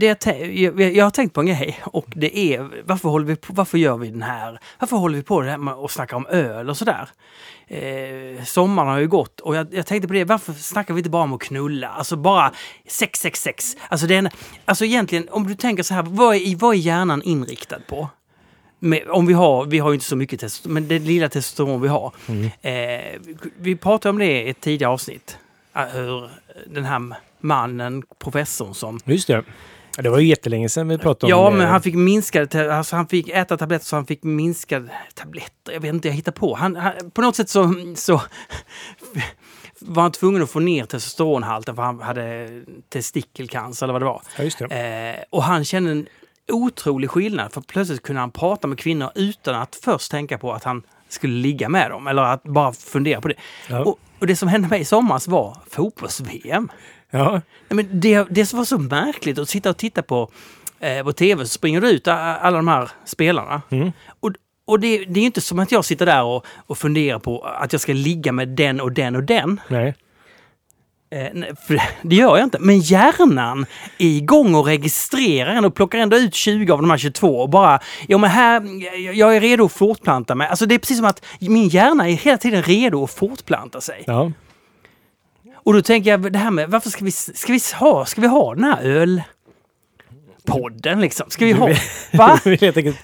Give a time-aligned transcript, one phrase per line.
[0.00, 0.26] Det,
[0.94, 3.96] jag har tänkt på en grej och det är varför håller vi på, varför gör
[3.96, 6.76] vi den här, varför håller vi på det här med att snacka om öl och
[6.76, 7.08] sådär?
[7.66, 11.10] Eh, sommaren har ju gått och jag, jag tänkte på det, varför snackar vi inte
[11.10, 11.88] bara om att knulla?
[11.88, 12.52] Alltså bara
[12.88, 13.76] 666.
[13.88, 14.28] Alltså, det är en,
[14.64, 18.08] alltså egentligen, om du tänker så här, vad är, vad är hjärnan inriktad på?
[18.78, 21.80] Med, om vi har, vi har ju inte så mycket testosteron, men det lilla testosteron
[21.80, 22.12] vi har.
[22.60, 23.20] Eh,
[23.56, 25.38] vi pratade om det i ett tidigare avsnitt.
[25.92, 26.30] Hur
[26.66, 29.44] den här mannen, professorn som Just det.
[30.00, 32.96] Ja, Det var ju jättelänge sedan vi pratade om Ja, men han fick minskade, alltså
[32.96, 35.72] han fick äta tabletter så han fick minskade tabletter.
[35.72, 36.54] Jag vet inte, jag hittar på.
[36.54, 38.12] Han, han, på något sätt så, så
[39.80, 42.48] var han tvungen att få ner testosteronhalten för han hade
[42.88, 44.22] testikelcancer eller vad det var.
[44.36, 45.16] Ja, det.
[45.18, 46.06] Eh, och han kände en
[46.52, 50.64] otrolig skillnad för plötsligt kunde han prata med kvinnor utan att först tänka på att
[50.64, 53.34] han skulle ligga med dem eller att bara fundera på det.
[53.68, 53.84] Ja.
[53.84, 56.68] Och, och det som hände mig i somras var fotbolls-VM.
[57.10, 57.30] Ja.
[57.32, 60.30] Nej, men det, det som var så märkligt att sitta och titta på
[60.80, 63.62] eh, på tv så springer det ut alla de här spelarna.
[63.70, 63.92] Mm.
[64.20, 64.30] Och,
[64.64, 67.40] och det, det är ju inte som att jag sitter där och, och funderar på
[67.42, 69.60] att jag ska ligga med den och den och den.
[69.68, 69.94] Nej.
[71.12, 71.52] Eh, nej,
[72.02, 72.58] det gör jag inte.
[72.60, 73.66] Men hjärnan
[73.98, 77.50] är igång och registrerar en och plockar ändå ut 20 av de här 22 och
[77.50, 78.62] bara, ja men här,
[79.04, 80.48] jag- jag är redo att fortplanta mig.
[80.48, 84.04] Alltså det är precis som att min hjärna är hela tiden redo att fortplanta sig.
[84.06, 84.32] Ja.
[85.62, 88.26] Och då tänker jag det här med, varför ska vi, ska vi ha, ska vi
[88.26, 88.82] ha den här
[90.42, 91.30] ölpodden liksom?
[91.30, 91.68] Ska vi ha,
[92.12, 92.40] va?
[92.44, 92.98] Helt enkelt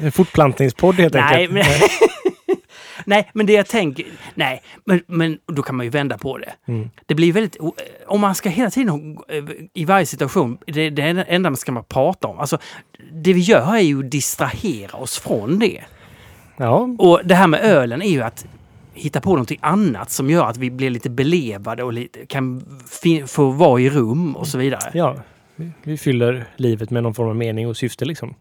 [0.00, 1.52] en fortplantningspodd helt Nej, enkelt.
[1.52, 1.64] men,
[3.04, 6.52] nej, men det jag tänker, nej, men, men då kan man ju vända på det.
[6.68, 6.90] Mm.
[7.06, 7.56] Det blir väldigt,
[8.06, 9.18] om man ska hela tiden
[9.74, 12.38] i varje situation, det, det är det enda man ska man prata om.
[12.38, 12.58] Alltså,
[13.12, 15.82] det vi gör är ju att distrahera oss från det.
[16.56, 16.88] Ja.
[16.98, 18.46] Och det här med ölen är ju att
[18.94, 22.64] hitta på någonting annat som gör att vi blir lite belevade och lite, kan
[23.26, 24.90] få vara i rum och så vidare.
[24.94, 25.16] ja.
[25.82, 28.34] Vi- fyller livet med någon form av mening och syfte liksom.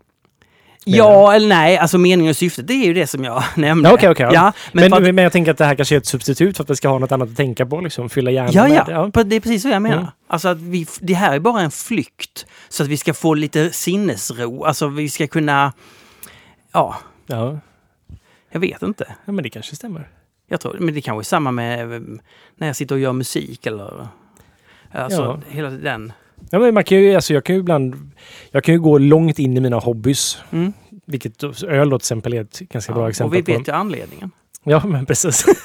[0.85, 3.89] Ja eller nej, alltså meningen och syftet det är ju det som jag nämnde.
[3.89, 4.33] Ja, okej, okej, ja.
[4.33, 4.53] ja.
[4.73, 6.69] men, Men, att, men jag tänker att det här kanske är ett substitut för att
[6.69, 7.81] vi ska ha något annat att tänka på.
[7.81, 8.09] Liksom.
[8.09, 9.11] Fylla hjärnan ja, med.
[9.13, 9.97] ja, det är precis så jag menar.
[9.97, 10.07] Mm.
[10.27, 12.45] Alltså att vi, det här är bara en flykt.
[12.69, 14.63] Så att vi ska få lite sinnesro.
[14.63, 15.73] Alltså vi ska kunna...
[16.71, 16.95] Ja,
[17.27, 17.59] Ja.
[18.51, 19.05] jag vet inte.
[19.25, 20.07] ja, men det kanske stämmer.
[20.51, 21.99] Jag tror, men det kanske är samma med eh,
[22.55, 24.07] när jag sitter och gör musik eller...
[24.91, 25.39] Alltså Ja.
[25.49, 26.13] hela den...
[26.49, 28.11] Ja, men man kan ju, alltså, jag kan ju ibland...
[28.51, 30.37] Jag kan ju gå långt in i mina hobbys.
[30.51, 30.73] Mm.
[31.05, 33.59] Vilket öl då till exempel är ett ganska bra Ja, och exempel vi på.
[33.59, 34.31] vet ju anledningen.
[34.63, 35.45] Ja, men precis.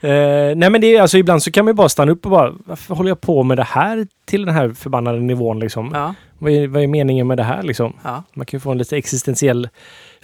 [0.00, 2.30] eh, nej, men det är alltså ibland så kan man ju bara stanna upp och
[2.30, 5.90] bara varför håller jag på med det här till den här förbannade nivån liksom?
[5.94, 7.92] Ja, Vad, är, vad är meningen med det här liksom?
[8.04, 8.22] ja.
[8.34, 9.68] Man kan ju få en lite existentiell...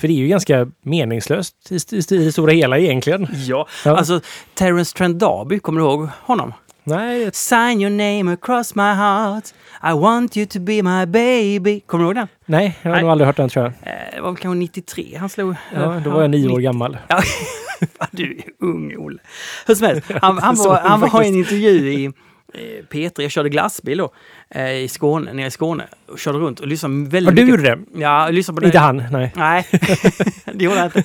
[0.01, 3.29] För det är ju ganska meningslöst i, i, i det stora hela egentligen.
[3.33, 3.97] Ja, Ja.
[3.97, 4.21] alltså
[4.55, 6.53] Terence Trent D'Arby, kommer du ihåg honom?
[6.85, 9.45] Nej, det- Sign your name across my heart
[9.83, 11.81] I want you to be my baby.
[11.81, 12.29] Kommer du ihåg den?
[12.47, 13.03] nej, jag har Nej.
[13.03, 13.73] nog aldrig hört den tror jag.
[13.93, 15.55] Eh, Det var väl kanske 93 han slog...
[15.75, 16.97] Ja, då var jag nio år gammal.
[17.99, 19.19] Ja, du är ung, Olle.
[19.67, 22.13] Hur som helst, han, han, var, han var i en intervju i
[22.91, 23.23] P3.
[23.23, 24.11] Jag körde glassbil då
[24.51, 25.85] eh, i Skåne, nere i Skåne.
[26.09, 27.69] Och körde runt och lyssnade väldigt Har du mycket.
[27.69, 28.01] gjort det?
[28.01, 28.83] Ja, lyssnade på Inte det.
[28.83, 29.33] han, nej.
[29.37, 29.67] Nej,
[30.55, 31.05] det gjorde jag inte.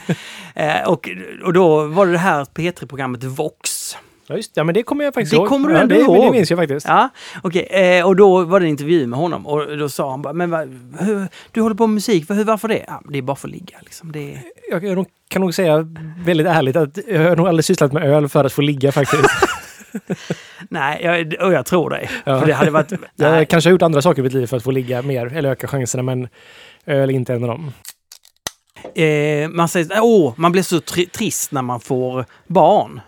[0.56, 1.10] Eh, och,
[1.46, 3.98] och då var det det här P3-programmet Vox.
[4.28, 5.48] Ja, just, ja, men det kommer jag faktiskt Det ihåg.
[5.48, 6.26] kommer du ja, ändå det, ihåg.
[6.26, 6.88] Det minns jag faktiskt.
[6.88, 7.10] Ja,
[7.44, 7.68] okej.
[7.72, 10.50] Eh, och då var det en intervju med honom och då sa han bara, men
[10.50, 12.84] vad, hur, du håller på med musik, hur, varför det?
[12.88, 14.12] Ja, det är bara för att ligga liksom.
[14.12, 14.42] Det är...
[14.72, 15.88] Jag, jag kan nog säga
[16.26, 19.24] väldigt ärligt att jag har nog aldrig sysslat med öl för att få ligga faktiskt.
[20.70, 22.10] Nej, jag, och jag tror dig.
[22.24, 22.40] Ja.
[22.40, 22.92] För det hade varit...
[23.16, 25.50] jag kanske har gjort andra saker i mitt liv för att få ligga mer eller
[25.50, 26.28] öka chanserna men
[26.86, 27.72] öl är inte en av dem.
[28.96, 33.02] Eh, man säger åh, man blir så tri trist när man får barn.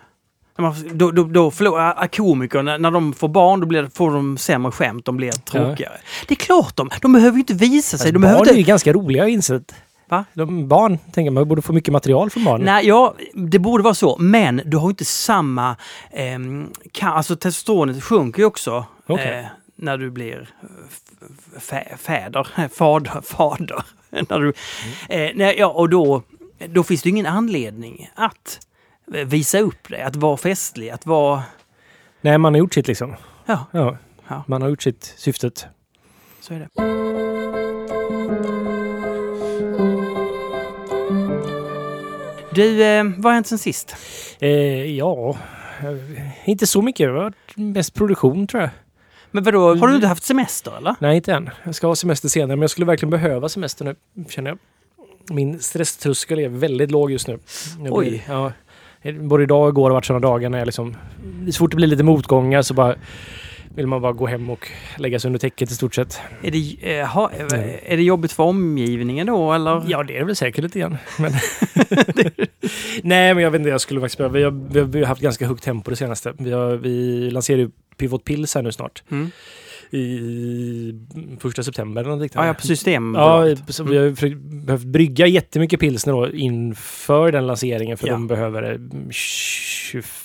[0.92, 4.72] Då, då, då förlorar komiker, när, när de får barn då blir, får de sämre
[4.72, 5.98] skämt, de blir tråkigare.
[6.28, 8.04] Det är klart de, de behöver ju inte visa sig.
[8.04, 9.74] Alltså, de barn behöver är ju inte, ganska roliga har jag insett.
[10.16, 10.24] Va?
[10.34, 12.60] De, barn, tänker man, borde få mycket material från barn.
[12.62, 15.76] Nej, ja, det borde vara så, men du har inte samma...
[16.10, 19.38] ehm, kan, alltså testosteronet sjunker ju också Okej.
[19.38, 19.46] eh,
[19.76, 20.48] när du blir
[21.56, 23.84] f- fäder, fader, fader.
[24.28, 24.48] när du,
[25.08, 26.22] eh, nej, ja, och då,
[26.68, 28.60] då finns det ingen anledning att
[29.14, 31.42] eh, visa upp det, att vara festlig, att vara...
[32.20, 33.14] Nej, man har gjort sitt liksom.
[33.46, 33.96] Ja, Ja,
[34.28, 34.44] Ja.
[34.46, 35.66] man har gjort sitt syftet.
[36.40, 36.68] så är det.
[42.54, 43.96] Du, eh, vad har hänt sen sist?
[44.40, 45.36] Eh, ja,
[45.80, 47.08] eh, inte så mycket.
[47.08, 48.70] Det varit mest produktion tror jag.
[49.30, 50.94] Men vadå, har du inte haft semester eller?
[50.98, 51.50] Nej, inte än.
[51.64, 54.58] Jag ska ha semester senare, men jag skulle verkligen behöva semester nu, känner jag.
[55.36, 57.38] Min stresströskel är väldigt låg just nu.
[57.84, 58.08] Jag Oj.
[58.08, 58.52] Blir, ja,
[59.12, 60.96] både idag och igår har varit sådana dagar när jag liksom...
[61.52, 62.94] Så fort det blir lite motgångar så bara
[63.74, 66.20] vill man bara gå hem och lägga sig under täcket i stort sett.
[66.42, 69.84] Är det, eh, ha, eh, är det jobbigt för omgivningen då eller?
[69.88, 70.96] Ja, det är det väl säkert lite grann.
[71.18, 71.32] Men
[73.02, 74.32] Nej, men jag vet inte, jag skulle faktiskt behöva.
[74.32, 74.44] Vi
[74.78, 76.34] har, vi har haft ganska högt tempo det senaste.
[76.38, 79.02] Vi, har, vi lanserar ju Pivot Pills här nu snart.
[79.10, 79.30] Mm
[79.90, 80.94] i
[81.40, 82.48] första september eller något liknande.
[82.48, 83.78] Ja, på Systembolaget.
[83.78, 84.16] Ja, vi mm.
[84.20, 88.12] har behövt brygga jättemycket pilsner då inför den lanseringen för ja.
[88.12, 88.80] de behöver
[89.10, 90.23] 25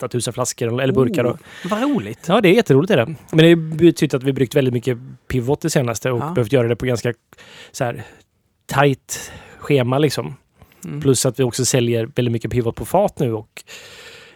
[0.00, 1.26] 8000 flaskor eller burkar.
[1.26, 1.36] Oh,
[1.70, 2.24] vad roligt!
[2.28, 2.90] Ja, det är jätteroligt.
[2.90, 3.14] Är det.
[3.32, 4.98] Men det betyder att vi har bryggt väldigt mycket
[5.28, 6.30] pivot det senaste och ja.
[6.30, 7.14] behövt göra det på ganska
[7.72, 8.02] så här,
[8.66, 10.36] tajt schema liksom.
[10.84, 11.00] Mm.
[11.00, 13.64] Plus att vi också säljer väldigt mycket pivot på fat nu och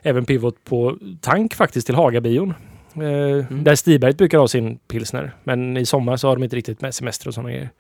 [0.02, 2.54] även pivot på tank faktiskt till Hagabion.
[2.94, 3.64] Eh, mm.
[3.64, 5.32] Där Stiberget brukar ha sin pilsner.
[5.44, 7.70] Men i sommar så har de inte riktigt med semester och sådana grejer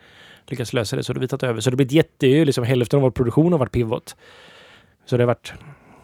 [0.46, 1.60] lyckats lösa det så har vi tagit över.
[1.60, 4.16] Så det har blivit jätte, liksom, hälften av vår produktion har varit pivot.
[5.06, 5.52] Så det har varit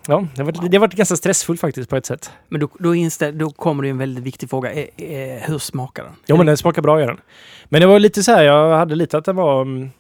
[0.09, 2.31] Ja, det har varit, det har varit ganska stressfullt faktiskt på ett sätt.
[2.49, 4.73] Men då, då, instä, då kommer det en väldigt viktig fråga.
[4.73, 6.13] Eh, eh, hur smakar den?
[6.27, 7.21] Jo, men den smakar bra gör den.
[7.65, 9.63] Men det var lite så här, jag hade lite att den var...
[9.63, 9.91] mm,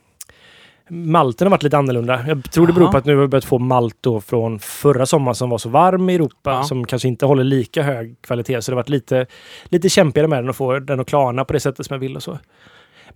[0.89, 2.25] Malten har varit lite annorlunda.
[2.29, 2.93] Jag tror det beror Aha.
[2.93, 5.69] på att nu har vi börjat få malt då från förra sommaren som var så
[5.69, 6.51] varm i Europa.
[6.51, 6.63] Ja.
[6.63, 8.63] Som kanske inte håller lika hög kvalitet.
[8.63, 9.27] Så det har varit lite,
[9.65, 12.17] lite kämpigare med den att få den att klarna på det sättet som jag vill
[12.17, 12.39] och så.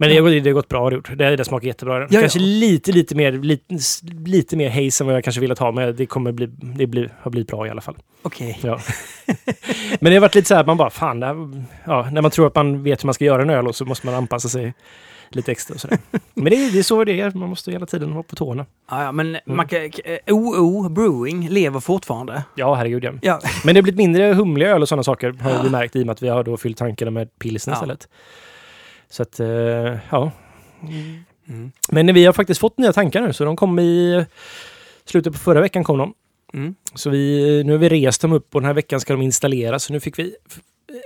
[0.00, 1.10] Men det, har det har gått bra gjort.
[1.18, 2.06] Det, det smakar jättebra.
[2.10, 2.20] ja.
[2.20, 3.74] Kanske lite, lite mer, lite,
[4.26, 5.72] lite mer haze än vad jag kanske ville ha.
[5.72, 6.46] Men det kommer bli,
[6.76, 7.96] det blir, har blivit bra i alla fall.
[8.22, 8.58] Okej.
[8.62, 8.80] Ja.
[10.00, 11.34] Men det har varit lite så här att man bara, fan, här,
[11.84, 14.06] ja, när man tror att man vet hur man ska göra en öl så måste
[14.06, 14.74] man anpassa sig
[15.30, 15.98] lite extra och sådär.
[16.34, 18.66] Men det, är- det är så det är, man måste hela tiden vara på tårna.
[18.90, 19.90] Ja, ja, men man kan, eh,
[20.34, 22.42] OO Brewing lever fortfarande.
[22.54, 23.12] Ja, herregud ja.
[23.22, 23.40] Ja.
[23.64, 26.06] Men det har blivit mindre humliga öl och sådana saker har vi märkt i och
[26.06, 27.76] med att vi har då fyllt tankarna med pilsner Ja.
[27.76, 28.08] istället.
[29.10, 29.48] Så att, eh,
[30.10, 30.32] ja.
[31.48, 31.72] Mm.
[31.88, 34.24] Men vi har faktiskt fått nya tankar nu, så de kom i
[35.04, 36.14] slutet på förra veckan kom de.
[36.54, 36.74] Mm.
[36.94, 39.84] Så vi, nu har vi rest dem upp och den här veckan ska de installeras.
[39.84, 40.36] Så nu fick vi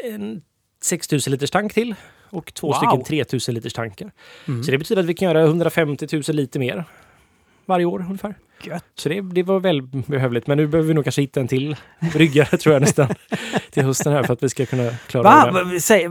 [0.05, 0.43] en
[0.83, 1.95] 6000 liters tank till
[2.31, 2.75] och två Wow.
[2.75, 4.13] stycken 3000 liters tankar.
[4.49, 4.65] Mm.
[4.65, 6.85] Så det betyder att vi kan göra 150 000 liter mer
[7.67, 8.35] varje år ungefär.
[8.63, 8.85] Gött.
[8.95, 10.47] Så det, det var välbehövligt.
[10.47, 11.77] Men nu behöver vi nog kanske hitta en till
[12.13, 13.09] bryggare tror jag nästan
[13.71, 15.65] till hösten här för att vi ska kunna klara Va?
[15.65, 15.81] det.
[15.81, 16.09] Säg,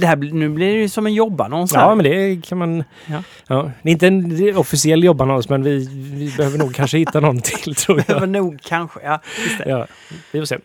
[0.00, 1.74] det här, nu blir det ju som en jobbannons.
[1.74, 2.84] Ja, men det kan man...
[3.06, 3.22] Ja.
[3.48, 3.70] Ja.
[3.82, 7.74] det är inte en officiell jobbannons, men vi, vi behöver nog kanske hitta någon till
[7.74, 8.28] tror jag.
[8.28, 9.20] nog kanske, ja.
[9.66, 9.86] Ja,
[10.32, 10.58] vi får se.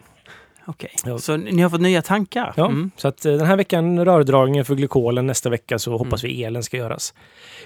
[0.66, 0.92] Okej.
[1.06, 1.18] Ja.
[1.18, 2.54] Så ni har fått nya tankar?
[2.58, 2.92] Ja, Mm.
[2.98, 6.36] så att eh, den här veckan rördragningen för glykolen, nästa vecka så hoppas Mm.
[6.36, 7.14] vi elen ska göras.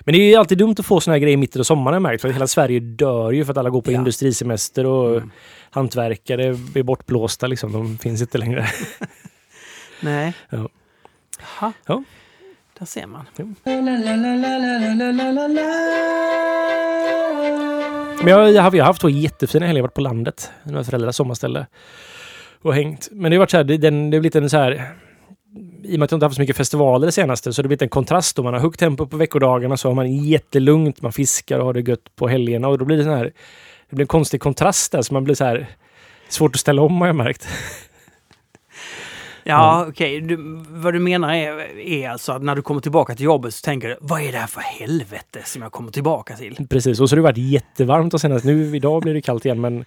[0.01, 2.21] Men det är ju alltid dumt att få såna här grejer mitt i sommaren märkt,
[2.21, 3.97] för hela Sverige dör ju för att alla går på Ja.
[3.99, 5.31] industrisemester och Mm.
[5.69, 6.43] hantverkare
[6.75, 7.71] är bortblåsta liksom.
[7.71, 8.67] De finns inte längre.
[10.01, 10.33] Nej.
[10.49, 10.69] Ja.
[11.59, 11.73] Jaha.
[11.85, 12.03] Ja.
[12.79, 13.25] Där ser man.
[18.23, 19.81] Men jag, jag, har, jag har haft två jättefina helger.
[19.81, 21.65] Varit på landet, några föräldrars sommarställe.
[22.65, 23.07] Och hängt.
[23.11, 24.91] Men det har varit så här, det, den, det har blivit en så här...
[25.83, 27.67] I och med att jag inte haft så mycket festivaler det senaste så har det
[27.67, 28.35] blivit en kontrast.
[28.35, 31.73] Då man har högt tempo på veckodagarna så har man jättelugnt, man fiskar och har
[31.73, 32.67] det gött på helgerna.
[32.67, 33.33] Och då blir det så här...
[33.89, 35.67] Det blir en konstig kontrast där så man blir så här...
[36.29, 37.47] Svårt att ställa om har jag märkt.
[39.47, 40.21] Ja, okej.
[40.21, 40.37] Du,
[40.69, 43.87] vad du menar är, är alltså att när du kommer tillbaka till jobbet så tänker
[43.87, 46.67] du, vad är det här för helvete som jag kommer tillbaka till?
[46.69, 48.45] Precis, och så har det varit jättevarmt och senast.
[48.45, 49.85] Nu idag blir det kallt igen men...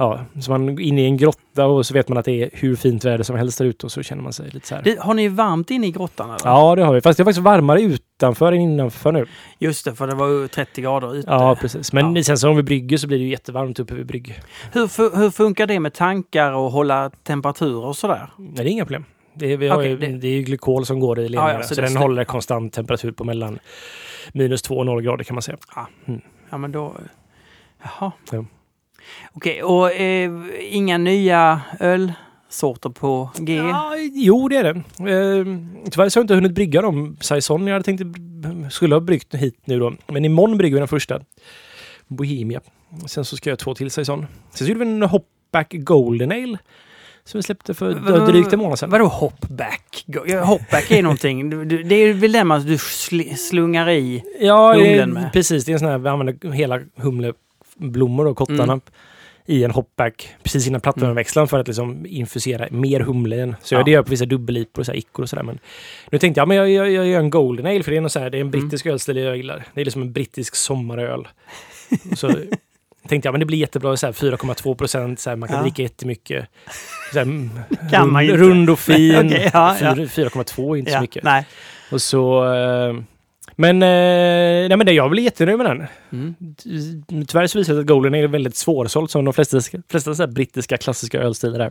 [0.00, 2.50] Ja, så man är inne i en grotta och så vet man att det är
[2.52, 4.82] hur fint väder som helst där ute och så känner man sig lite så här.
[4.82, 6.40] Det, har ni varmt inne i grottan eller?
[6.44, 7.00] Ja, det har vi.
[7.00, 9.26] Fast det är faktiskt varmare utanför än innanför nu.
[9.58, 11.30] Just det, för det var ju 30 grader ute.
[11.30, 11.92] Ja, precis.
[11.92, 12.22] Men Ja.
[12.22, 14.40] sen så om vi brygger så blir det ju jättevarmt uppe vid brygg.
[14.72, 18.30] Hur, hur funkar det med tankar och hålla temperatur och sådär?
[18.38, 19.04] Nej, det är inga problem.
[19.34, 20.28] Det är, Okej, ju, det- det...
[20.28, 21.52] är ju glykol som går i ledningarna.
[21.52, 23.58] Ja, ja, så så den håller konstant temperatur på mellan
[24.32, 25.56] minus 2 och 0 grader kan man säga.
[26.50, 26.94] Ja, men då...
[27.82, 28.12] Jaha.
[28.32, 28.44] Ja.
[29.32, 30.30] Okej, och eh,
[30.70, 33.54] inga nya ölsorter på G?
[33.56, 34.70] Ja, jo, det är det.
[34.70, 35.44] Eh,
[35.90, 37.16] tyvärr så har jag inte hunnit brygga dem.
[37.20, 38.02] Saison jag hade tänkt
[38.70, 39.92] skulle ha bryggt hit nu då.
[40.06, 41.20] Men imorgon brygger vi den första.
[42.08, 42.60] Bohemia.
[43.06, 44.26] Sen så ska jag två till Saison.
[44.54, 46.58] Sen så gjorde vi en Hopback Golden Ale.
[47.24, 48.90] Som vi släppte för Vadå- drygt en månad sedan.
[48.90, 50.04] Vadå hopback?
[50.44, 51.50] Hopback är någonting.
[51.88, 54.22] Det är väl den man du sl- slungar i?
[54.40, 55.32] Ja, det humlen med.
[55.32, 55.64] precis.
[55.64, 56.80] Det är en sån här, vi använder hela
[57.78, 58.80] humleblommor och kottarna Mm.
[59.46, 63.56] i en hopback precis innan plattformväxlaren för att liksom infusera mer humle i den.
[63.62, 63.78] Så Ja.
[63.78, 65.42] jag det gör på vissa dubbellipor och så här ickor och sådär.
[65.42, 65.58] Men
[66.10, 68.12] nu tänkte jag, men jag, jag, jag gör en golden ale för det är, något
[68.12, 69.64] så här, det är en brittisk ölstil jag gillar.
[69.74, 71.28] Det är liksom en brittisk sommaröl.
[72.16, 72.28] så
[73.08, 75.62] tänkte jag, men det blir jättebra, så här 4,2 procent, så man kan Ja.
[75.62, 76.46] dricka jättemycket.
[77.12, 77.50] Så här, mm,
[77.92, 79.26] rund, rund och fin.
[79.26, 79.94] Okej, ja, ja.
[79.94, 81.24] Fyra- 4,2 är inte så Ja, mycket.
[81.24, 81.46] nej.
[81.92, 82.94] Och så eh,
[83.60, 85.86] Men, eh, nej, men det, jag blir jättenöjd med den.
[86.12, 86.34] Mm.
[87.26, 89.60] Tyvärr så visar det sig att Golden är väldigt svårsåld som de flesta,
[89.90, 91.70] flesta så brittiska klassiska ölstilar är.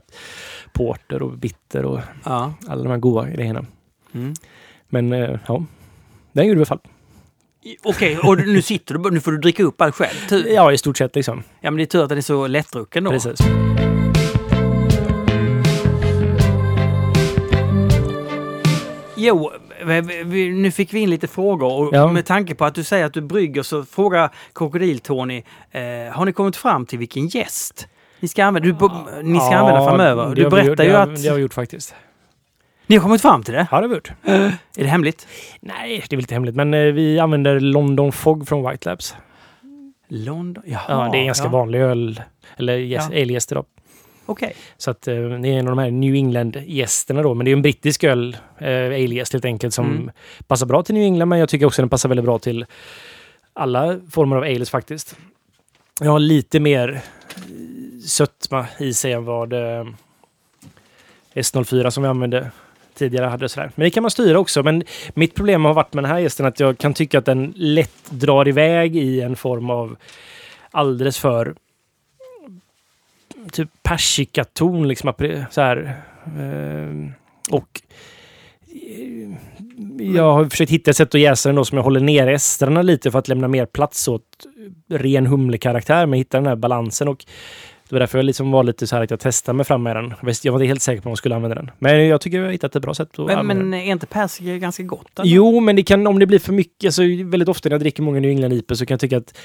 [0.74, 2.54] Porter och bitter och Ja.
[2.68, 3.66] alla de här goda grejerna.
[4.14, 4.34] Mm.
[4.90, 5.64] Men eh, ja,
[6.32, 6.80] den gjorde vi i alla fall.
[7.84, 10.28] Okej, och nu sitter du nu får du dricka upp allt själv.
[10.30, 10.48] Tur.
[10.48, 11.44] Ja, i stort sett liksom.
[11.62, 13.12] Ja, men det är tur att den är så lättdrucken då.
[13.12, 13.40] Precis.
[19.20, 19.52] Jo,
[20.54, 22.12] nu fick vi in lite frågor och Ja.
[22.12, 25.82] med tanke på att du säger att du brygger så frågar Krokodil-Tony, eh,
[26.14, 27.88] har ni kommit fram till vilken gäst
[28.20, 28.74] ni ska använda, du,
[29.24, 30.30] ni ska använda framöver?
[30.30, 31.96] Du vi gjort- berättar ju att Det har vi gjort faktiskt.
[32.88, 33.68] ni har kommit fram till det.
[33.72, 34.12] Ja, det har vi gjort.
[34.24, 35.28] Är det hemligt?
[35.60, 39.16] Nej, det är väl inte hemligt, men eh, vi använder London Fog från White Labs.
[40.10, 40.64] London?
[40.68, 40.82] Jaha.
[40.88, 41.52] Ja, det är en ganska ja.
[41.52, 42.22] vanlig öl,
[42.58, 43.22] eller yes, Ja.
[43.22, 43.64] ale-gäster då.
[44.30, 44.56] Okej.
[44.78, 47.34] Så att eh, det är en av de här New England-gästerna då.
[47.34, 50.12] Men det är en brittisk öl, eh, ale-gäst helt enkelt, som Mm.
[50.48, 51.30] passar bra till New England.
[51.30, 52.66] Men jag tycker också den passar väldigt bra till
[53.54, 55.16] alla former av ales faktiskt.
[56.00, 56.90] Jag har lite mer
[57.36, 59.86] eh, sötma i sig än vad eh,
[61.34, 62.52] S04 som vi använde
[62.96, 63.50] tidigare hade.
[63.50, 63.72] Sådär.
[63.76, 64.64] Men det kan man styra också.
[64.64, 67.54] Men mitt problem har varit med den här gästen att jag kan tycka att den
[67.56, 69.96] lätt drar iväg i en form av
[70.72, 71.56] alldeles för
[73.52, 75.14] typ persikaton liksom.
[75.52, 76.02] Så här.
[76.26, 77.12] Eh,
[77.52, 77.82] och
[78.72, 82.28] eh, jag har försökt hitta ett sätt att jäsa den då som jag håller ner
[82.28, 84.24] estrarna lite för att lämna mer plats åt
[84.90, 86.06] ren humlekaraktär.
[86.06, 87.26] Men hitta den här balansen och
[87.90, 89.96] det var därför jag liksom var lite så här att jag testade mig fram med
[89.96, 90.14] den.
[90.44, 91.72] Jag var inte helt säker på om jag skulle använda den.
[91.80, 94.58] Men jag tycker jag har hittat ett bra sätt att Men, men är inte persika
[94.58, 95.20] ganska gott?
[95.20, 95.30] eller?
[95.30, 98.04] Jo, men det kan, om det blir för mycket, alltså väldigt ofta när jag dricker
[98.04, 99.38] många New England IPA så kan jag tycka att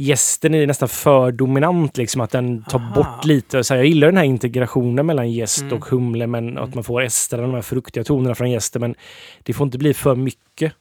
[0.00, 2.94] gästen är nästan för dominant, liksom att den tar Aha.
[2.94, 3.64] bort lite.
[3.64, 5.74] Så här, jag gillar den här integrationen mellan gäst Mm.
[5.74, 6.64] och humle, men Mm.
[6.64, 8.94] att man får esterna, de här fruktiga tonerna från gästen, men
[9.42, 10.72] det får inte bli för mycket.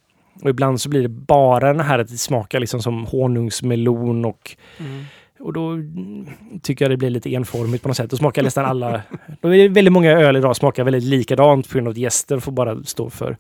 [0.44, 4.56] Och ibland så blir det bara den här att det smakar liksom som honungsmelon och
[4.80, 5.04] Mm.
[5.40, 5.72] och då
[6.62, 8.10] tycker jag det blir lite enformigt på något sätt.
[8.10, 9.02] Då smakar nästan alla...
[9.42, 12.42] Då är det väldigt många öl idag smakar väldigt likadant på grund av att gästen
[12.42, 13.38] får bara stå för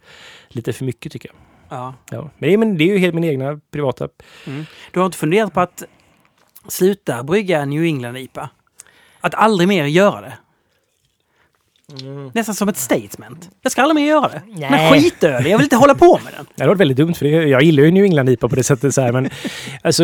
[0.49, 1.35] lite för mycket tycker jag.
[1.69, 1.93] Ja.
[2.11, 2.29] Ja.
[2.37, 4.07] Men, det är, men det är ju helt min egna privata...
[4.91, 5.83] Du har inte funderat på att
[6.67, 8.49] sluta brygga New England-IPA?
[9.21, 10.33] Att aldrig mer göra det?
[12.33, 13.49] Nästan som ett statement.
[13.61, 14.41] Jag ska aldrig mer göra det.
[14.45, 15.01] Men Nej.
[15.01, 16.45] skitöl, jag vill inte hålla på med den.
[16.55, 18.63] Det hade varit väldigt dumt för det, jag gillar ju New England IPA på det
[18.63, 19.29] sättet så här, men
[19.81, 20.03] alltså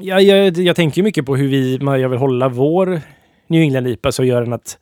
[0.00, 3.00] jag, jag, jag tänker mycket på hur vi, jag vill hålla vår
[3.46, 4.78] New England IPA så gör den att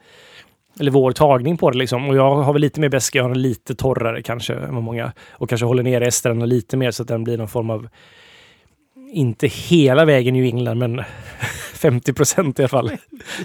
[0.80, 2.08] eller vår tagning på det liksom.
[2.08, 4.82] Och jag har väl lite mer beska, jag har den lite torrare kanske än vad
[4.84, 5.12] många.
[5.30, 7.88] Och kanske håller ner esterna lite mer så att den blir någon form av
[9.12, 11.02] inte hela vägen New England, men
[11.74, 12.90] 50 procent i alla fall.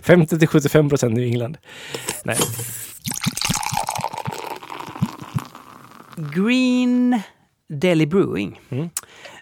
[0.04, 1.58] 50 till 75 procent New England.
[2.24, 2.38] Nej.
[6.16, 7.22] Green
[7.70, 8.60] Deli Brewing.
[8.70, 8.90] Mm.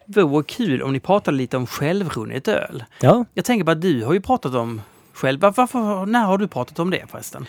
[0.05, 2.83] Vore kul om ni pratade lite om självrunnet öl.
[3.01, 4.81] Ja, Jag tänker på att du har ju pratat om
[5.13, 5.39] själv.
[5.39, 7.45] Varför, varför, när har du pratat om det förresten?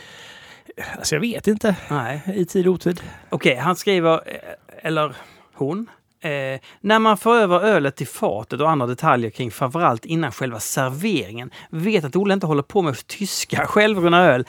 [0.99, 1.76] Alltså jag vet inte.
[1.90, 2.22] Nej.
[2.34, 3.02] I tid och otid.
[3.28, 4.37] Okej, han skriver, eh,
[4.82, 5.16] eller
[5.54, 5.90] hon.
[6.22, 10.60] Eh, när man för över ölet till fatet och andra detaljer kring framförallt innan själva
[10.60, 11.50] serveringen.
[11.70, 14.46] Vet att Olle inte håller på med tyska självrunna öl.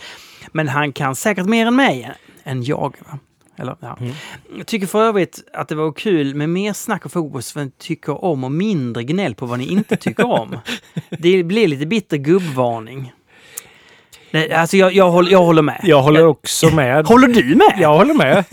[0.52, 2.12] Men han kan säkert mer än mig,
[2.44, 2.96] än jag.
[3.00, 3.20] Va?
[3.56, 3.98] Eller, ja.
[4.00, 4.14] Mm.
[4.58, 7.72] Jag tycker för övrigt att det var kul med mer snack och fokus vad ni
[7.72, 10.58] tycker om och mindre gnäll på vad ni inte tycker om.
[11.10, 13.14] det blir lite bitter gubbvarning.
[14.32, 15.80] Nej, alltså jag, jag, håller, jag håller med.
[15.84, 17.06] Jag håller också med.
[17.06, 17.74] Håller du med?
[17.80, 18.44] Jag håller med.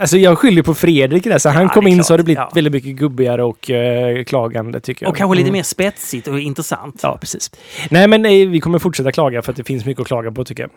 [0.00, 1.38] Alltså jag skyller på Fredrik där.
[1.38, 2.24] Så han Ja, kom det är in så har det klart.
[2.24, 2.50] blivit Ja.
[2.54, 5.10] väldigt mycket gubbigare och eh, klagande tycker jag.
[5.10, 5.58] Och kanske lite Mm.
[5.58, 7.00] mer spetsigt och intressant.
[7.02, 7.50] Ja, precis.
[7.90, 10.44] Nej, men nej, vi kommer fortsätta klaga för att det finns mycket att klaga på
[10.44, 10.70] tycker jag.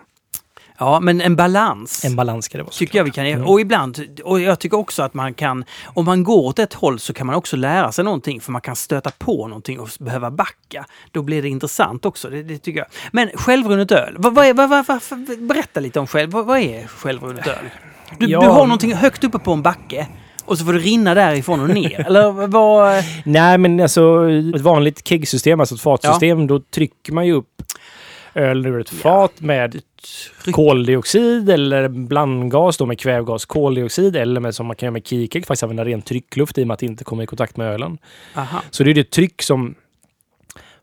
[0.81, 2.05] Ja, men en balans.
[2.05, 2.71] En balans ska det vara.
[2.73, 3.47] tycker jag vi kan Mm.
[3.47, 7.00] Och ibland, och jag tycker också att man kan, om man går åt ett håll
[7.00, 10.31] så kan man också lära sig någonting för man kan stöta på någonting och behöva
[10.31, 10.85] backa.
[11.11, 12.88] Då blir det intressant också, det, det tycker jag.
[13.11, 15.00] Men självrunnet öl, vad, vad vad, vad,
[15.39, 17.69] berätta lite om själv, vad, vad är självrunnet öl?
[18.19, 18.41] Du, Ja.
[18.41, 20.07] du har någonting högt uppe på en backe
[20.45, 22.00] och så får det rinna därifrån och ner.
[22.07, 23.03] Eller vad?
[23.23, 27.61] Nej, men alltså ett vanligt keggsystem, alltså ett fatsystem, då trycker man ju upp
[28.33, 29.71] öl ur ett fat med
[30.43, 30.55] Tryck.
[30.55, 35.45] koldioxid eller blandgas då med kvävgas, koldioxid eller med som man kan göra med kikek,
[35.45, 37.97] faktiskt använda ren tryckluft i och med att det inte kommer i kontakt med ölen.
[38.35, 38.61] Aha.
[38.71, 39.75] Så det är det tryck som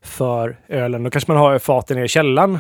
[0.03, 1.03] för ölen.
[1.03, 2.59] Då kanske man har faten nere i källaren.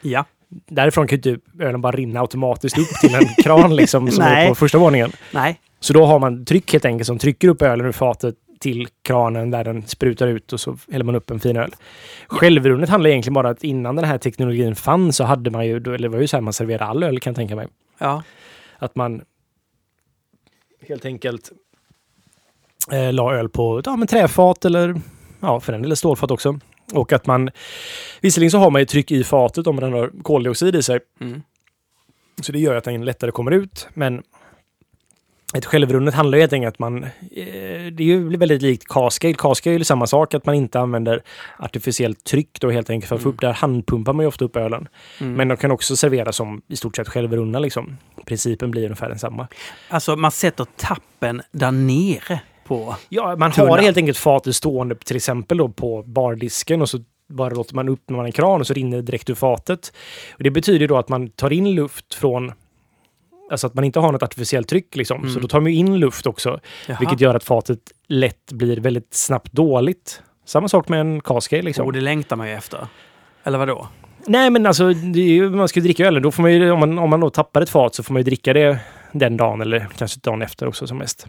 [0.00, 0.24] Ja.
[0.48, 4.44] Därifrån kan ju typ ölen bara rinna automatiskt upp till en kran liksom som Nej.
[4.44, 5.12] är på första våningen.
[5.30, 5.60] Nej.
[5.80, 9.50] Så då har man tryck helt enkelt som trycker upp ölen ur fatet till kranen
[9.50, 11.74] där den sprutar ut och så häller man upp en fin öl.
[12.26, 15.98] Självrunnet handlar egentligen bara att innan den här teknologin fanns så hade man ju, eller
[15.98, 17.68] det var ju så här man serverade all öl kan jag tänka mig.
[17.98, 18.22] Ja.
[18.78, 19.22] Att man
[20.88, 21.52] helt enkelt
[22.92, 25.00] eh, la öl på ja, men träfat eller
[25.40, 26.58] ja, för den delen stålfat också.
[26.92, 27.50] Och att man,
[28.20, 31.00] visserligen så har man ju tryck i fatet om den har koldioxid i sig.
[31.20, 31.42] Mm.
[32.42, 33.88] Så det gör att den lättare kommer ut.
[33.94, 34.22] Men
[35.54, 37.04] ett självrunnet handlar ju helt enkelt om att man...
[37.04, 37.10] Eh,
[37.92, 39.34] det är ju väldigt likt Cascade.
[39.34, 41.22] Cascade är ju samma sak, att man inte använder
[41.58, 43.34] artificiellt tryck då helt enkelt för att få Mm.
[43.34, 44.88] upp där handpumpar man ju ofta upp ölen.
[45.20, 45.32] Mm.
[45.34, 47.96] Men de kan också serveras som i stort sett självrunna liksom.
[48.26, 49.48] Principen blir ungefär densamma.
[49.88, 52.96] Alltså man sätter tappen där nere på...
[53.08, 53.68] Ja, man Tunna.
[53.70, 57.88] har helt enkelt fatet stående till exempel då på bardisken och så bara låter man
[57.88, 59.92] upp när man en kran och så rinner det direkt ur fatet.
[60.36, 62.52] Och det betyder då att man tar in luft från
[63.52, 65.20] Alltså att man inte har något artificiellt tryck liksom.
[65.20, 65.34] Mm.
[65.34, 66.60] Så då tar man ju in luft också.
[66.86, 66.96] Jaha.
[67.00, 67.78] Vilket gör att fatet
[68.08, 70.22] lätt blir väldigt snabbt dåligt.
[70.46, 71.86] Samma sak med en cascade liksom.
[71.86, 72.86] Och det längtar man ju efter.
[73.44, 73.88] Eller vad då?
[74.26, 76.22] Nej men alltså, ju, man ska ju dricka öl.
[76.22, 78.20] Då får man ju, om, man, om man då tappar ett fat så får man
[78.20, 78.78] ju dricka det
[79.12, 81.26] den dagen eller kanske dagen efter också som mest.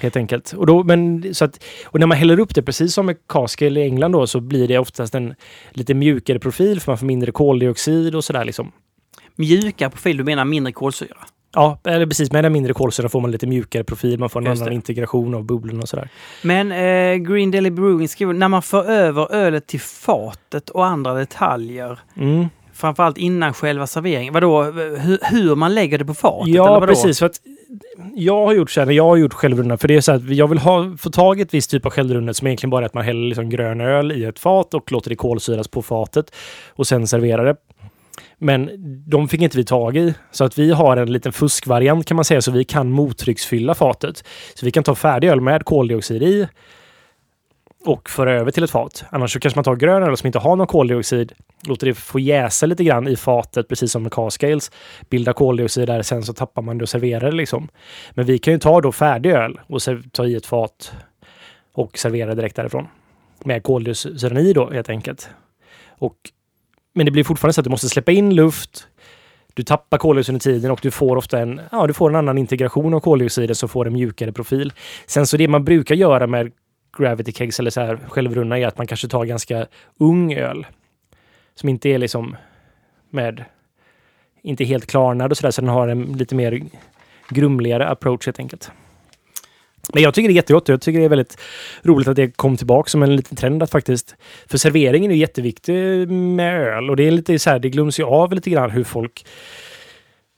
[0.00, 0.52] Helt enkelt.
[0.52, 3.80] Och, då, men, så att, och när man häller upp det, precis som med cascade
[3.80, 5.34] i England då, så blir det oftast en
[5.70, 8.72] lite mjukare profil för man får mindre koldioxid och sådär liksom.
[9.36, 11.16] Mjuka profil, du menar mindre kolsyra?
[11.54, 12.32] Ja, eller precis.
[12.32, 14.18] Med den mindre kolsyra får man lite mjukare profil.
[14.18, 14.74] Man får en Just annan det.
[14.74, 16.08] integration av bubblorna och sådär.
[16.42, 21.14] Men eh, Green Deli Brewing skriver, när man för över ölet till fatet och andra
[21.14, 22.46] detaljer, Mm.
[22.74, 26.54] framförallt innan själva serveringen, vadå, hur, hur man lägger det på fatet?
[26.54, 27.18] Ja, precis.
[27.18, 27.40] För att
[28.14, 30.30] jag har gjort så här, när jag har gjort självrunna, för det är så att
[30.30, 32.86] jag vill ha, få tag i ett visst typ av självrunnet som egentligen bara är
[32.86, 36.34] att man häller liksom grön öl i ett fat och låter det kolsyras på fatet
[36.70, 37.56] och sen serverar det.
[38.38, 38.70] Men
[39.10, 42.24] de fick inte vi tag i, så att vi har en liten fuskvariant kan man
[42.24, 44.24] säga, så vi kan mottrycksfylla fatet.
[44.54, 46.48] Så vi kan ta färdig öl med koldioxid i
[47.84, 49.04] och föra över till ett fat.
[49.10, 51.32] Annars så kanske man tar grön öl som inte har någon koldioxid,
[51.68, 54.70] låter det få jäsa lite grann i fatet, precis som med cascales
[55.10, 57.68] bilda koldioxid där, sen så tappar man det och serverar det liksom.
[58.10, 59.80] Men vi kan ju ta då färdig öl och
[60.12, 60.92] ta i ett fat
[61.72, 62.86] och servera direkt därifrån.
[63.44, 65.30] Med koldioxiden i då helt enkelt.
[65.88, 66.16] Och,
[66.92, 68.88] men det blir fortfarande så att du måste släppa in luft,
[69.54, 72.38] du tappar koldioxid i tiden och du får ofta en, ja, du får en annan
[72.38, 74.72] integration av koldioxiden som får en mjukare profil.
[75.06, 76.52] Sen så det man brukar göra med
[76.98, 79.66] gravity kegs eller så här självrunna är att man kanske tar ganska
[79.98, 80.66] ung öl.
[81.54, 82.36] Som inte är liksom
[83.10, 83.44] med
[84.42, 86.62] inte helt klarnad och sådär, så den har en lite mer
[87.28, 88.70] grumligare approach helt enkelt.
[89.92, 90.68] Men jag tycker det är jättegott.
[90.68, 91.38] Och jag tycker det är väldigt
[91.82, 94.16] roligt att det kom tillbaka som en liten trend att faktiskt...
[94.46, 98.04] För serveringen är jätteviktig med öl och det är lite så här, det glöms ju
[98.04, 99.26] av lite grann hur folk...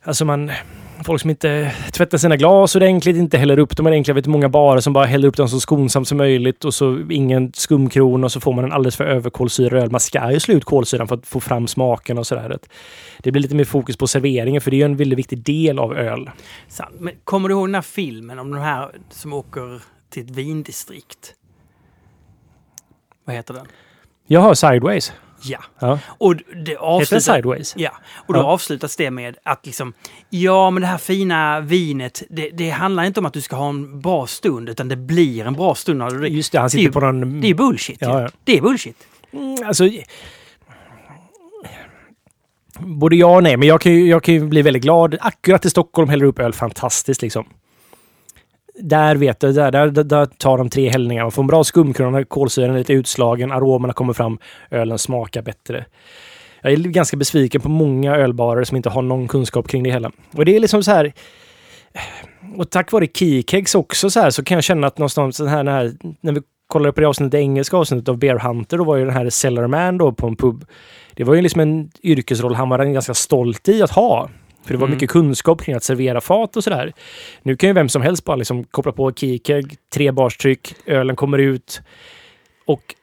[0.05, 0.51] Alltså man...
[1.05, 4.09] Folk som inte tvättar sina glas ordentligt, inte häller upp dem ordentligt.
[4.09, 6.99] Jag vet många barer som bara häller upp dem så skonsamt som möjligt och så
[7.11, 9.90] ingen skumkron och så får man en alldeles för överkolsyrad öl.
[9.90, 12.59] Man ska ju slå ut kolsyran för att få fram smaken och sådär.
[13.19, 15.79] Det blir lite mer fokus på serveringen för det är ju en väldigt viktig del
[15.79, 16.31] av öl.
[16.69, 16.95] Sant.
[16.99, 21.35] Men kommer du ihåg den här filmen om de här som åker till ett vindistrikt?
[23.25, 23.67] Vad heter den?
[24.27, 25.12] Jag har Sideways.
[25.44, 25.59] Ja.
[25.78, 25.98] Ja.
[26.07, 27.35] Och det avslutar...
[27.35, 27.74] Sideways?
[27.76, 27.90] Ja,
[28.26, 28.44] och då Ja.
[28.44, 29.92] avslutas det med att liksom,
[30.30, 33.68] ja men det här fina vinet, det, det handlar inte om att du ska ha
[33.68, 36.37] en bra stund, utan det blir en bra stund när du dricker.
[36.37, 37.40] Just det, han Det är sitter ju- på någon...
[37.40, 37.96] Det är bullshit.
[38.00, 38.28] Ja, ja.
[38.44, 38.96] Det är bullshit.
[39.33, 39.85] Mm, alltså...
[42.78, 45.16] Både ja och nej, men jag kan, ju, jag kan ju bli väldigt glad.
[45.20, 47.44] Akkurat i Stockholm häller upp öl fantastiskt liksom.
[48.78, 51.22] Där vet du, där, där, där, tar de tre hällningar.
[51.22, 54.38] Man får en bra skumkrona, kolsyran är lite utslagen, aromerna kommer fram,
[54.70, 55.84] ölen smakar bättre.
[56.62, 60.10] Jag är ganska besviken på många ölbarer som inte har någon kunskap kring det hela.
[60.37, 61.12] Och det är liksom så här...
[62.56, 65.64] Och tack vare Keykegs också så här så kan jag känna att någonstans den här,
[65.64, 68.84] den här när vi kollade på det avsnittet, det engelska avsnittet av Bear Hunter, då
[68.84, 70.64] var ju den här Cellarman då på en pub.
[71.14, 74.28] Det var ju liksom en yrkesroll han var ganska stolt i att ha.
[74.64, 74.94] För det var Mm.
[74.96, 76.92] mycket kunskap kring att servera fat och sådär.
[77.42, 81.38] Nu kan ju vem som helst bara liksom koppla på Keykeg, tre barstryck, ölen kommer
[81.38, 81.81] ut.
[82.66, 82.94] Och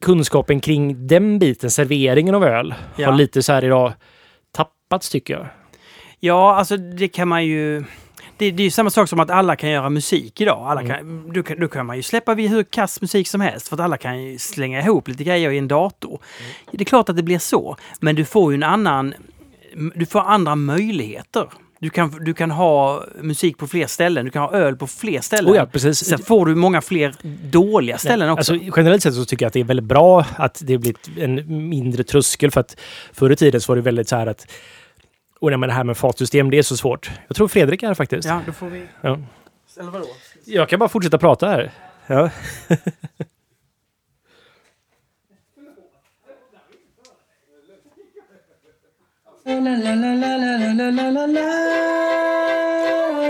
[0.00, 3.10] kunskapen kring den biten, serveringen av öl, Ja.
[3.10, 3.92] har lite så här idag
[4.52, 5.46] tappats tycker jag.
[6.20, 7.84] Ja, alltså det kan man ju...
[8.36, 10.66] Det, det är ju samma sak som att alla kan göra musik idag.
[10.70, 10.96] Alla Mm.
[10.96, 13.76] kan, då, kan, då kan man ju släppa vid hur kass musik som helst för
[13.76, 16.08] att alla kan ju slänga ihop lite grejer i en dator.
[16.40, 16.52] Mm.
[16.70, 19.14] Det är klart att det blir så, men du får ju en annan...
[19.94, 21.48] Du får andra möjligheter.
[21.78, 25.20] Du kan, du kan ha musik på fler ställen, du kan ha öl på fler
[25.20, 25.52] ställen.
[25.52, 26.04] Oh ja, precis.
[26.04, 27.14] Sen får du många fler
[27.50, 28.52] dåliga ställen också.
[28.52, 31.68] Alltså, generellt sett så tycker jag att det är väldigt bra att det blivit en
[31.68, 32.76] mindre tröskel för att
[33.12, 34.46] förr i tiden så var det väldigt så här att
[35.40, 37.10] och nej, men det här med fatsystem, det är så svårt.
[37.28, 38.28] Jag tror Fredrik är här faktiskt.
[38.28, 38.86] ja, då får vi...
[39.00, 39.18] Ja.
[39.80, 40.06] Eller vadå?
[40.44, 41.70] Jag kan bara fortsätta prata här.
[42.06, 42.30] Ja.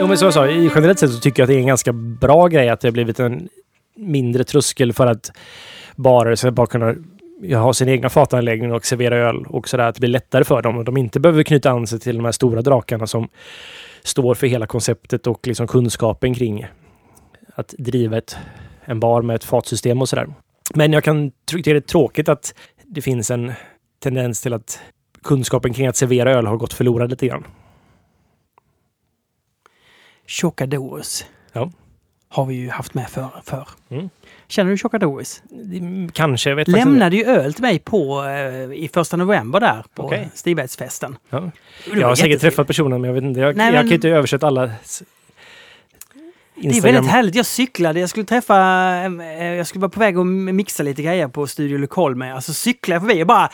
[0.01, 1.93] Jo, men som jag sa, generellt sett så tycker jag att det är en ganska
[1.93, 3.49] bra grej att det har blivit en
[3.97, 5.33] mindre tröskel för att
[5.97, 6.95] barer ska bara kunna
[7.57, 9.85] ha sin egna fatanläggning och servera öl och sådär.
[9.85, 12.25] Att det blir lättare för dem och de inte behöver knyta an sig till de
[12.25, 13.29] här stora drakarna som
[14.03, 16.67] står för hela konceptet och liksom kunskapen kring
[17.55, 18.37] att driva ett,
[18.85, 20.29] en bar med ett fatsystem och sådär.
[20.75, 23.53] Men jag kan tycka det är tråkigt att det finns en
[24.03, 24.81] tendens till att
[25.25, 27.45] kunskapen kring att servera öl har gått förlorad lite grann.
[30.27, 31.25] Chocadores.
[31.53, 31.71] Ja.
[32.29, 33.29] Har vi ju haft med för.
[33.45, 33.69] för.
[33.91, 34.11] Mm.
[34.49, 35.43] Känner du Chocadores?
[36.13, 36.69] Kanske, jag vet.
[36.69, 40.29] Lämnade ju öl till mig på eh, i första november där på Okej.
[40.35, 41.17] Stibergsfesten.
[41.31, 41.51] Ja.
[41.95, 43.41] Jag har säkert träffat personen men jag vet inte.
[43.41, 45.03] Jag, Nej, jag men- kan inte översätta alla s-
[46.57, 47.35] Det är väldigt härligt.
[47.35, 48.01] Jag cyklade.
[48.01, 48.57] Jag skulle träffa...
[49.21, 52.35] eh, Jag skulle vara på väg att mixa lite grejer på Studio Lokal med.
[52.35, 53.51] Alltså cyklade jag förbi och bara...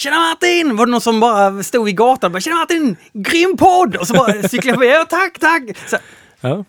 [0.00, 0.76] Tjena Martin!
[0.76, 2.96] Var det någon som bara stod i gatan och bara Tjena Martin!
[3.12, 3.96] Grym podd!
[3.96, 5.10] Och så bara cyklade jag förbi.
[5.10, 5.88] Tack, tack!
[5.88, 5.96] Så,
[6.40, 6.64] Ja.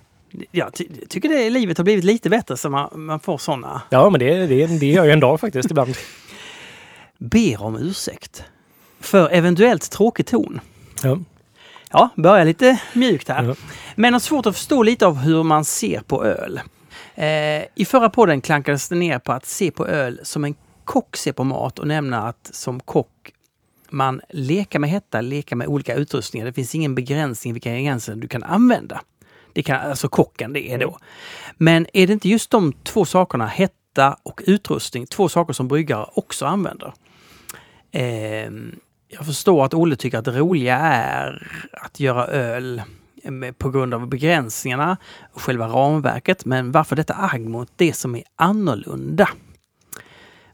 [0.52, 3.82] jag ty tycker det livet har blivit lite bättre så man, man får sådana.
[3.90, 5.96] ja, men det, det, det gör ju en dag faktiskt ibland.
[7.18, 8.44] Ber om ursäkt.
[9.00, 10.60] För eventuellt tråkig ton.
[11.04, 11.20] Ja.
[11.92, 13.44] Ja, börja lite mjukt här.
[13.44, 13.56] Ja.
[13.96, 16.62] Men har svårt att förstå lite av hur man ser på öl.
[17.16, 17.26] Eh,
[17.76, 21.32] I förra podden klankades det ner på att se på öl som en kock ser
[21.32, 23.08] på mat och nämna att som kock
[23.92, 26.46] man leker med hetta, leker med olika utrustningar.
[26.46, 29.02] Det finns ingen begränsning vilka ingredienser du kan använda.
[29.54, 30.98] Det kan alltså kocken det är då.
[31.58, 36.06] Men är det inte just de två sakerna, hetta och utrustning, två saker som bryggare
[36.14, 36.94] också använder?
[37.92, 38.76] Ehm,
[39.08, 42.82] jag förstår att Olle tycker att det roliga är att göra öl
[43.58, 44.98] på grund av begränsningarna
[45.34, 46.46] och själva ramverket.
[46.46, 49.30] Men varför detta agg mot det som är annorlunda?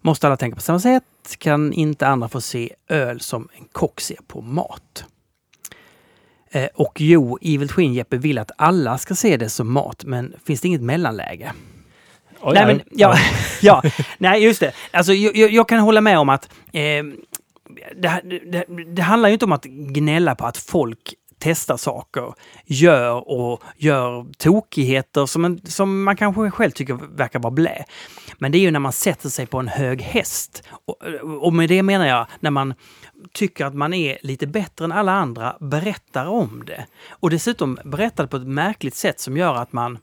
[0.02, 1.04] Måste alla tänka på samma sätt?
[1.38, 5.06] Kan inte andra få se öl som en kock ser på mat?
[6.52, 10.34] Eh, och jo, Evil Twin Jeppe vill att alla ska se det som mat, men
[10.46, 11.54] finns det inget mellanläge?
[12.42, 13.18] Oj, Nej, men, ja,
[13.62, 13.84] ja,
[14.18, 14.72] nej, just det.
[14.92, 17.04] Alltså, jag, jag, jag kan hålla med om att eh,
[17.96, 22.34] det, det, det handlar ju inte om att gnälla på att folk testar saker,
[22.66, 27.86] gör och gör tokigheter som, en, som man kanske själv tycker verkar vara blä.
[28.38, 30.64] Men det är ju när man sätter sig på en hög häst.
[30.86, 31.02] Och,
[31.42, 32.74] och med det menar jag när man
[33.34, 36.86] tycker att man är lite bättre än alla andra, berättar om det.
[37.10, 40.00] Och dessutom berättar på ett märkligt sätt som gör att man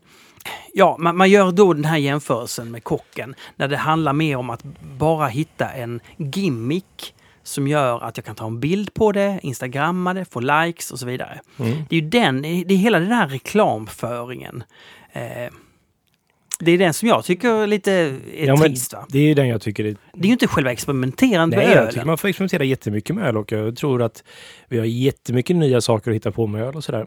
[0.73, 4.51] Ja, man, man gör då den här jämförelsen med kocken när det handlar mer om
[4.51, 4.62] att
[4.99, 10.14] bara hitta en gimmick som gör att jag kan ta en bild på det, instagramma
[10.14, 11.40] det, få likes och så vidare.
[11.59, 11.85] Mm.
[11.88, 14.64] Det är ju den, det är hela den här reklamföringen.
[15.12, 15.53] Eh,
[16.64, 17.92] det är den som jag tycker lite
[18.37, 18.92] är Ja, trist.
[18.92, 19.07] Va?
[19.09, 19.96] det är den jag tycker är...
[20.12, 22.07] Det är ju inte själva experimenterandet Nej, med jag tycker ölen.
[22.07, 24.24] man får experimentera jättemycket med öl och jag tror att
[24.68, 27.07] vi har jättemycket nya saker att hitta på med öl och sådär.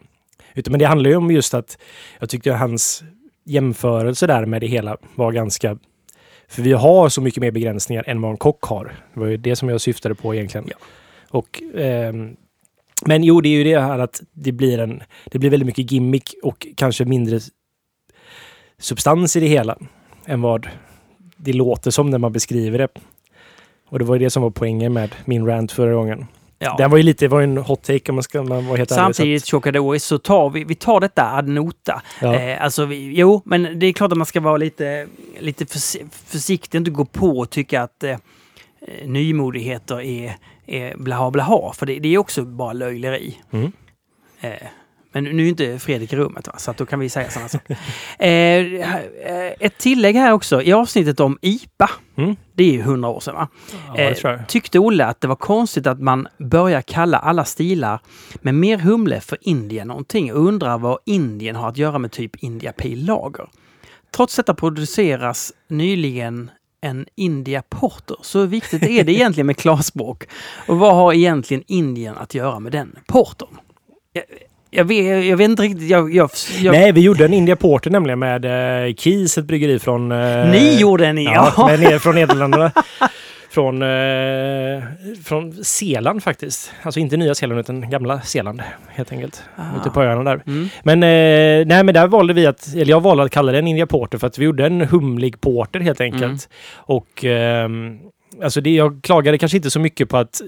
[0.70, 1.78] Men det handlar ju om just att
[2.20, 3.04] jag tyckte hans
[3.46, 5.78] jämförelse där med det hela var ganska...
[6.50, 8.96] För vi har så mycket mer begränsningar än vad en kock har.
[9.14, 10.68] Det var ju det som jag syftade på egentligen.
[10.70, 10.78] Ja.
[11.30, 12.36] Och, ehm,
[13.06, 15.92] men jo, det är ju det här att det blir, en, det blir väldigt mycket
[15.92, 17.40] gimmick och kanske mindre
[18.82, 19.78] substans i det hela
[20.26, 20.68] än vad
[21.38, 22.88] det låter som när man beskriver det.
[23.90, 26.28] Och det var ju det som var poängen med min rant förra gången.
[26.60, 26.76] Ja.
[26.78, 28.90] Den var ju lite, det var en hot take om man ska man vara helt.
[28.90, 32.02] Samtidigt, Chocadois, så tar vi, vi tar detta ad nota.
[32.22, 32.36] Ja.
[32.36, 35.08] Eh, alltså, vi, jo, men det är klart att man ska vara lite,
[35.40, 38.18] lite förs försiktig, inte gå på och tycka att eh,
[39.06, 43.38] nymodigheter är, är blaha blaha, för det, det är också bara löjleri.
[43.52, 43.72] Mm.
[44.42, 44.52] Eh,
[45.24, 46.54] men nu är inte Fredrik i rummet, va?
[46.58, 47.78] så att då kan vi säga sådana saker.
[48.20, 52.36] Eh, eh, ett tillägg här också, i avsnittet om IPA, Mm.
[52.54, 53.48] det är ju hundra år sedan va?
[53.96, 54.46] ja, Eh.
[54.48, 58.00] Tyckte Olle att det var konstigt att man börjar kalla alla stilar
[58.42, 62.44] med mer humle för Indien någonting och undrar vad Indien har att göra med typ
[62.44, 63.50] India Pale Lager.
[64.16, 66.52] Trots detta produceras nyligen
[66.82, 68.18] en India Porter.
[68.22, 70.24] Så hur viktigt är det egentligen med klarspråk?
[70.68, 73.58] Och vad har egentligen Indien att göra med den portern?
[74.70, 75.90] Jag, vet, jag vet inte riktigt.
[75.90, 76.30] Jag, jag,
[76.62, 78.46] jag, Nej, vi gjorde en India Porter nämligen med
[78.88, 80.12] eh, Keys, ett bryggeri från...
[80.12, 81.68] Eh, Ni gjorde en, Ja, ja.
[81.78, 82.72] ner från Nederländerna.
[83.50, 84.84] från, eh,
[85.24, 86.72] från Zeeland faktiskt.
[86.84, 89.44] Alltså inte Nya Zeeland utan gamla Zeeland helt enkelt.
[89.56, 89.82] Ah.
[89.82, 90.44] Ute på öarna där.
[90.48, 90.70] Mm.
[90.84, 93.88] Men, eh, nej, men där valde vi att, eller jag valde att kalla den India
[93.88, 96.24] Porter för att vi gjorde en humlig porter helt enkelt.
[96.24, 96.38] Mm.
[96.76, 98.00] Och ehm,
[98.44, 100.42] alltså det, jag klagade kanske inte så mycket på att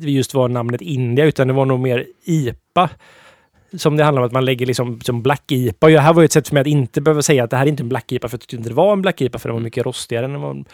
[0.00, 2.90] det just var namnet India utan det var nog mer IPA.
[3.76, 5.86] Som det handlar om att man lägger liksom som Black IPA.
[5.86, 7.56] Och det här var ju ett sätt för mig att inte behöva säga att det
[7.56, 9.38] här är inte en Black IPA för jag tyckte inte det var en Black IPA
[9.38, 10.64] för den var mycket rostigare än vad en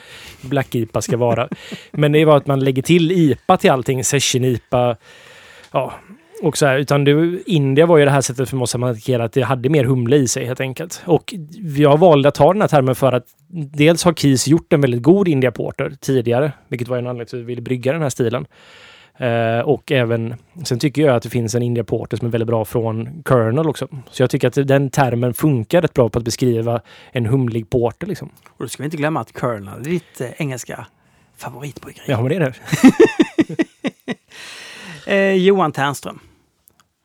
[0.41, 1.49] Black IPA ska vara.
[1.91, 4.05] Men det var att man lägger till IPA till allting.
[4.05, 4.97] Session IPA.
[5.73, 5.93] Ja,
[6.43, 9.25] Och så här, utan det, India var ju det här sättet för oss att markera
[9.25, 11.03] att det hade mer humle i sig helt enkelt.
[11.05, 11.35] Och
[11.77, 15.03] jag valde att ta den här termen för att dels har Keys gjort en väldigt
[15.03, 18.11] god India Porter tidigare, vilket var en anledning till att vi ville brygga den här
[18.11, 18.47] stilen.
[19.16, 22.46] Eh, och även, sen tycker jag att det finns en India Porter som är väldigt
[22.46, 23.88] bra från Colonel också.
[24.11, 26.81] Så jag tycker att den termen funkar rätt bra på att beskriva
[27.12, 28.07] en humlig porter.
[28.07, 28.31] Liksom.
[28.48, 30.87] Och då ska vi inte glömma att Colonel är ditt eh, engelska
[31.37, 32.05] favoritbryggeri.
[32.09, 32.55] Ja, men det är det.
[35.07, 36.18] Eh, Johan Ternström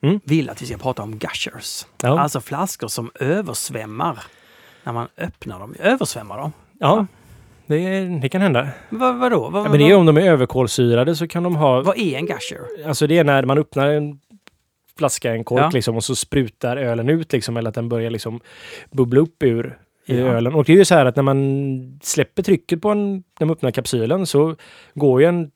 [0.02, 0.20] Mm.
[0.24, 1.86] vill att vi ska prata om gushers.
[2.02, 2.20] Ja.
[2.20, 4.18] Alltså flaskor som översvämmar
[4.84, 5.74] när man öppnar dem.
[5.78, 6.52] Översvämmar dem?
[6.78, 7.06] ja.
[7.68, 8.68] Det, det kan hända.
[8.88, 9.48] Vad, vadå?
[9.50, 11.82] Vad, Ja, men det är om de är överkolsyrade så kan de ha...
[11.82, 12.86] vad är en gusher?
[12.86, 14.20] Alltså det är när man öppnar en
[14.98, 15.70] flaska, en kork Ja.
[15.74, 18.40] liksom och så sprutar ölen ut liksom eller att den börjar liksom
[18.90, 20.26] bubbla upp ur i Ja.
[20.26, 20.54] ölen.
[20.54, 23.50] Och det är ju så här att när man släpper trycket på en, när man
[23.50, 24.56] öppnar kapsylen så
[24.94, 25.50] går ju en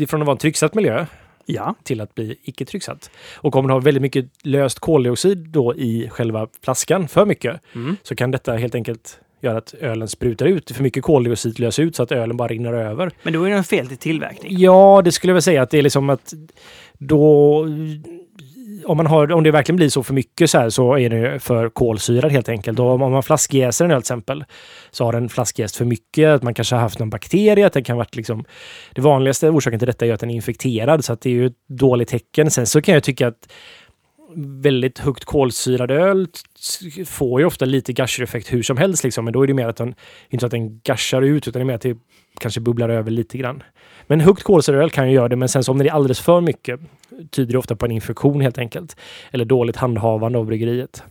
[0.00, 1.06] ifrån att vara en trycksatt miljö
[1.46, 1.74] Ja.
[1.82, 3.10] till att bli icke trycksatt.
[3.36, 7.96] Och om man har väldigt mycket löst koldioxid då i själva flaskan, för mycket, Mm.
[8.02, 10.70] så kan detta helt enkelt göra att ölen sprutar ut.
[10.70, 13.10] För mycket koldioxid löser ut så att ölen bara rinner över.
[13.22, 14.52] Men då är det fel till tillverkning.
[14.58, 16.34] Ja, det skulle jag väl säga att det är liksom att
[16.98, 17.66] då...
[18.84, 21.38] Om, man har, om det verkligen blir så för mycket så här så är det
[21.38, 22.78] för kolsyrad helt enkelt.
[22.78, 24.44] Och om man flaskjäser en öl till exempel
[24.90, 26.28] så har den flaskjäst för mycket.
[26.28, 27.66] Att man kanske har haft någon bakterie.
[27.66, 28.44] Att den kan varit liksom,
[28.92, 31.04] det vanligaste orsaken till detta är att den är infekterad.
[31.04, 32.50] Så att det är ju ett dåligt tecken.
[32.50, 33.52] Sen så kan jag tycka att
[34.36, 36.28] väldigt högt kolsyrad öl
[37.06, 39.04] får ju ofta lite gusher-effekt hur som helst.
[39.04, 39.24] Liksom.
[39.24, 39.94] Men då är det mer att den,
[40.28, 41.98] inte så att den gashar ut, utan det är mer att det
[42.40, 43.62] kanske bubblar över lite grann.
[44.06, 46.20] Men högt kolsyrad öl kan ju göra det, men sen så om det är alldeles
[46.20, 46.80] för mycket
[47.30, 48.96] tyder det ofta på en infektion helt enkelt.
[49.30, 51.02] Eller dåligt handhavande av bryggeriet.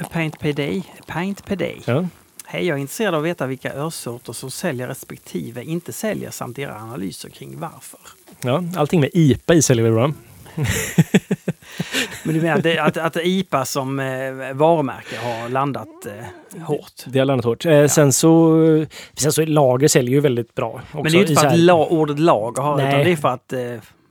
[0.00, 0.82] A pint per day.
[0.98, 1.82] A pint per day.
[1.86, 2.08] Ja.
[2.46, 6.58] Hej, jag är intresserad av att veta vilka ölsorter som säljer respektive inte säljer samt
[6.58, 8.00] era analyser kring varför.
[8.42, 10.12] Ja, allting med IPA i säljer vi bra.
[12.22, 14.06] Men du menar att, att, att IPA som eh,
[14.54, 17.04] varumärke har landat eh, hårt?
[17.06, 17.66] Det har landat hårt.
[17.66, 20.68] Eh, sen så, sen så lager säljer ju väldigt bra.
[20.68, 23.04] Också Men det är ju inte för att la, ordet lager har, utan Nej.
[23.04, 23.60] det är för att eh,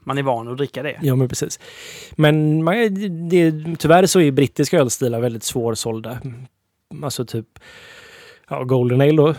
[0.04, 0.96] man är van att dricka det.
[1.02, 1.60] Ja, men precis.
[2.12, 2.76] Men man,
[3.30, 6.18] det, tyvärr så är brittiska ölstilar väldigt svårsålda.
[7.04, 7.46] Alltså typ
[8.50, 9.36] ja, Golden Ale då.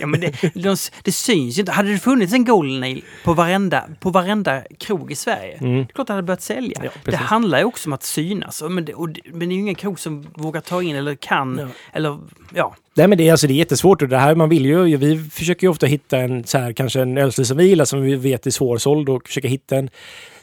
[0.00, 1.72] Ja, men det, de, det syns ju inte.
[1.72, 5.74] Hade det funnits en Golden Ale på varenda, på varenda krog i Sverige, mm.
[5.74, 6.80] det är klart det hade börjat sälja.
[6.84, 8.62] Ja, det handlar ju också om att synas.
[8.70, 11.58] Men det, och men det är ju ingen krog som vågar ta in eller kan.
[11.58, 11.68] Ja.
[11.92, 12.18] Eller
[12.54, 14.96] ja, Nej men det är, alltså, det är jättesvårt och det här man vill ju,
[14.96, 18.02] vi försöker ju ofta hitta en så här, kanske en ölstil som vi gillar som
[18.02, 19.90] vi vet är svårsåld och försöka hitta en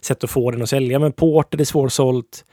[0.02, 1.00] sätt att få den att sälja.
[1.00, 2.46] Men Porter är svårsålt.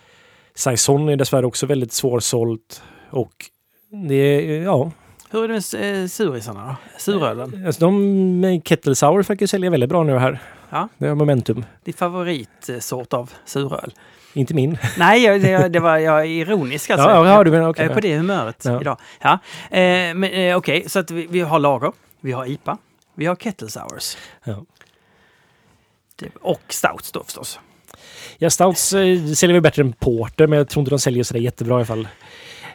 [0.54, 2.82] Saison är dessvärre också väldigt svårsålt.
[3.10, 3.32] Och
[4.08, 4.90] det är, ja,
[5.32, 6.76] hur är det med eh, surisarna då?
[6.98, 7.66] Surölen?
[7.66, 10.38] alltså de med Kettle Sour försöker sälja väldigt bra nu här.
[10.70, 10.88] Ja.
[10.98, 11.64] Det har momentum.
[11.84, 13.92] Din favoritsort av suröl?
[14.34, 14.78] Inte min.
[14.98, 17.08] Nej, jag- det, det var jag är ironisk alltså.
[17.10, 17.82] ja, ja, du menar okej.
[17.84, 18.80] Jag är på det humöret Ja.
[18.80, 18.98] idag.
[19.20, 19.32] Ja.
[19.70, 22.78] Eh, men eh, okej, så att vi, vi har lager, vi har IPA,
[23.14, 24.16] vi har kettle sours.
[24.44, 24.64] Ja.
[26.16, 27.60] Det, och stouts då förstås.
[28.38, 31.40] Ja, Stouts eh, säljer väl bättre än Porter, men jag tror inte de säljer sådär
[31.40, 32.08] jättebra i alla fall.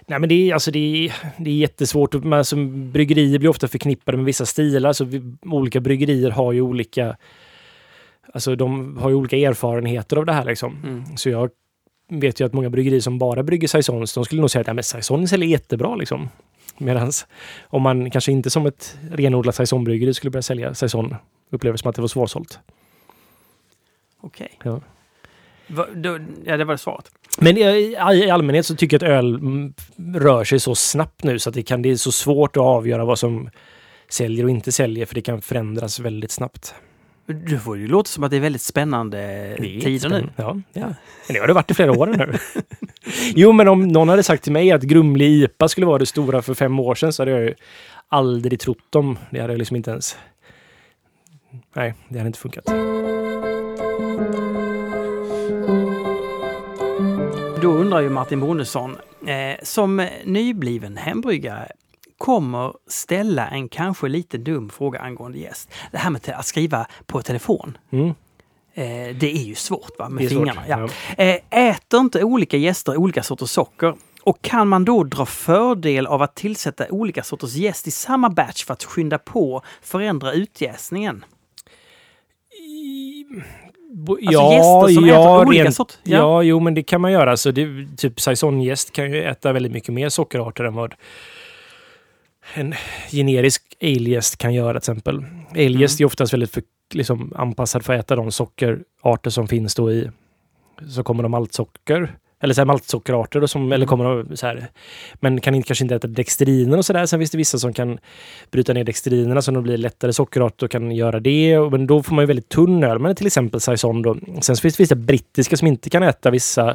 [0.09, 2.13] Nej, men det är, alltså, det är, det är jättesvårt.
[2.13, 4.93] Man, som bryggerier blir ofta förknippade med vissa stilar.
[4.93, 7.17] Så vi, olika bryggerier har ju olika...
[8.33, 10.81] Alltså de har ju olika erfarenheter av det här liksom.
[10.83, 11.17] Mm.
[11.17, 11.49] Så jag
[12.09, 14.73] vet ju att många bryggerier som bara brygger saisons, de skulle nog säga att ja,
[14.73, 16.29] men saison säljer jättebra liksom.
[16.77, 17.11] Medan
[17.67, 21.15] om man kanske inte som ett renodlat saisonbryggeri skulle börja sälja saison,
[21.49, 22.59] upplever som att det var svårsålt.
[24.21, 24.51] Okej.
[24.63, 24.81] Ja.
[25.67, 27.11] Va, då, ja, det var svaret.
[27.39, 27.95] Men i,
[28.31, 29.73] allmänhet så tycker jag att öl mm,
[30.15, 33.05] rör sig så snabbt nu så att det, kan, det är så svårt att avgöra
[33.05, 33.49] vad som
[34.09, 36.75] säljer och inte säljer för det kan förändras väldigt snabbt.
[37.25, 39.99] Du får ju låta som att det är väldigt spännande Det är tider nu.
[39.99, 40.33] spännande.
[40.35, 40.85] Ja, ja.
[41.27, 42.33] Men det har det varit i flera år nu.
[43.35, 46.41] jo, men om någon hade sagt till mig att grumlig IPA skulle vara det stora
[46.41, 47.53] för fem år sedan så hade jag ju
[48.07, 49.17] aldrig trott dem.
[49.29, 50.17] Det hade jag liksom inte ens...
[51.75, 52.65] Nej, det hade inte funkat.
[57.61, 61.71] Då undrar ju Martin Bondesson, eh, som nybliven hembryggare
[62.17, 65.69] kommer ställa en kanske lite dum fråga angående gäst.
[65.91, 67.77] Det här med att skriva på telefon.
[67.91, 68.13] Mm,
[68.77, 70.37] Eh, det är ju svårt va, med svårt.
[70.37, 70.63] fingrarna.
[70.67, 70.89] Ja.
[71.23, 73.95] Eh, äter inte olika gäster olika sorters socker?
[74.23, 78.65] Och kan man då dra fördel av att tillsätta olika sorters jäst i samma batch
[78.65, 81.25] för att skynda på, förändra utjäsningen?
[83.93, 86.17] Bo- Alltså gäster som äter olika rent- sort- Ja.
[86.17, 86.43] ja.
[86.43, 87.37] jo men det kan man göra.
[87.37, 90.93] Så det, typ saisongäst kan ju äta väldigt mycket mer sockerarter än vad
[92.53, 92.73] en
[93.11, 95.25] generisk alegäst kan göra till exempel.
[95.51, 96.05] Alegäst Mm.
[96.05, 100.09] är oftast väldigt för liksom anpassad för att äta de sockerarter som finns då i.
[100.89, 102.15] Så kommer de maltsocker.
[102.43, 104.67] Eller så här maltsockerarter då, som, eller kommer så här.
[105.13, 107.05] Men kan inte, kanske inte äta dextriner och sådär.
[107.05, 107.97] Sen finns det vissa som kan
[108.51, 111.57] bryta ner dextrinerna så de blir lättare sockerarter och kan göra det.
[111.57, 112.99] Och- Men då får man ju väldigt tunn öl.
[112.99, 114.17] Men till exempel saison då.
[114.41, 116.69] Sen finns det vissa brittiska som inte kan äta vissa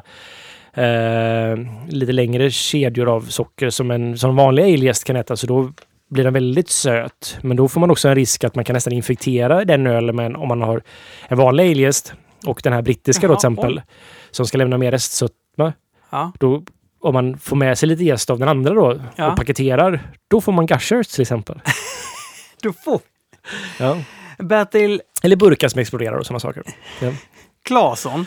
[0.74, 1.56] eh,
[1.88, 5.36] lite längre kedjor av socker som en som vanlig alegäst kan äta.
[5.36, 5.72] Så då
[6.10, 7.38] blir den väldigt söt.
[7.42, 10.36] Men då får man också en risk att man kan nästan infektera den ölen med
[10.36, 10.82] om man har
[11.28, 12.14] en vanlig alegäst
[12.46, 13.80] och den här brittiska då Jaha, till exempel.
[14.30, 15.36] Som ska lämna mer restsötma.
[16.10, 16.32] Ja.
[16.38, 16.62] Då,
[17.00, 19.30] om man får med sig lite jäst av den andra då Ja.
[19.30, 21.60] och paketerar, då får man gushers till exempel.
[22.62, 23.00] Du får.
[23.78, 23.98] Ja.
[24.38, 26.62] Bertil Eller burkar som exploderar och sådana saker.
[27.00, 27.12] Ja.
[27.62, 28.26] Claesson.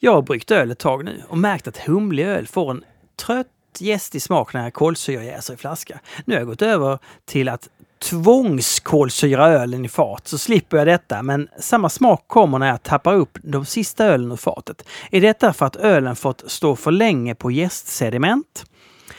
[0.00, 2.84] Jag har bryggt öl ett tag nu och märkt att humlig öl får en
[3.22, 3.46] trött
[3.78, 6.00] gästig smak när kolsyra jäser i flaska.
[6.24, 7.68] Nu har jag gått över till att
[8.10, 13.14] tvångskolsyra ölen i fat så slipper jag detta men samma smak kommer när jag tappar
[13.14, 14.88] upp de sista ölen ur fatet.
[15.10, 18.64] Är detta för att ölen fått stå för länge på jästsediment?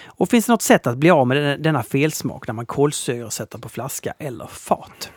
[0.06, 3.70] Och finns det något sätt att bli av med denna felsmak när man kolsyresätter på
[3.70, 5.12] flaska eller fat?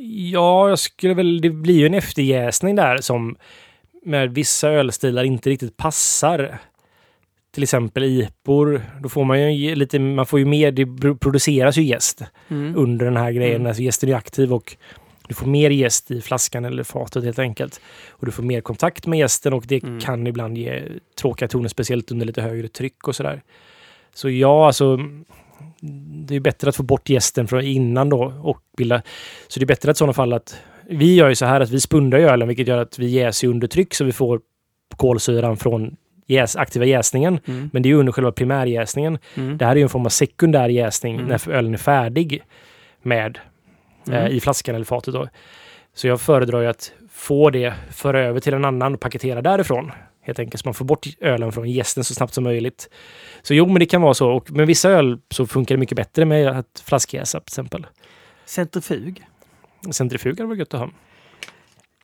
[0.00, 1.40] Ja, jag skulle väl...
[1.40, 3.36] Det blir ju en efterjäsning där som
[4.04, 6.58] med vissa ölstilar inte riktigt passar.
[7.54, 8.82] Till exempel IPOR.
[9.02, 9.98] Då får man ju lite...
[9.98, 10.72] Man får ju mer...
[10.72, 10.86] Det
[11.20, 12.76] produceras ju jäst Mm.
[12.76, 13.54] under den här grejen.
[13.56, 13.66] Mm.
[13.66, 14.76] Alltså jästen är aktiv och
[15.28, 17.80] du får mer jäst i flaskan eller fatet helt enkelt.
[18.10, 20.00] Och du får mer kontakt med jästen och det Mm.
[20.00, 20.82] kan ibland ge
[21.20, 23.42] tråkiga toner, speciellt under lite högre tryck och sådär.
[24.14, 24.98] Så ja, alltså
[26.26, 29.02] det är bättre att få bort jästen från innan då och bilda.
[29.48, 30.56] Så det är bättre att i sådana fall att
[30.90, 33.48] vi gör ju så här att vi spundar ju ölen, vilket gör att vi jäser
[33.48, 34.40] under tryck så vi får
[34.96, 37.40] kolsyran från jäs, aktiva jäsningen.
[37.46, 37.70] Mm.
[37.72, 39.18] Men det är ju under själva primärjäsningen.
[39.34, 39.58] Mm.
[39.58, 41.26] Det här är ju en form av sekundär jäsning Mm.
[41.26, 42.42] när ölen är färdig
[43.02, 43.38] med
[44.08, 44.32] eh, Mm.
[44.32, 45.14] i flaskan eller fatet.
[45.14, 45.28] Då.
[45.94, 49.92] Så jag föredrar ju att få det, föra över till en annan och paketera därifrån.
[50.22, 52.88] Helt enkelt så man får bort ölen från jästen så snabbt som möjligt.
[53.42, 54.30] Så jo, men det kan vara så.
[54.30, 57.86] Och med vissa öl så funkar det mycket bättre med att flaskjäsa till exempel.
[58.44, 59.22] Centrifug.
[59.90, 60.90] Centrifug hade varit gött att ha.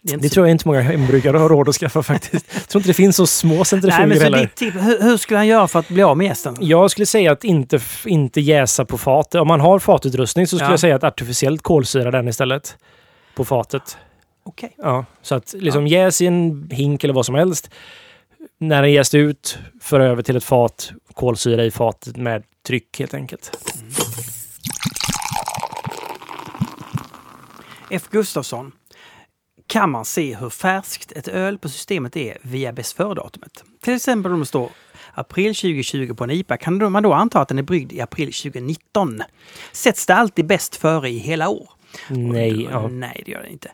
[0.02, 2.46] Det, Det tror jag inte många hembryggare har råd att skaffa faktiskt.
[2.54, 4.38] Jag tror inte det finns så små Nej, centrifuger men så heller.
[4.40, 6.56] ditt tips, hur, hur skulle han göra för att bli av med gästen?
[6.60, 9.34] Jag skulle säga att inte, inte jäsa på fat.
[9.34, 10.72] Om man har fatutrustning så skulle Ja.
[10.72, 12.76] jag säga att artificiellt kolsyra den istället.
[13.34, 13.96] På fatet.
[14.44, 14.74] Okej.
[14.78, 17.70] Ja, så att liksom jäs i en hink eller vad som helst.
[18.60, 23.14] När den jäst ut, för över till ett fat, kolsyra i fatet med tryck helt
[23.14, 23.52] enkelt.
[27.90, 28.02] F.
[28.10, 28.72] Gustafsson.
[29.70, 33.64] Kan man se hur färskt ett öl på systemet är via bäst före-datumet?
[33.82, 34.70] Till exempel om det står
[35.14, 38.00] april 2020 på en IPA kan då- man då anta att den är bryggd i
[38.00, 39.22] april 2019.
[39.72, 41.70] Sätts det alltid bäst före i hela år?
[42.08, 42.88] Nej, ja.
[42.88, 43.70] Nej, det gör det inte.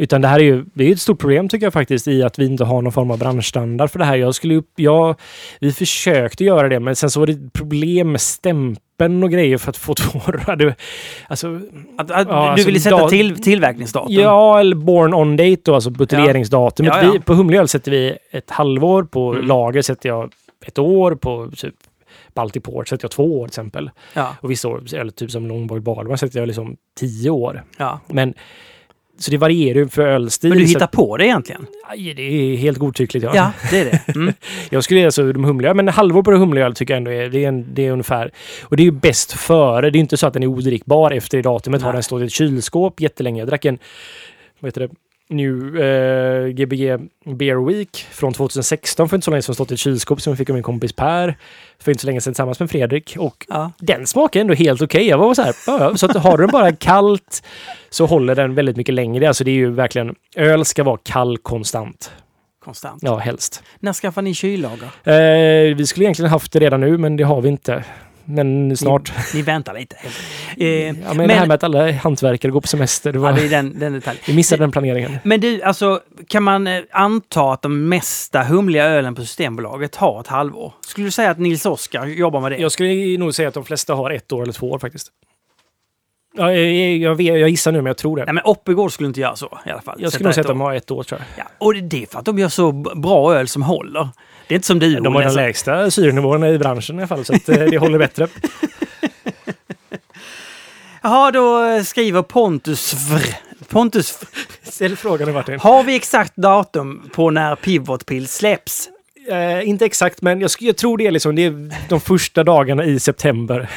[0.00, 2.38] Utan det här är ju det är ett stort problem tycker jag faktiskt i att
[2.38, 4.16] vi inte har någon form av branschstandard för det här.
[4.16, 5.14] Jag skulle upp, ja,
[5.60, 9.70] vi försökte göra det men sen så var det problem med stämpeln och grejer för
[9.70, 10.20] att få två
[10.56, 10.74] det,
[11.28, 11.60] alltså,
[11.98, 14.12] Att, att Ja, du alltså, ville sätta till, tillverkningsdatum?
[14.14, 16.92] Ja, eller born on date då, alltså buteljeringsdatumet.
[17.02, 17.20] Ja, ja.
[17.24, 19.46] På humleöl sätter vi ett halvår, på Mm.
[19.46, 20.32] lager sätter jag
[20.66, 21.74] ett år, på typ
[22.34, 23.90] Baltic Port sätter jag två år till exempel.
[24.14, 27.64] ja, Och vissa år, eller typ som Longboard Balmer sätter jag liksom tio år.
[27.78, 28.00] ja.
[28.08, 28.34] Men
[29.20, 30.50] så det varierar ju för ölstil.
[30.50, 31.66] Men du så hittar på det egentligen?
[31.88, 33.24] Aj, det är helt godtyckligt.
[33.24, 33.32] Ja.
[33.34, 34.00] Ja, det är det.
[34.20, 34.34] Mm.
[34.70, 37.28] Jag skulle alltså de humliga, men halvår på det humliga öl tycker jag ändå är,
[37.28, 38.30] det är, en, det är ungefär.
[38.62, 39.90] Och det är ju bäst före.
[39.90, 41.82] Det är inte så att den är odrickbar efter datumet.
[41.82, 41.96] Har Nej.
[41.96, 43.40] den stått i ett kylskåp jättelänge.
[43.40, 43.78] Jag drack en,
[44.60, 44.88] vad heter det,
[45.30, 49.80] New eh, Gbg Beer Week från 2016 för inte så länge sedan stått i ett
[49.80, 51.38] kylskåp som jag fick av min kompis Per.
[51.78, 53.16] För inte så länge sedan tillsammans med Fredrik.
[53.18, 53.72] Och Ja.
[53.78, 55.08] den smakar ändå helt okej.
[55.08, 55.96] Jag var så här, ja.
[55.96, 57.42] så att har du den bara kallt
[57.90, 59.28] så håller den väldigt mycket längre.
[59.28, 62.12] Alltså det är ju verkligen, öl ska vara kall konstant.
[62.64, 63.02] Konstant.
[63.02, 63.62] Ja, helst.
[63.80, 64.88] När skaffar ni kyllager?
[65.04, 67.84] Eh, vi skulle egentligen haft det redan nu, men det har vi inte.
[68.34, 69.12] Men snart.
[69.34, 69.96] Ni väntar lite.
[70.56, 73.22] Eh, ja, men, men- det här med att alla hantverkare går på semester, det ja,
[73.22, 74.22] var, det är den, den detaljen.
[74.26, 75.18] vi missade den planeringen.
[75.24, 80.20] Men du, alltså kan man eh, anta att de mesta humliga ölen på Systembolaget har
[80.20, 80.72] ett halvår?
[80.86, 82.58] Skulle du säga att Nils Oskar jobbar med det?
[82.58, 85.08] Jag skulle nog säga att de flesta har ett år eller två år faktiskt.
[86.36, 88.24] Ja, jag, jag, vet, jag gissar nu, men jag tror det.
[88.24, 89.98] Nej, men Oppigård skulle inte göra så i alla fall.
[90.02, 91.44] jag skulle nog säga att de har ett år, tror jag.
[91.44, 94.08] Ja, och det är för att de gör så bra öl som håller.
[94.50, 95.00] Det är inte som du.
[95.00, 97.98] De har den lägsta syrenivån i branschen i alla fall, så att, eh, det håller
[97.98, 98.28] bättre.
[101.02, 103.34] Jaha, då skriver Pontus Vr.
[103.68, 104.26] Pontus Vr.
[104.70, 105.60] Ställ frågan Martin.
[105.60, 108.88] Har vi exakt datum på när Pivot Pill släpps?
[109.28, 112.84] Eh, inte exakt, men jag, jag tror det är, liksom, det är de första dagarna
[112.84, 113.70] i september.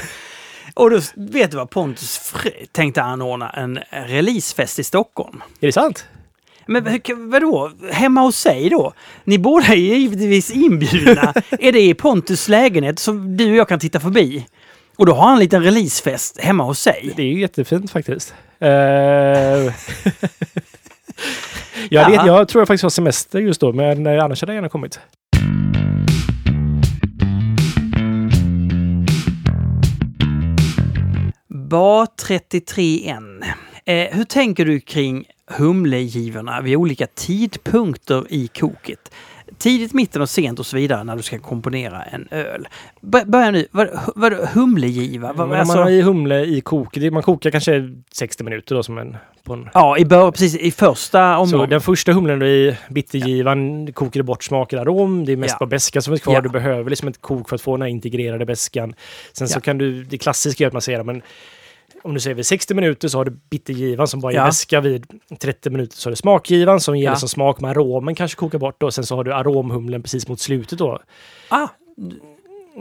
[0.74, 5.44] Och då vet du vad Pontus Fre- tänkte anordna en releasefest i Stockholm.
[5.60, 6.06] Är det sant?
[6.68, 7.00] Men
[7.30, 7.72] vadå?
[7.92, 8.94] Hemma hos sig då?
[9.24, 11.34] Ni båda är givetvis inbjudna.
[11.60, 14.46] är det i Pontus lägenhet som du och jag kan titta förbi?
[14.96, 17.14] Och då har han en liten releasefest hemma hos sig.
[17.16, 18.34] Det är ju jättefint faktiskt.
[18.62, 18.68] Uh...
[18.70, 19.74] jag,
[21.90, 22.10] Ja.
[22.10, 24.70] vet, jag tror jag faktiskt har semester just då, men eh, annars hade jag gärna
[24.70, 25.00] kommit.
[31.70, 33.44] Bar 33N.
[33.86, 35.26] Eh, hur tänker du kring
[35.58, 39.12] humlegivorna vid olika tidpunkter i koket?
[39.58, 42.68] Tidigt, mitten och sent och så vidare när du ska komponera en öl.
[43.02, 43.68] Bör- Börja nu.
[43.72, 45.34] Vad, vad, humlegiva?
[45.34, 48.84] Vad, alltså, man har i humle i kok, det- man kokar kanske 60 minuter då
[48.84, 49.18] som en...
[49.50, 51.70] En Ja, i, bör, precis, i första så omgången.
[51.70, 55.26] den första humlen då i bittergivan kokar du bort smaker och arom.
[55.26, 55.66] Det är mest Ja.
[55.66, 56.34] bara beska som är kvar.
[56.34, 56.42] Ja.
[56.42, 58.94] Du behöver liksom ett kok för att få den här integrerade beskan.
[59.34, 59.62] Sen så Ja.
[59.62, 61.22] kan du, det klassiska är att man säger men
[62.04, 64.46] om du säger vid 60 minuter så har du bittergivan som bara ger Ja.
[64.46, 64.82] beska.
[64.82, 65.06] Vid
[65.40, 67.12] 30 minuter så har du smakgivan som ger Ja.
[67.12, 68.76] liksom smak med aromen kanske kokar bort.
[68.80, 68.92] Då.
[68.92, 71.00] Sen så har du aromhumlen precis mot slutet då.
[71.50, 71.68] Ah,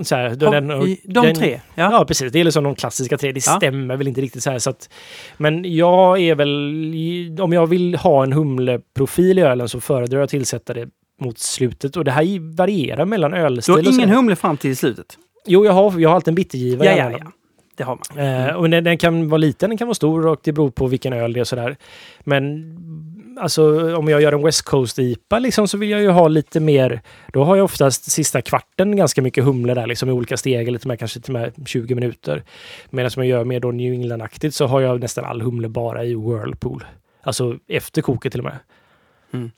[0.02, 0.96] Så här, då har- den, de
[1.26, 1.60] den- tre?
[1.74, 1.92] Ja.
[1.92, 2.04] Ja.
[2.04, 2.32] precis.
[2.32, 3.32] Det är liksom de klassiska tre.
[3.32, 3.52] Det Ja.
[3.56, 4.58] stämmer väl inte riktigt så här.
[4.58, 4.88] Så att,
[5.36, 7.40] men jag är väl...
[7.42, 10.88] Om jag vill ha en humleprofil i ölen så föredrar jag att tillsätta det
[11.20, 11.96] mot slutet.
[11.96, 13.92] Och det här varierar mellan Du ölstil har och så.
[13.92, 15.18] ingen humle fram till slutet?
[15.46, 16.88] Jo, jag har, jag har alltid en bittergivare.
[16.88, 17.32] Ja, ja, ja.
[17.82, 18.48] Det har man.
[18.48, 20.86] Eh, och den, den kan vara liten, den kan vara stor och det beror på
[20.86, 21.76] vilken öl det är och sådär.
[22.20, 22.76] Men
[23.40, 26.60] alltså om jag gör en West Coast IPA liksom så vill jag ju ha lite
[26.60, 27.00] mer.
[27.32, 30.86] Då har jag oftast sista kvarten ganska mycket humle där liksom i olika steg, och
[30.86, 32.42] med kanske till med 20 minuter.
[32.90, 36.04] Medan som jag gör mer då New England-aktigt så har jag nästan all humle bara
[36.04, 36.84] i Whirlpool.
[37.22, 38.58] Alltså efter koket till och med.
[39.32, 39.50] Mm.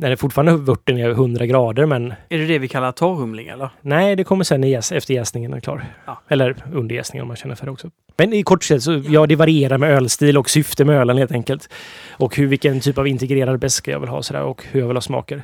[0.00, 3.70] När det fortfarande vörten är 100 grader men Är det det vi kallar torrhumling eller?
[3.80, 5.84] Nej, det kommer sen jäs- efter jäsningen är klar.
[6.06, 6.22] Ja.
[6.28, 7.90] Eller under jäsningen om man känner för det också.
[8.16, 11.32] Men i kort sett så ja, det varierar med ölstil och syfte med ölen helt
[11.32, 11.68] enkelt.
[12.10, 14.96] Och hur, vilken typ av integrerad beska jag vill ha sådär och hur jag vill
[14.96, 15.42] ha smaker.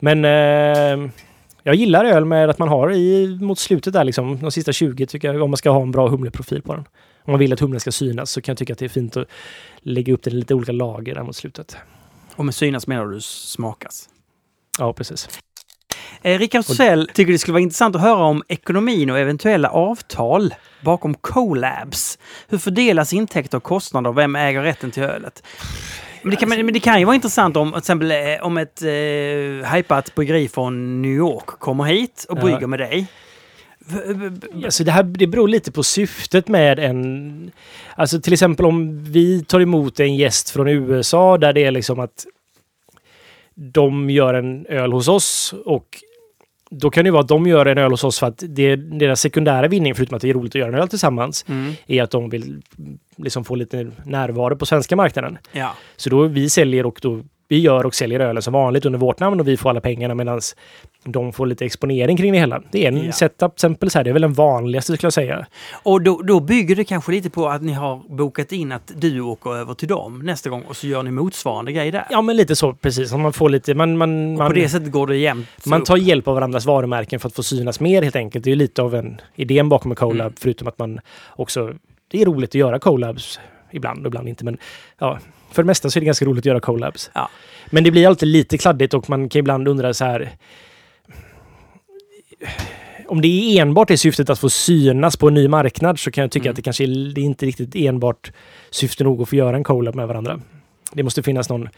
[0.00, 1.10] Men eh,
[1.62, 5.06] jag gillar öl med att man har i mot slutet där liksom, de sista 20
[5.06, 6.84] tycker jag, om man ska ha en bra humleprofil på den.
[7.24, 9.16] Om man vill att humlen ska synas så kan jag tycka att det är fint
[9.16, 9.28] att
[9.80, 11.76] lägga upp den i lite olika lager där mot slutet.
[12.36, 14.08] Och med synas menar du smakas?
[14.78, 15.28] Ja, precis.
[16.22, 20.54] Eh, Rickard Sell tycker det skulle vara intressant att höra om ekonomin och eventuella avtal
[20.84, 22.18] bakom collabs.
[22.48, 25.42] Hur fördelas intäkter och kostnader och vem äger rätten till ölet?
[26.22, 28.82] Men det, kan, men det kan ju vara intressant om till exempel eh, om ett
[28.82, 28.88] eh,
[29.74, 32.42] hypat bryggeri från New York kommer hit och Ja.
[32.42, 33.06] brygger med dig.
[34.64, 37.50] Alltså det här det beror lite på syftet med en...
[37.94, 42.00] Alltså till exempel om vi tar emot en gäst från USA där det är liksom
[42.00, 42.26] att
[43.54, 45.86] de gör en öl hos oss och
[46.70, 48.76] då kan det vara att de gör en öl hos oss för att det är
[48.76, 51.72] deras sekundära vinning, förutom att det är roligt att göra en öl tillsammans, Mm.
[51.86, 52.62] är att de vill
[53.16, 55.38] liksom få lite närvaro på svenska marknaden.
[55.52, 55.74] Ja.
[55.96, 59.20] Så då vi säljer och då vi gör och säljer ölen som vanligt under vårt
[59.20, 60.40] namn och vi får alla pengarna medan
[61.04, 62.62] de får lite exponering kring det hela.
[62.70, 63.12] Det är en Ja.
[63.12, 65.46] setup, exempel så här, det är väl den vanligaste skulle jag säga.
[65.82, 69.20] Och då, då bygger det kanske lite på att ni har bokat in att du
[69.20, 72.06] åker över till dem nästa gång och så gör ni motsvarande grej där.
[72.10, 73.12] Ja, men lite så precis.
[73.12, 75.86] Man får lite, man, man, och man, på det sättet går det jämnt man upp.
[75.86, 78.44] tar hjälp av varandras varumärken för att få synas mer helt enkelt.
[78.44, 80.34] Det är lite av en idén bakom en collab, Mm.
[80.40, 81.00] förutom att man
[81.36, 81.72] också,
[82.10, 83.40] det är roligt att göra collabs
[83.72, 84.58] ibland och ibland inte, men
[84.98, 85.18] ja,
[85.56, 87.10] för det mesta så är det ganska roligt att göra collabs.
[87.14, 87.28] Ja.
[87.70, 90.30] Men det blir alltid lite kladdigt och man kan ibland undra så här,
[93.08, 96.22] om det är enbart är syftet att få synas på en ny marknad så kan
[96.22, 96.50] jag tycka Mm.
[96.50, 98.32] att det kanske är, det är inte riktigt enbart
[98.70, 100.40] syfte nog att få göra en collab med varandra.
[100.92, 101.68] Det måste finnas någon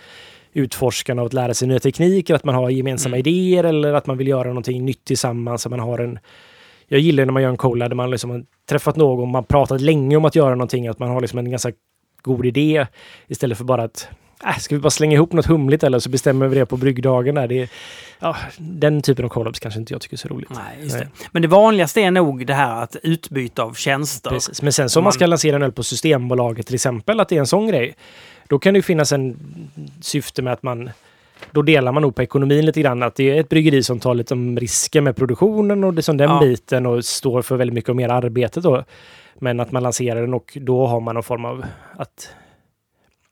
[0.53, 3.27] utforskande av att lära sig nya tekniker, att man har gemensamma Mm.
[3.29, 5.67] idéer eller att man vill göra någonting nytt tillsammans.
[5.67, 6.19] Att man har en,
[6.89, 9.81] jag gillar när man gör en collab där man liksom har träffat någon, man pratat
[9.81, 11.73] länge om att göra någonting, att man har liksom en ganska
[12.23, 12.87] god idé
[13.29, 14.09] istället för bara att
[14.47, 17.35] äh, ska vi bara slänga ihop något humligt eller så bestämmer vi det på bryggdagen.
[17.35, 17.49] Där.
[17.49, 17.69] Det är,
[18.19, 20.51] ja, den typen av collabs kanske inte jag tycker är så roligt.
[20.51, 21.09] Nej, det.
[21.33, 24.31] Men det vanligaste är nog det här att utbyta av tjänster.
[24.31, 24.63] Precis.
[24.63, 27.37] Men sen så om man ska lansera en öl på Systembolaget till exempel, att det
[27.37, 27.95] är en sån grej.
[28.49, 29.37] Då kan det ju finnas en
[30.01, 30.91] syfte med att man
[31.51, 33.03] då delar man nog på ekonomin lite grann.
[33.03, 36.17] Att det är ett bryggeri som tar lite om risken med produktionen och det som
[36.17, 36.41] den Ja.
[36.41, 38.85] biten och står för väldigt mycket mer arbete då.
[39.39, 41.65] Men att man lanserar den och då har man någon form av
[41.97, 42.31] att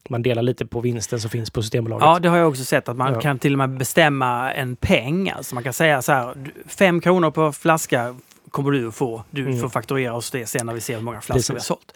[0.08, 2.04] man delar lite på vinsten som finns på Systembolaget.
[2.06, 3.20] Ja, det har jag också sett att man Ja.
[3.20, 5.30] kan till och med bestämma en peng.
[5.30, 6.34] Alltså man kan säga så här,
[6.66, 8.14] fem kronor per flaska
[8.50, 9.24] kommer du att få.
[9.30, 9.58] Du Mm.
[9.60, 11.66] får fakturera oss det sen när vi ser hur många flaskor vi har Precis.
[11.66, 11.92] sålt.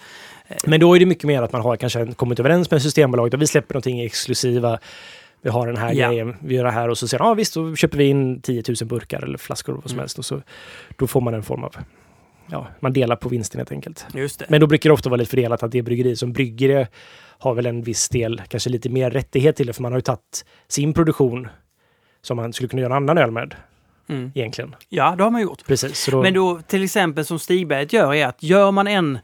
[0.66, 3.42] Men då är det mycket mer att man har kanske kommit överens med Systembolaget och
[3.42, 4.78] vi släpper någonting exklusiva.
[5.42, 6.08] Vi har den här Ja.
[6.08, 8.62] grejen, vi gör det här och så säger ja visst, då köper vi in 10
[8.80, 9.98] 000 burkar eller flaskor vad som Mm.
[10.00, 10.18] helst.
[10.18, 10.42] Och så,
[10.96, 11.76] då får man en form av
[12.50, 14.06] ja, man delar på vinsten helt enkelt.
[14.48, 16.88] Men då brukar det ofta vara lite fördelat att det bryggeri som brygger det
[17.38, 20.02] har väl en viss del, kanske lite mer rättighet till det, för man har ju
[20.02, 21.48] tagit sin produktion
[22.22, 23.54] som man skulle kunna göra en annan öl med
[24.08, 24.32] Mm.
[24.34, 24.74] egentligen.
[24.88, 25.66] Ja, det har man gjort.
[25.66, 26.06] Precis.
[26.10, 29.18] Då, Men då till exempel som Stigberget gör är att gör man en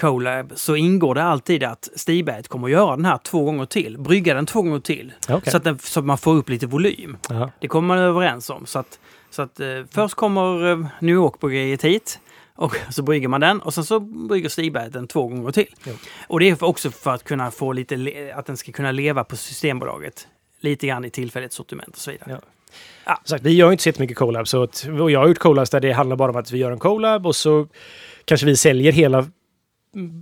[0.00, 3.98] collab så ingår det alltid att Stigberget kommer att göra den här två gånger till.
[3.98, 5.12] Brygga den två gånger till.
[5.28, 5.50] Okej.
[5.50, 7.16] Så, att den, så att man får upp lite volym.
[7.28, 7.50] Ja.
[7.60, 8.66] Det kommer man överens om.
[8.66, 8.98] Så att,
[9.30, 12.20] så att eh, först kommer eh, New York-bryggeriet hit
[12.58, 15.74] och så brygger man den och sen så brygger Stigberget den två gånger till.
[15.84, 15.92] Jo.
[16.26, 19.36] Och det är också för att kunna få lite, att den ska kunna leva på
[19.36, 20.28] Systembolaget.
[20.60, 22.40] Lite grann i tillfälligt sortiment och så vidare.
[23.04, 23.20] Ja.
[23.24, 24.48] Sagt, vi gör ju inte så jättemycket collab.
[24.48, 26.70] Så att, och jag har gjort collabs där det handlar bara om att vi gör
[26.70, 27.66] en collab och så
[28.24, 29.26] kanske vi säljer hela,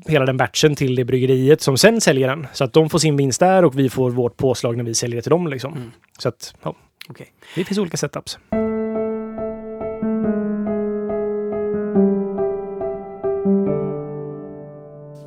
[0.06, 2.46] hela den batchen till det bryggeriet som sen säljer den.
[2.52, 5.16] Så att de får sin vinst där och vi får vårt påslag när vi säljer
[5.16, 5.46] det till dem.
[5.46, 5.72] Liksom.
[5.72, 5.90] Mm.
[6.18, 6.76] Så att, ja,
[7.08, 7.32] Okej.
[7.54, 8.38] det finns olika setups.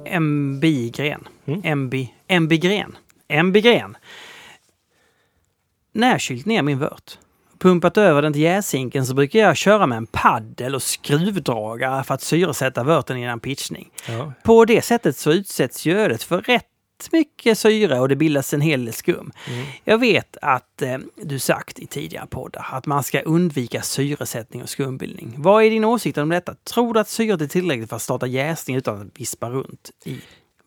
[0.09, 1.27] MB Gren.
[1.45, 1.61] Mm.
[1.63, 1.93] MB,
[2.27, 2.97] MB Gren.
[3.27, 3.97] MB Gren.
[5.91, 7.17] När jag kylt ner min vört,
[7.59, 12.13] pumpat över den till jäshinken så brukar jag köra med en paddel och skruvdragare för
[12.13, 13.89] att syresätta vörten innan pitchning.
[14.07, 14.33] Ja.
[14.43, 16.65] På det sättet så utsätts ju ölet för rätt
[17.11, 19.31] mycket syre och det bildas en hel del skum.
[19.47, 19.65] Mm.
[19.83, 24.69] Jag vet att eh, du sagt i tidigare poddar att man ska undvika syresättning och
[24.69, 25.35] skumbildning.
[25.37, 26.55] Vad är din åsikt om detta?
[26.55, 30.17] Tror du att syret är tillräckligt för att starta jäsning utan att vispa runt i?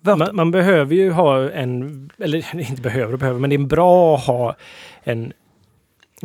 [0.01, 4.17] Man, man behöver ju ha en, eller inte behöver och behöver, men det är bra
[4.17, 4.57] att ha
[5.03, 5.33] en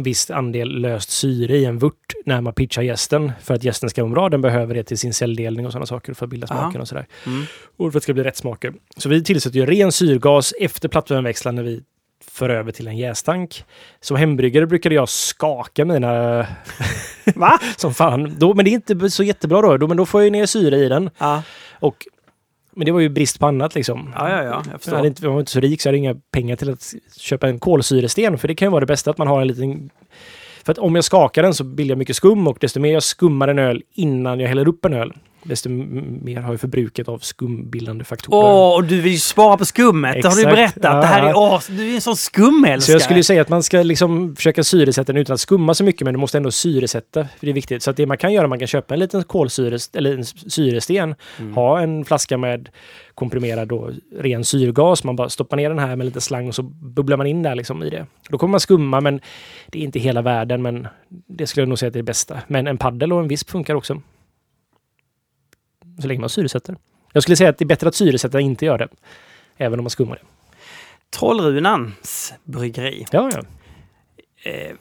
[0.03, 3.31] viss andel löst syre i en vört när man pitchar gästen.
[3.41, 4.29] För att gästen ska må bra.
[4.29, 6.61] Den behöver det till sin celldelning och sådana saker för att bilda Aha.
[6.61, 7.05] smaken och sådär.
[7.25, 7.43] Mm.
[7.77, 8.73] Och för att det ska bli rätt smaker.
[8.97, 11.81] Så vi tillsätter ju ren syrgas efter plattvärmeväxlaren när vi
[12.31, 13.63] för över till en jästank.
[14.01, 16.45] Som hembryggare brukade jag skaka mina
[17.35, 17.59] Va?
[17.77, 18.35] som fan.
[18.37, 19.77] Då, men det är inte så jättebra då.
[19.77, 19.87] då.
[19.87, 21.09] Men då får jag ju ner syre i den.
[21.17, 21.43] Ja,
[21.79, 22.05] Och,
[22.77, 24.13] men det var ju brist på annat liksom.
[24.15, 25.05] ja, ja, ja jag Jag, förstår.
[25.05, 27.59] inte, jag var inte så rik så jag hade inga pengar till att köpa en
[27.59, 28.37] kolsyresten.
[28.37, 29.89] För det kan ju vara det bästa att man har en liten...
[30.65, 33.03] För att om jag skakar den så bildar jag mycket skum och desto mer jag
[33.03, 35.13] skummar en öl innan jag häller upp en öl,
[35.47, 38.37] desto mer har jag förbruket av skumbildande faktorer.
[38.37, 40.21] Åh, och du vill ju spara på skummet.
[40.21, 40.55] Det har du Exakt.
[40.55, 40.83] berättat.
[40.83, 42.81] Ja, Det här är, åh, du är en sån skumälskare.
[42.81, 45.73] Så jag skulle ju säga att man ska liksom försöka syresätta den utan att skumma
[45.73, 47.23] så mycket, men du måste ändå syresätta.
[47.23, 47.83] För det är viktigt.
[47.83, 51.15] Så att det man kan göra, man kan köpa en liten kolsyre, eller en syresten,
[51.39, 51.53] Mm.
[51.53, 52.69] ha en flaska med
[53.15, 53.89] komprimerad då,
[54.19, 55.03] ren syrgas.
[55.03, 57.55] Man bara stoppar ner den här med lite slang och så bubblar man in där
[57.55, 58.05] liksom i det.
[58.29, 59.19] Då kommer man skumma, men
[59.67, 60.61] det är inte hela världen.
[60.61, 60.87] Men
[61.27, 62.37] det skulle jag nog säga att det är det bästa.
[62.47, 64.01] Men en paddel och en visp funkar också.
[66.01, 66.77] Så länge man syresätter.
[67.13, 68.89] Jag skulle säga att det är bättre att syresätta än inte göra det.
[69.57, 70.21] Även om man skummar det.
[71.17, 73.05] Trollrunans bryggeri.
[73.11, 73.41] Ja, ja.
[74.51, 74.75] Eh,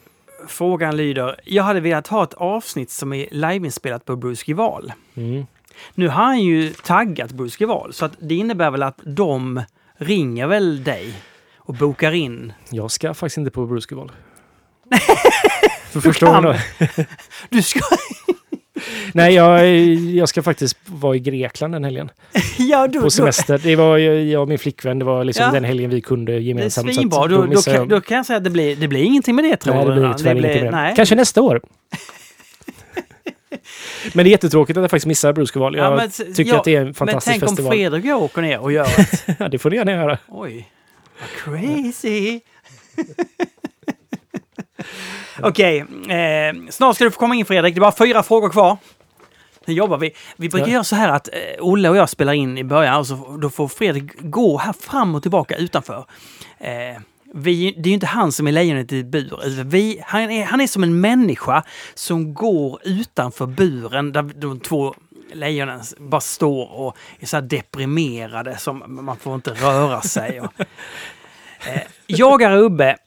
[0.47, 4.93] frågan lyder, jag hade velat ha ett avsnitt som är liveinspelat på Bruce Gival.
[5.15, 5.45] Mm.
[5.95, 9.61] Nu har han ju taggat Bruce Gival, så att det innebär väl att de
[9.97, 11.13] ringer väl dig
[11.55, 12.53] och bokar in.
[12.69, 14.11] Jag ska faktiskt inte på Bruce Gival.
[15.91, 16.55] För första gången.
[17.49, 17.79] Du ska...
[19.13, 22.09] Nej, jag, jag ska faktiskt vara i Grekland den helgen.
[22.57, 23.57] ja, du, På semester.
[23.63, 24.99] Det var jag och min flickvän.
[24.99, 25.51] Det var liksom Ja.
[25.51, 26.95] den helgen vi kunde Det gemensamt.
[26.95, 27.27] svinbra.
[27.27, 29.57] Då, då, kan, då kan jag säga att det blir, det blir ingenting med det,
[29.57, 30.77] tror Nej, det blir tyvärr ingenting med det.
[30.77, 30.93] nej.
[30.95, 31.61] Kanske nästa år.
[34.13, 35.75] men det är jättetråkigt att jag faktiskt missar Bruce Gival.
[35.77, 37.71] Jag Ja, men- tycker ja, att det är en Men fantastisk tänk om festival.
[37.73, 39.23] Fredrik och jag åker ner och gör ett...
[39.39, 40.17] Ja, det får ni gärna göra.
[40.27, 40.67] Oj,
[41.19, 42.39] vad crazy!
[45.41, 45.77] Okej,
[46.09, 47.75] eh, snart ska du få komma in Fredrik.
[47.75, 48.77] Det är bara fyra frågor kvar.
[49.65, 50.11] Nu jobbar vi.
[50.37, 50.73] Vi brukar Ja.
[50.73, 53.49] göra så här att eh, Olle och jag spelar in i början och så, då
[53.49, 56.05] får Fredrik gå här fram och tillbaka utanför.
[56.59, 57.01] Eh,
[57.33, 59.63] vi, det är ju inte han som är lejonet i bur.
[59.63, 61.63] Vi, han, är, han är som en människa
[61.93, 64.95] som går utanför buren där de två
[65.33, 70.41] lejonen bara står och är så deprimerade som man får inte röra sig.
[70.41, 70.53] Och,
[71.67, 72.97] eh, Jagare Ubbe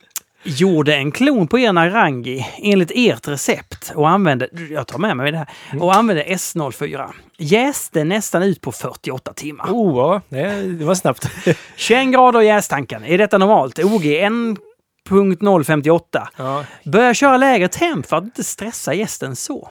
[0.42, 5.32] gjorde en klon på er Narangi enligt ert recept och använde, jag tar med mig
[5.32, 5.48] det här,
[5.80, 7.08] och använde S04.
[7.38, 9.66] Jäste nästan ut på 48 timmar.
[9.68, 10.38] Oh, ja.
[10.78, 11.30] Det var snabbt.
[11.76, 13.04] 21 grader i jästanken.
[13.04, 13.78] Är detta normalt?
[13.78, 16.26] OG 1.058.
[16.36, 16.64] ja.
[16.84, 19.70] Börja köra lägre temp för att inte stressa gästen så.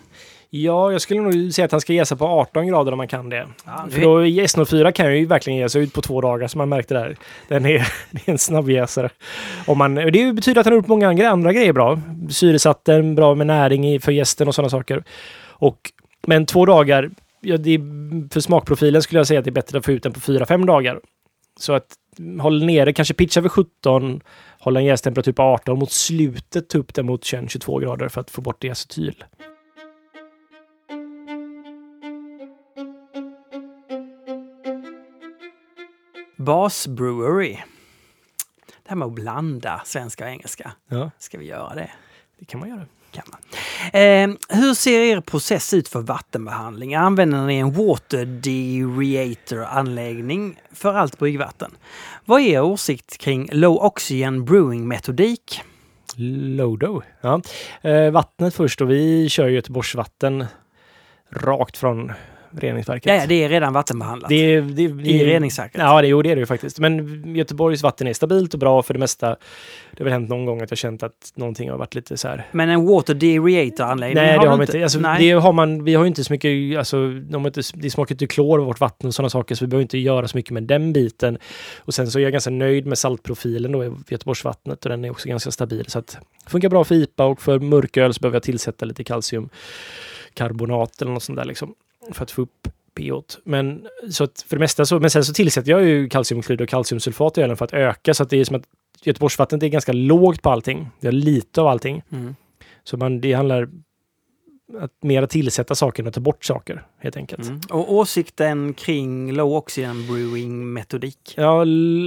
[0.50, 3.30] Ja, jag skulle nog säga att han ska jäsa på 18 grader om man kan
[3.30, 3.48] det.
[3.66, 6.94] Ja, För då, S04 kan ju verkligen jäsa ut på två dagar som man märkte
[6.94, 7.16] där.
[7.48, 9.10] Den är, det är en snabbjäsare.
[9.66, 12.02] Om man, det betyder att han har gjort många andra, andra grejer bra.
[12.30, 15.04] Syresatt den, bra med näring för gästen och sådana saker.
[15.48, 15.92] Och,
[16.28, 17.10] men två dagar,
[17.42, 20.14] ja, är, för smakprofilen skulle jag säga att det är bättre att få ut den
[20.14, 21.00] på 4-5 dagar.
[21.60, 21.88] Så att
[22.42, 24.22] håll nere, kanske pitcha vid 17,
[24.60, 28.32] hålla en jästemperatur på 18, mot slutet ta upp den mot 21-22 grader för att
[28.32, 29.24] få bort diacetyl.
[36.40, 37.58] Bas Brewery.
[38.68, 40.72] Det här med att blanda svenska och engelska.
[40.88, 41.92] Ja, Ska vi göra det?
[42.40, 42.86] det kan man göra.
[43.12, 43.40] Kan man.
[44.02, 44.30] Eh,
[44.60, 46.96] hur ser er process ut för vattenbehandling?
[46.96, 51.72] Använder ni en water dereator anläggning för allt bryggvatten?
[52.26, 55.62] Vad är er åsikt kring low oxygen brewing metodik?
[56.16, 57.02] Lodo.
[57.22, 57.42] Ja.
[57.82, 60.46] Eh, vattnet först och vi kör Göteborgsvatten
[61.32, 62.12] rakt från
[62.52, 63.06] reningsverket.
[63.12, 64.30] Ja, ja, det är redan vattenbehandlat.
[64.30, 65.82] det, är- det, det, I reningsverket.
[65.82, 66.80] Ja, det, jo, det är det ju faktiskt.
[66.80, 69.30] Men Göteborgs vatten är stabilt och bra för det mesta.
[69.30, 69.36] Det
[69.98, 72.48] har väl hänt någon gång att jag känt att någonting har varit lite så här
[72.52, 74.84] Men en water dereator anläggning Nej, har det har man inte.
[74.84, 75.28] Alltså, Nej.
[75.28, 78.28] det har man, vi har ju inte så mycket, alltså, de inte, det smakar inte
[78.28, 80.64] klor i vårt vatten och sådana saker, så vi behöver inte göra så mycket med
[80.64, 81.38] den biten.
[81.78, 85.10] Och sen så är jag ganska nöjd med saltprofilen då i Göteborgsvattnet och den är
[85.12, 85.86] också ganska stabil.
[85.88, 91.02] Så att funkar bra för IPA och för mörköl så behöver jag tillsätta lite kalciumkarbonat
[91.02, 91.74] eller något sånt där liksom.
[92.14, 93.38] För att få upp pH.
[93.44, 96.70] Men så att för det mesta så, men sen så tillsätter jag ju kalciumklorid och
[96.70, 98.64] kalciumsulfat i ölen för att öka så att det är som att
[99.02, 100.90] Göteborgsvattnet är ganska lågt på allting.
[101.00, 102.04] Vi har lite av allting.
[102.12, 102.36] Mm.
[102.84, 103.70] Så man, det handlar
[104.80, 107.48] att mera tillsätta saker än att ta bort saker, helt enkelt.
[107.48, 107.62] Mm.
[107.70, 111.34] Och åsikten kring low oxygen brewing metodik?
[111.38, 111.62] Ja,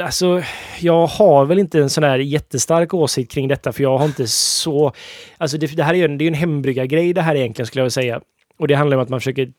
[0.05, 0.43] alltså,
[0.81, 4.27] jag har väl inte en sån där jättestark åsikt kring detta, för jag har inte
[4.27, 4.93] så...
[5.39, 7.81] Alltså det, det här är ju en, det är en hembryggargrej det här egentligen, skulle
[7.81, 8.21] jag vilja säga.
[8.63, 9.53] Och det handlar om att man försöker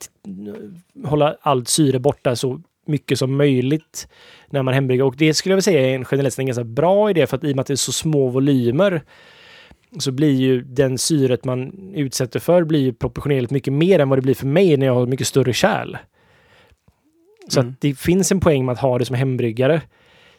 [1.06, 4.08] hålla allt syre borta så mycket som möjligt
[4.50, 5.06] när man hembryggar.
[5.06, 7.44] Och det skulle jag vilja säga är en generellt en ganska bra idé, för att
[7.44, 9.02] i och med att det är så små volymer
[10.00, 14.18] så blir ju den syret man utsätter för blir ju proportionerligt mycket mer än vad
[14.18, 15.98] det blir för mig när jag har mycket större kärl.
[17.48, 17.72] Så Mm.
[17.72, 19.82] att det finns en poäng med att ha det som hembryggare.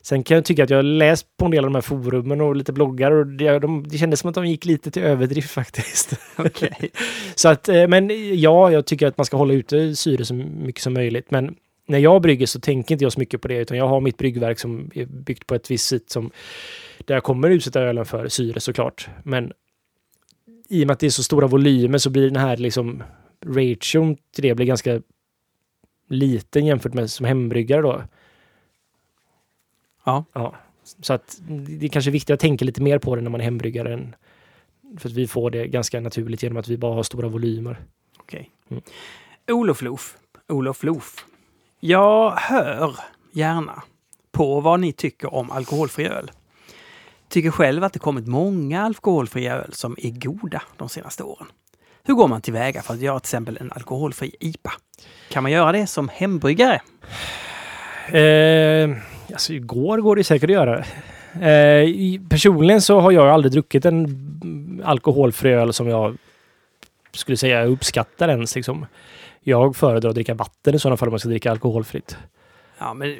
[0.04, 2.56] Sen kan jag tycka att jag läst på en del av de här forumen och
[2.56, 6.12] lite bloggar och det, de, det kändes som att de gick lite till överdrift faktiskt.
[6.36, 6.90] Okej.
[7.34, 10.82] Så att, eh, men ja, jag tycker att man ska hålla ute syre så mycket
[10.82, 11.30] som möjligt.
[11.30, 11.54] Men
[11.86, 14.16] när jag brygger så tänker inte jag så mycket på det, utan jag har mitt
[14.16, 16.30] bryggverk som är byggt på ett visst sätt som
[17.04, 19.08] där jag kommer utsätta ölen för syre såklart.
[19.22, 19.52] Men
[20.68, 23.02] i och med att det är så stora volymer så blir den här liksom
[23.46, 25.00] ration till det blir ganska
[26.08, 28.02] liten jämfört med som hembryggare då.
[30.04, 30.24] Ja.
[30.32, 30.54] ja.
[31.00, 33.44] Så att det är kanske viktigt att tänka lite mer på det när man är
[33.44, 34.14] hembryggare än
[34.98, 37.80] för att vi får det ganska naturligt genom att vi bara har stora volymer.
[38.18, 38.50] Okej.
[38.70, 38.82] Mm.
[39.50, 40.16] Olof Loof.
[40.48, 41.24] Olof Loof.
[41.80, 42.96] Jag hör
[43.32, 43.82] gärna
[44.32, 46.30] på vad ni tycker om alkoholfri öl.
[47.28, 51.46] Tycker själv att det kommit många alkoholfria öl som är goda de senaste åren.
[52.02, 54.72] Hur går man tillväga för att göra till exempel en alkoholfri IPA?
[55.30, 56.80] Kan man göra det som hembryggare?
[58.08, 58.90] Eh,
[59.32, 60.78] alltså igår går det säkert att göra.
[61.48, 61.88] Eh,
[62.28, 66.16] personligen så har jag aldrig druckit en alkoholfri öl som jag
[67.12, 68.54] skulle säga uppskattar ens.
[68.56, 68.86] Liksom.
[69.42, 72.16] Jag föredrar att dricka vatten i sådana fall om man ska dricka alkoholfritt.
[72.78, 73.16] Ja, men,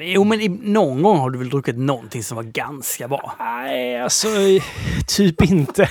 [0.00, 3.34] jo, men någon gång har du väl druckit någonting som var ganska bra?
[3.38, 4.28] Nej, alltså
[5.06, 5.88] typ inte.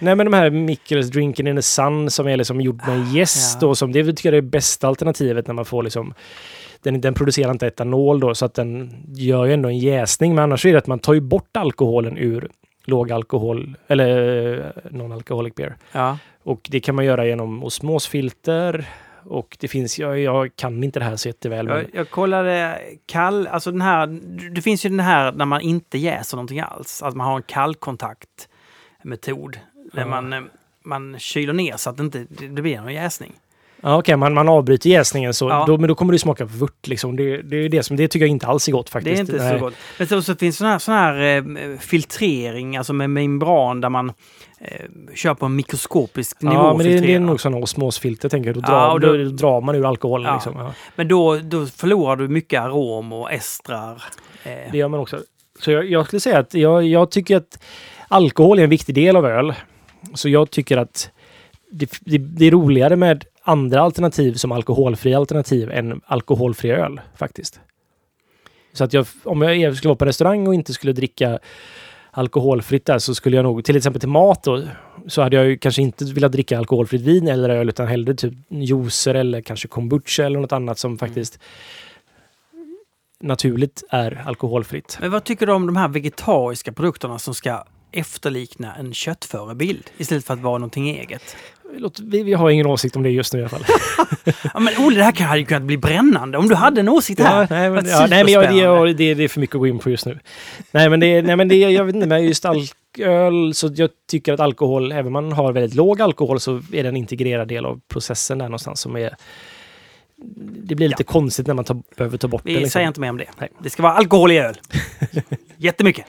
[0.00, 3.58] Nej men de här Mikkels Drinking in the Sun som är liksom gjord med jäst
[3.60, 3.66] Ja.
[3.68, 6.14] då, som det tycker jag är det bästa alternativet när man får liksom
[6.84, 10.44] den, den producerar inte etanol då så att den gör ju ändå en jäsning men
[10.44, 12.48] annars är det att man tar ju bort alkoholen ur
[12.84, 15.76] låg alkohol eller eh, non-alcoholic beer.
[15.92, 16.18] Ja.
[16.42, 18.88] Och det kan man göra genom osmosfilter
[19.24, 21.66] och det finns, jag, jag kan inte det här så jätteväl.
[21.68, 24.06] Men, Jag, jag kollade kall, alltså den här,
[24.54, 27.02] det finns ju den här när man inte jäser någonting alls.
[27.02, 29.58] Att man har en kallkontaktmetod.
[29.92, 30.06] Där Ja.
[30.06, 30.40] man, eh,
[30.82, 33.32] man kyler ner så att det inte det det blir någon jäsning.
[33.86, 35.64] Ja, okej, man, man avbryter jäsningen så, Ja.
[35.66, 37.16] då, men då kommer det smaka vört liksom.
[37.16, 39.16] Det, det, är det, som, det tycker jag inte alls är gott faktiskt.
[39.16, 39.58] Det är inte Nej.
[39.58, 39.74] så gott.
[39.98, 44.08] Men så, så finns sån här, sån här eh, filtrering, alltså med membran där man
[44.60, 48.48] eh, kör på en mikroskopisk nivå Ja, men det, det är nog sådana osmosfilter tänker
[48.48, 48.54] jag.
[48.56, 50.34] Då, Ja, drar, och då, då- drar man ur alkoholen Ja.
[50.34, 50.54] liksom.
[50.58, 54.02] Ja, Men då, då förlorar du mycket arom och estrar.
[54.44, 55.18] Eh, det gör man också.
[55.60, 57.62] Så jag, jag skulle säga att jag, jag tycker att
[58.08, 59.54] alkohol är en viktig del av öl.
[60.14, 61.10] Så jag tycker att
[61.70, 67.60] det, det, det är roligare med andra alternativ som alkoholfria alternativ än alkoholfri öl faktiskt.
[68.72, 71.38] Så att jag, om jag skulle vara på restaurang och inte skulle dricka
[72.10, 74.62] alkoholfritt där så skulle jag nog, till exempel till mat då,
[75.06, 78.34] så hade jag ju kanske inte velat dricka alkoholfritt vin eller öl utan hellre typ
[78.48, 81.38] juicer eller kanske kombucha eller något annat som faktiskt
[83.20, 84.98] naturligt är alkoholfritt.
[85.00, 90.24] Men vad tycker du om de här vegetariska produkterna som ska efterlikna en köttförebild istället
[90.24, 91.36] för att vara någonting eget?
[91.78, 93.64] Låt, vi, vi har ingen åsikt om det just nu i alla fall.
[94.54, 96.88] Ja, men Olle, det här kan- hade ju kunnat bli brännande om du hade en
[96.88, 97.40] åsikt här.
[97.40, 99.66] Ja, nej, men, ja, nej, men jag, det, det, det är för mycket att gå
[99.66, 100.18] in på just nu.
[100.70, 104.32] Nej, men det, nej, men det jag vet inte, men just alköl, så jag tycker
[104.32, 107.64] att alkohol, även om man har väldigt låg alkohol, så är det en integrerad del
[107.66, 109.14] av processen där någonstans som är
[110.66, 112.58] det blir lite konstigt när man tar, behöver ta bort Vi det.
[112.60, 112.70] Liksom.
[112.70, 113.28] säger inte mer om det.
[113.38, 113.48] Nej.
[113.58, 114.54] Det ska vara alkohol i öl.
[115.56, 116.06] Jättemycket.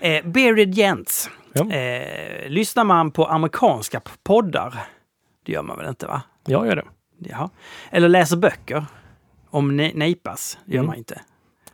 [0.00, 1.30] Eh, Bearded Gents.
[1.54, 1.70] Ja.
[1.70, 4.74] Eh, lyssnar man på amerikanska poddar,
[5.46, 6.22] det gör man väl inte va?
[6.46, 6.84] Jag gör det.
[7.18, 7.50] Jaha.
[7.90, 8.84] Eller läser böcker
[9.50, 10.86] om ne- nejpas, det gör Mm.
[10.86, 11.20] man inte.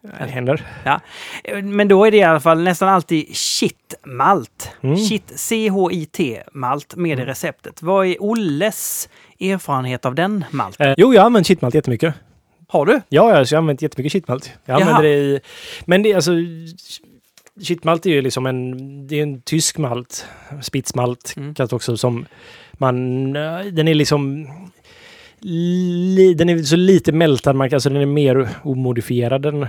[0.01, 0.66] Det händer.
[0.85, 1.01] Ja.
[1.45, 4.70] Eh, Men då är det i alla fall nästan alltid shit-malt.
[4.81, 4.97] Mm.
[4.97, 7.83] Shit, C-H-I-T-malt med i receptet.
[7.83, 9.09] Vad är Olles
[9.41, 10.89] erfarenhet av den malten?
[10.89, 12.14] Eh, jo, jag har använt shitmalt jättemycket.
[12.68, 12.93] Har du?
[13.09, 14.53] Ja, jag har använt jättemycket shitmalt.
[14.64, 14.87] Jag Jaha.
[14.89, 15.41] använder det i...
[15.87, 16.33] Men det är alltså...
[17.63, 19.07] Shitmalt är ju liksom en...
[19.07, 20.27] Det är en tysk malt.
[20.63, 21.55] Spitsmalt Mm.
[21.55, 22.27] kallas det också som
[22.73, 23.37] man...
[23.37, 24.47] eh, Den är liksom...
[25.41, 29.67] Li, den är så lite mältad, man alltså den är mer omodifierad än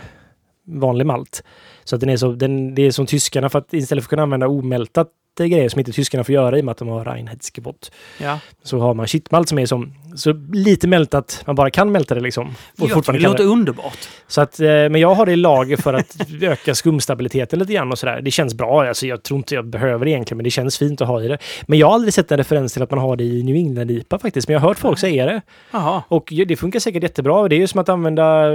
[0.65, 1.43] vanlig malt.
[1.83, 4.09] Så att den är så, den, det är som tyskarna, för att istället för att
[4.09, 5.07] kunna använda omältat
[5.47, 8.39] grejer som inte tyskarna får göra i och med att de har Reinheitsgebot, Ja.
[8.63, 12.21] så har man shitmalt som är som så lite mältat, man bara kan mälta det
[12.21, 12.47] liksom.
[12.79, 14.09] Och Ja, det låter underbart.
[14.27, 17.91] Så att, eh, men jag har det i lager för att öka skumstabiliteten lite grann
[17.91, 18.21] och sådär.
[18.21, 18.87] Det känns bra.
[18.87, 21.27] Alltså, jag tror inte jag behöver det egentligen, men det känns fint att ha i
[21.27, 21.37] det.
[21.67, 24.19] Men jag har aldrig sett en referens till att man har det i New England-IPA
[24.19, 24.47] faktiskt.
[24.47, 25.41] Men jag har hört folk säga det.
[25.71, 26.03] Jaha.
[26.07, 27.47] Och det funkar säkert jättebra.
[27.47, 28.45] Det är ju som att använda...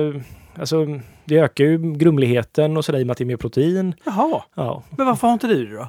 [0.59, 0.87] Alltså,
[1.25, 3.95] det ökar ju grumligheten och sådär i och med att det är mer protein.
[4.05, 4.43] Jaha.
[4.55, 4.83] Ja.
[4.97, 5.89] Men varför har inte du det då?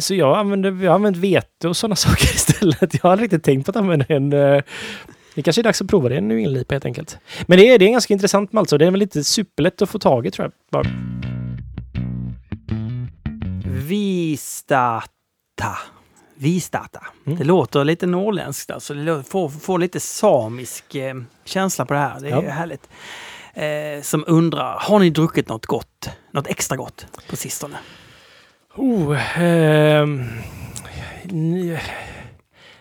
[0.00, 2.94] Så jag använder, jag använt vete och sådana saker istället.
[2.94, 4.32] Jag har aldrig riktigt tänkt på att använda en...
[4.32, 4.62] eh,
[5.34, 7.18] Det kanske är dags att prova det, New England-IPA helt enkelt.
[7.46, 9.90] Men det är, det är ganska intressant malt, så det är väl inte superlätt att
[9.90, 10.52] få tag i tror jag.
[10.84, 10.90] Bara.
[14.40, 15.08] Vistata.
[16.34, 17.06] Vistata.
[17.26, 17.38] Mm.
[17.38, 18.94] Det låter lite norrländskt alltså.
[18.94, 21.14] Det får, får lite samisk eh,
[21.44, 22.20] känsla på det här.
[22.20, 22.50] Det är Ja.
[22.50, 22.88] härligt.
[23.54, 26.10] Eh, som undrar, har ni druckit något gott?
[26.32, 27.76] Något extra gott på sistone?
[28.76, 29.16] Oh,
[31.24, 31.78] ni-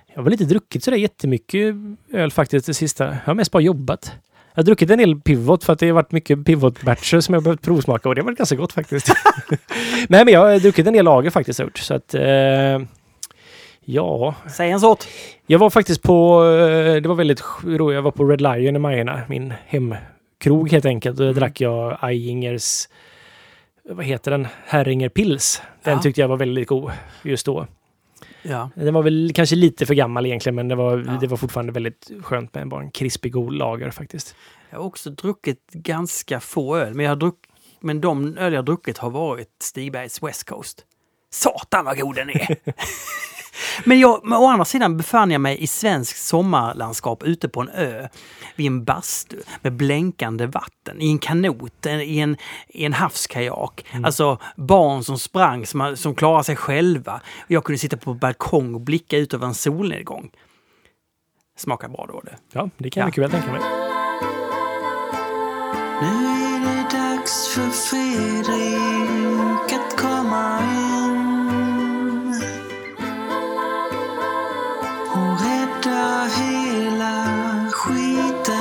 [0.07, 1.75] jag har väl inte druckit sådär jättemycket
[2.13, 3.05] öl faktiskt det sista.
[3.05, 4.11] Jag har mest bara jobbat.
[4.53, 7.43] Jag har druckit en del pivot för att det har varit mycket pivot-batcher som jag
[7.43, 9.07] behövt provsmaka och det har varit ganska gott faktiskt.
[10.09, 11.59] Nej men jag har druckit en del lager faktiskt.
[11.59, 11.77] gjort.
[11.77, 12.79] Så att, eh,
[13.85, 15.03] ja, Säg en sort.
[15.47, 18.79] jag var faktiskt på, eh, det var väldigt roligt, jag var på Red Lion i
[18.79, 21.13] Majorna, min hemkrog helt enkelt.
[21.19, 21.39] Och där Mm.
[21.39, 22.87] drack jag Eingers,
[23.83, 25.61] vad heter den, Herringer Pils.
[25.83, 26.01] Den Ja.
[26.01, 26.91] tyckte jag var väldigt god
[27.23, 27.67] just då.
[28.41, 28.69] Ja.
[28.75, 31.17] Den var väl kanske lite för gammal egentligen, men det var, Ja.
[31.21, 34.35] det var fortfarande väldigt skönt med bara en krispig god lager faktiskt.
[34.69, 37.35] Jag har också druckit ganska få öl, men, jag har druck,
[37.79, 40.85] men de öl jag har druckit har varit Stigbergs West Coast.
[41.31, 42.55] Satan vad god den är!
[43.85, 47.69] men, jag, men å andra sidan befann jag mig i svenskt sommarlandskap ute på en
[47.69, 48.07] ö
[48.55, 52.37] vid en bastu med blänkande vatten, i en kanot, en- i en,
[52.67, 53.85] i en havskajak.
[54.03, 57.21] Alltså barn som sprang, som, som klarade sig själva.
[57.47, 60.29] Jag kunde sitta på balkong och blicka ut över en solnedgång.
[61.57, 62.37] Smakar bra då det.
[62.51, 63.07] Ja, det kan jag Ja.
[63.07, 63.61] mycket väl tänka mig.
[66.01, 70.59] Nu är det dags för Fredrik att komma
[75.85, 77.25] hela
[77.71, 78.53] skiten.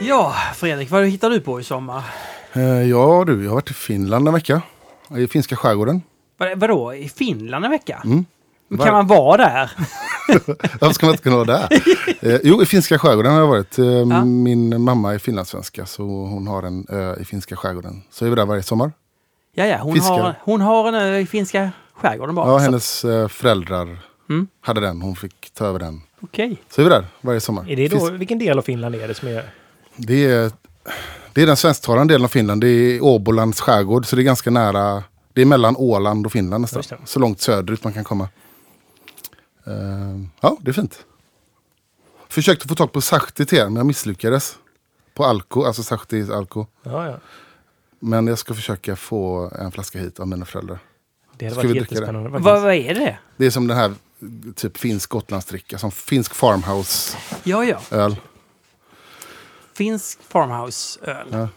[0.00, 2.02] Ja, Fredrik, vad hittar du på i sommar?
[2.52, 4.62] Eh, Ja du, jag har varit i Finland en vecka.
[5.16, 6.02] I finska skärgården.
[6.36, 8.02] Vad, vadå, i Finland en vecka?
[8.04, 8.24] Mm.
[8.68, 9.70] Var- Kan man vara där?
[10.80, 11.68] Varför ska man inte kunna vara där?
[12.20, 13.78] Eh, jo, i finska skärgården har jag varit.
[13.78, 14.24] Eh, Ja.
[14.24, 18.02] Min mamma är finlandssvenska så hon har en ö i finska skärgården.
[18.10, 18.92] Så är vi där varje sommar.
[19.54, 20.18] Ja, ja, hon, Fiskar.
[20.18, 22.48] har, hon har en ö i finska skärgården bara.
[22.48, 23.98] Ja, hennes eh, föräldrar
[24.30, 24.46] Mm.
[24.60, 25.02] hade den.
[25.02, 26.02] Hon fick ta över den.
[26.20, 26.62] Okej.
[26.70, 27.70] Så är vi där varje sommar.
[27.70, 29.50] Är det då, vilken del av Finland är det som är...
[29.96, 30.52] Det är,
[31.32, 32.60] det är den svensktalande delen av Finland.
[32.60, 34.06] Det är Åbolands skärgård.
[34.06, 35.02] Så det är ganska nära.
[35.32, 36.78] Det är mellan Åland och Finland nästan.
[36.78, 36.98] Just det.
[37.04, 38.28] Så långt söderut man kan komma.
[39.66, 39.72] Eh,
[40.40, 41.04] ja, det är fint.
[42.28, 44.56] Försökte få tag på Sahti till er, men jag misslyckades.
[45.14, 46.66] På Alko, alltså Sahti Alko.
[46.82, 47.18] Ja, ja.
[48.00, 50.78] Men jag ska försöka få en flaska hit av mina föräldrar.
[51.36, 52.30] Det hade Ska varit jättespännande.
[52.30, 53.18] Vad, vad är det?
[53.36, 53.94] Det är som den här
[54.54, 55.78] typ finsk gotlandsdricka.
[55.78, 57.40] Som finsk farmhouse-öl.
[57.44, 58.16] Ja, ja.
[59.74, 61.26] Finsk farmhouse-öl.
[61.30, 61.48] Ja.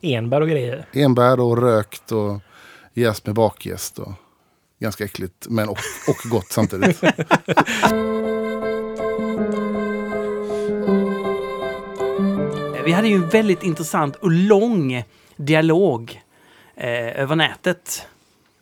[0.00, 0.86] Enbär och grejer.
[0.92, 2.40] Enbär och rökt och
[2.94, 3.98] jäst med bakjäst.
[3.98, 4.12] Och
[4.78, 5.78] ganska äckligt, men och,
[6.08, 7.02] och gott samtidigt.
[12.84, 15.04] Vi hade ju en väldigt intressant och lång
[15.36, 16.22] dialog
[16.76, 18.06] eh, över nätet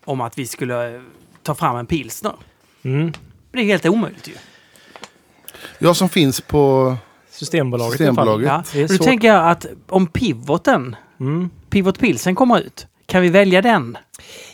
[0.04, 1.00] om att vi skulle eh,
[1.42, 2.32] ta fram en pilsner.
[2.82, 3.00] Mm.
[3.04, 3.12] Men
[3.52, 4.32] det är helt omöjligt ju.
[5.78, 6.96] Jag som finns på
[7.30, 7.98] Systembolaget.
[7.98, 8.46] Systembolaget.
[8.48, 8.64] Ja.
[8.72, 9.06] Det är Nu svårt.
[9.06, 11.50] tänker jag att om pivoten, Mm.
[11.70, 13.98] Pivot Pilsen kommer ut, kan vi välja den?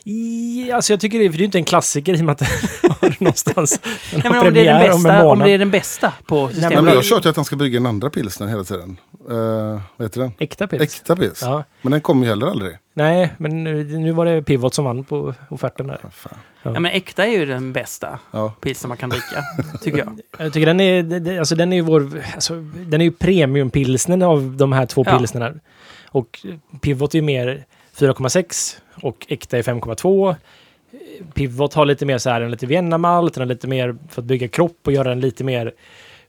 [0.04, 2.32] I, alltså jag tycker det, för det är ju inte en klassiker i och med
[2.32, 2.38] att
[2.82, 5.48] den har någonstans den Nej, har men om, det är den om bästa, om månad.
[5.48, 6.76] det är den bästa på Nej, systemet.
[6.84, 8.96] men jag har kört att han ska brygga en andra pilsner hela tiden.
[9.30, 10.32] Uh, vad heter den?
[10.38, 10.82] Äkta pils.
[10.82, 11.42] Äkta pils.
[11.42, 11.64] Ja.
[11.82, 12.76] Men den kommer ju heller aldrig.
[12.94, 15.98] Nej, men nu, nu var det Pivot som vann på offerten där.
[16.02, 16.38] Vad fan.
[16.62, 18.52] ja, men äkta är ju den bästa Ja.
[18.60, 19.44] pilsen man kan dricka,
[19.82, 20.20] tycker jag.
[20.38, 24.56] Jag tycker den är, alltså den är ju vår, alltså, den är ju premiumpilsnen av
[24.56, 25.18] de här två Ja.
[25.18, 25.54] pilsnerna.
[26.08, 26.38] Och
[26.80, 27.64] Pivot är ju mer
[27.98, 30.34] 4,6 och äkta är 5,2.
[31.34, 34.26] Pivot har lite mer så här en lite Vienna-malt, den har lite mer för att
[34.26, 35.72] bygga kropp och göra den lite mer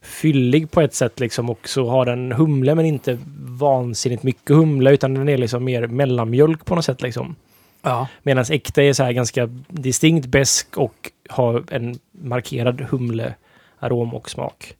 [0.02, 1.50] fyllig på ett sätt liksom.
[1.50, 5.86] Och så har den humle men inte vansinnigt mycket humle utan den är liksom mer
[5.86, 7.36] mellanmjölk på något sätt liksom.
[7.82, 8.08] Ja.
[8.22, 14.74] Medan äkta är så här ganska distinkt besk och har en markerad humlearom och smak.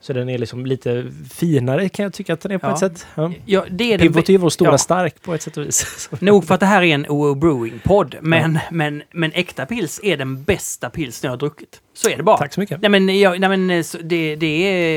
[0.00, 2.72] Så den är liksom lite finare kan jag tycka att den är på Ja.
[2.72, 3.06] ett sätt.
[3.14, 3.32] Ja.
[3.46, 4.78] Ja, det är den Pivot är ju vår stora ja.
[4.78, 6.08] stark på ett sätt och vis.
[6.20, 10.16] Nog för att det här är en OO Brewing-podd, men, men, men äkta pils är
[10.16, 11.80] den bästa pilsen jag har druckit.
[11.94, 12.36] Så är det bara.
[12.36, 12.80] Tack så mycket.
[12.80, 14.46] Nej men, jag, nej, men eh, det, det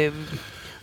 [0.06, 0.14] är...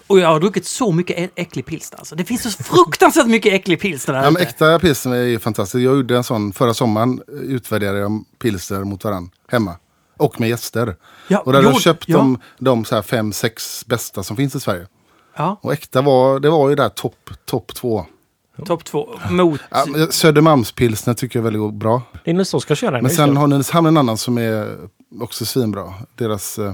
[0.07, 2.15] Och jag har druckit så mycket äcklig pilsner alltså.
[2.17, 5.85] Det finns så fruktansvärt mycket äcklig pilsner där Ja, men äkta pilsner är ju fantastiskt.
[5.85, 7.23] Jag gjorde en sån förra sommaren.
[7.29, 9.77] eh, Utvärderade jag pilsner mot varandra hemma.
[10.19, 10.97] Och med gäster.
[11.29, 12.17] Ja, Och där jo, jag köpt ja.
[12.17, 14.87] de, de så här fem, sex bästa som finns i Sverige.
[15.37, 18.07] Ja, Och äkta var, det var ju där topp top två.
[18.67, 19.09] topp två.
[19.31, 19.61] Mot...
[19.71, 22.03] Ja, Södermalmspilsner tycker jag är väldigt bra.
[22.25, 23.03] Linus Oskar kör den.
[23.03, 24.77] Men sen har Nynäshamn en annan som är
[25.21, 25.95] också svinbra.
[26.15, 26.59] Deras...
[26.59, 26.73] Eh,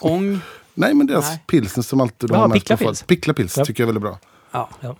[0.00, 0.40] Ång.
[0.74, 1.42] nej men deras Nej.
[1.46, 3.02] pilsner som alltid de Ja, har Pickla Pils.
[3.02, 3.64] Pickla Pils Ja.
[3.64, 4.18] tycker jag är väldigt bra.
[4.50, 4.68] Ja.
[4.80, 4.96] Ja,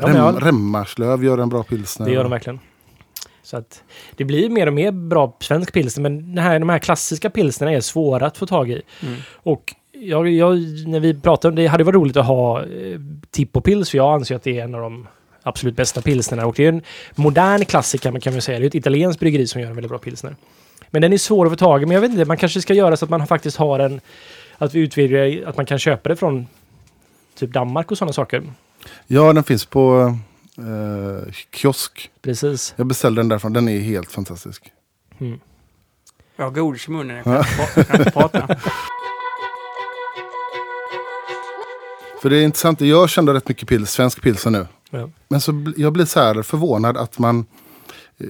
[0.00, 2.06] Rem, Remmarslöv gör en bra pilsner.
[2.06, 2.60] det gör de verkligen.
[3.42, 3.82] Så att
[4.16, 7.72] det blir mer och mer bra svensk pilsner, men det här, de här klassiska pilsnerna
[7.72, 8.82] är svåra att få tag i.
[9.02, 9.16] Mm.
[9.32, 12.98] Och jag, jag, när vi pratade om det, hade varit roligt att ha eh,
[13.30, 15.06] Tippo-pils, för jag anser att det är en av de
[15.42, 16.46] absolut bästa pilsnerna.
[16.46, 16.82] Och det är en
[17.14, 18.58] modern klassiker, man kan väl säga.
[18.58, 20.36] Det är ett italienskt bryggeri som gör en väldigt bra pilsner.
[20.90, 22.74] Men den är svår att få tag i, men jag vet inte, man kanske ska
[22.74, 24.00] göra så att man faktiskt har en...
[24.58, 26.46] Att vi utvidgar, att man kan köpa det från
[27.38, 28.42] typ Danmark och sådana saker.
[29.06, 30.14] Ja, den finns på
[30.62, 32.10] eh, kiosk.
[32.22, 32.74] Precis.
[32.76, 33.52] Jag beställde den därifrån.
[33.52, 34.72] Den är helt fantastisk.
[35.18, 35.40] Mm.
[36.36, 38.48] Jag har godis i munnen, jag kan inte pra- jag kan inte prata.
[42.22, 42.80] För det är intressant.
[42.80, 44.66] Jag kände rätt mycket pils, svensk pilsner nu.
[44.90, 45.10] Ja.
[45.28, 47.46] Men så jag blir så här förvånad att man...
[48.18, 48.26] Eh,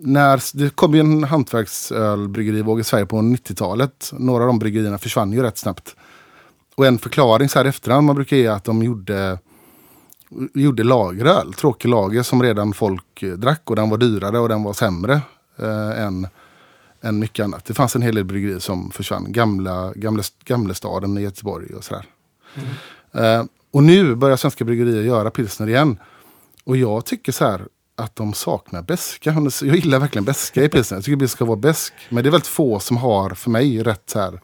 [0.00, 4.10] när, det kom ju en hantverksölbryggerivåg i Sverige på 90-talet.
[4.12, 5.96] Några av de bryggerierna försvann ju rätt snabbt.
[6.74, 9.38] Och en förklaring så här efterhand man brukar ge att de gjorde,
[10.54, 11.52] gjorde lageröl.
[11.54, 15.20] Tråkig lager som redan folk eh, drack och den var dyrare och den var sämre
[15.56, 16.26] eh, än,
[17.00, 17.64] än mycket annat.
[17.64, 19.32] Det fanns en hel del bryggerier som försvann.
[19.32, 22.06] Gamla, gamla, Gamlestaden i Göteborg och sådär.
[23.12, 25.98] Eh, och nu börjar svenska bryggerier göra pilsner igen.
[26.64, 27.66] Och jag tycker så här
[27.96, 29.50] att de saknar beska.
[29.62, 30.96] Jag gillar verkligen beska i pilsner.
[30.98, 31.92] Jag tycker det ska vara besk.
[32.08, 34.40] Men det är väldigt få som har för mig rätt så här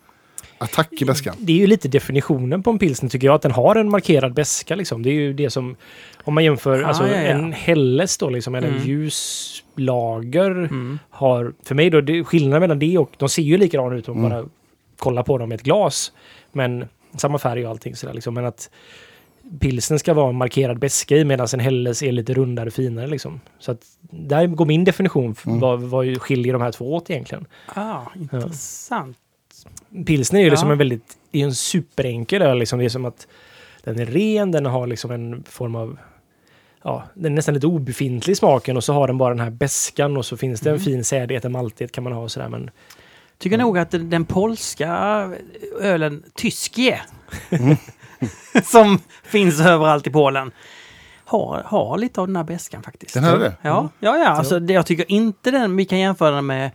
[0.65, 1.35] attack i beskan.
[1.39, 4.35] Det är ju lite definitionen på en pilsner tycker jag, att den har en markerad
[4.35, 5.03] beska liksom.
[5.03, 5.77] Det är ju det som,
[6.25, 7.17] om man jämför, Ah, alltså ja, ja.
[7.19, 8.87] en Helles då liksom, eller en Mm.
[8.89, 10.99] ljus lager Mm.
[11.11, 14.23] har, för mig då, det skillnaden mellan det och, de ser ju likadana ut om
[14.23, 14.43] man Mm.
[14.45, 14.51] bara
[14.99, 16.13] kollar på dem med ett glas.
[16.53, 16.85] Men
[17.17, 18.35] samma färg och allting sådär liksom.
[18.35, 18.71] Men att
[19.61, 23.07] pilsen ska vara en markerad beska i medan en Helles är lite rundare och finare
[23.07, 23.41] liksom.
[23.59, 25.61] Så att där går min definition, Mm.
[25.61, 27.47] vad, vad skiljer de här två åt egentligen.
[27.75, 29.17] Ah, intressant.
[30.07, 30.73] Pilsner är ju liksom Ja.
[30.73, 32.79] en väldigt, det är en superenkel öl liksom.
[32.79, 33.27] Det är som att
[33.85, 35.99] den är ren, den har liksom en form av,
[36.83, 39.51] ja, den är nästan lite obefintlig i smaken och så har den bara den här
[39.51, 40.85] beskan och så finns det en Mm.
[40.85, 42.71] fin sädighet, en maltighet kan man ha och sådär men
[43.39, 44.89] Tycker nog att den, polska
[45.81, 47.01] ölen Tyskie,
[48.65, 50.51] som finns överallt i Polen,
[51.25, 53.15] har, har lite av den här beskan faktiskt.
[53.15, 53.57] Den hade det?
[53.63, 54.29] Ja, ja, ja.
[54.29, 56.71] Alltså, det, jag tycker inte den, vi kan jämföra den med,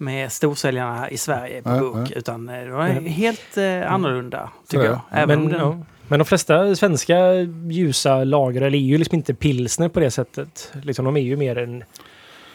[0.00, 2.12] med storsäljarna i Sverige på nej.
[2.16, 5.00] utan eh, det var helt eh, annorlunda, tycker jag.
[5.10, 7.16] Även men, om men de flesta svenska
[7.70, 10.72] ljusa lager är ju liksom inte pilsner på det sättet.
[10.82, 11.84] Liksom, de är ju mer en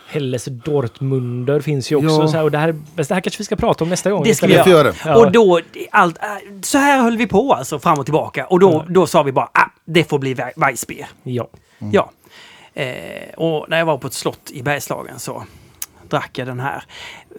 [0.07, 2.21] Helles Dortmunder finns ju också.
[2.21, 2.27] Ja.
[2.27, 4.23] Så här, och det, här, det här kanske vi ska prata om nästa gång.
[4.23, 4.95] Det ska vi göra det.
[5.05, 5.15] Ja.
[5.15, 6.25] Och då, allt, äh,
[6.61, 8.45] så här höll vi på alltså, fram och tillbaka.
[8.45, 8.85] Och då, Ja.
[8.89, 11.07] då sa vi bara, ah, det får bli Wei- Weissbier.
[11.23, 11.47] Ja.
[11.91, 12.11] Ja.
[12.73, 15.43] Eh, och när jag var på ett slott i Bergslagen så
[16.09, 16.83] drack jag den här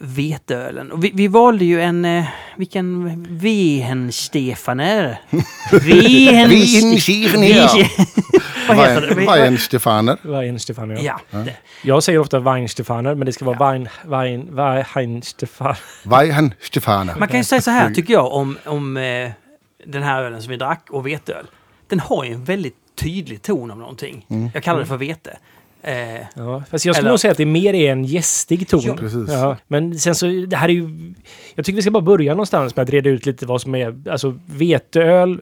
[0.01, 0.93] veteölen.
[0.93, 2.25] Och vi, vi valde ju en, eh,
[2.57, 5.21] vilken Wehenstefaner.
[5.73, 7.91] Wehenstefaner.
[8.69, 9.15] Vad heter det?
[9.15, 10.17] Weihenstefaner.
[10.23, 11.21] Weinstefan, ja.
[11.31, 14.55] Ja, det- Jag säger ofta Weinstefaner, men det ska vara Wein, Wein,
[14.95, 15.75] Weinstefan.
[16.05, 17.15] Weihenstefaner.
[17.19, 19.31] Man kan ju säga så här tycker jag om, om eh,
[19.87, 21.47] den här ölen som vi drack och veteöl.
[21.89, 24.27] Den har ju en väldigt tydlig ton av någonting.
[24.55, 25.39] Jag kallar det för vete.
[25.87, 28.81] Eh, Ja, fast jag skulle nog säga att det mer är en gästig ton.
[28.85, 28.97] Ja.
[28.97, 29.29] Precis.
[29.29, 31.15] Ja, men sen så, det här är ju...
[31.55, 34.11] Jag tycker vi ska bara börja någonstans med att reda ut lite vad som är...
[34.11, 35.41] Alltså veteöl.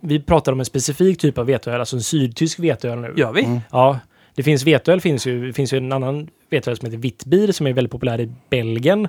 [0.00, 3.14] Vi pratar om en specifik typ av veteöl, alltså en sydtysk veteöl nu.
[3.16, 3.44] gör vi?
[3.44, 3.60] Mm.
[3.70, 3.98] Ja,
[4.34, 7.66] det finns veteöl, finns ju, det finns ju en annan veteöl som heter Witbier som
[7.66, 9.08] är väldigt populär i Belgien.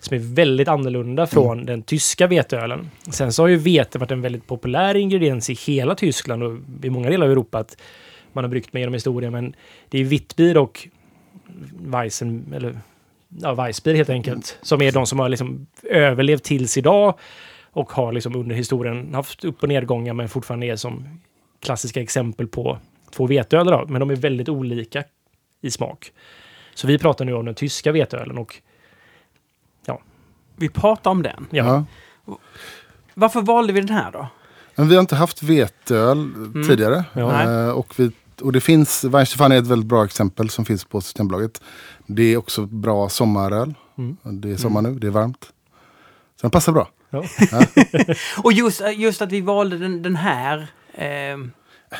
[0.00, 2.90] Som är väldigt annorlunda från den tyska veteölen.
[3.10, 6.90] Sen så har ju vete varit en väldigt populär ingrediens i hela Tyskland och i
[6.90, 7.58] många delar av Europa.
[7.58, 7.76] Att
[8.32, 9.32] man har bryggt med genom historien.
[9.32, 9.54] Men
[9.88, 10.88] det är Witbier och
[11.80, 12.78] Weissen, eller
[13.28, 14.58] ja, Weissbier helt enkelt.
[14.62, 17.18] Som är de som har liksom överlevt tills idag.
[17.74, 21.20] Och har liksom under historien haft upp och nedgångar men fortfarande är som
[21.60, 22.78] klassiska exempel på
[23.10, 23.66] två veteöl.
[23.66, 23.84] Då.
[23.88, 25.04] Men de är väldigt olika
[25.60, 26.12] i smak.
[26.74, 28.56] Så vi pratar nu om den tyska veteölen och
[30.56, 31.46] Vi pratar om den.
[31.50, 31.84] ja,
[32.26, 32.38] Ja.
[33.14, 34.26] Varför valde vi den här då?
[34.74, 36.30] Men vi har inte haft veteöl
[36.68, 37.04] tidigare.
[37.12, 37.42] Ja.
[37.42, 38.10] Eh, och, vi,
[38.42, 41.60] och det finns, Weinstefan är ett väldigt bra exempel som finns på Systembolaget.
[42.06, 43.74] Det är också bra sommaröl.
[43.98, 44.16] Mm.
[44.22, 45.44] Det är sommar nu, det är varmt.
[46.36, 46.88] Så den passar bra.
[47.10, 47.24] Ja.
[48.42, 50.66] Och just, just att vi valde den, den här.
[50.94, 51.50] ehm,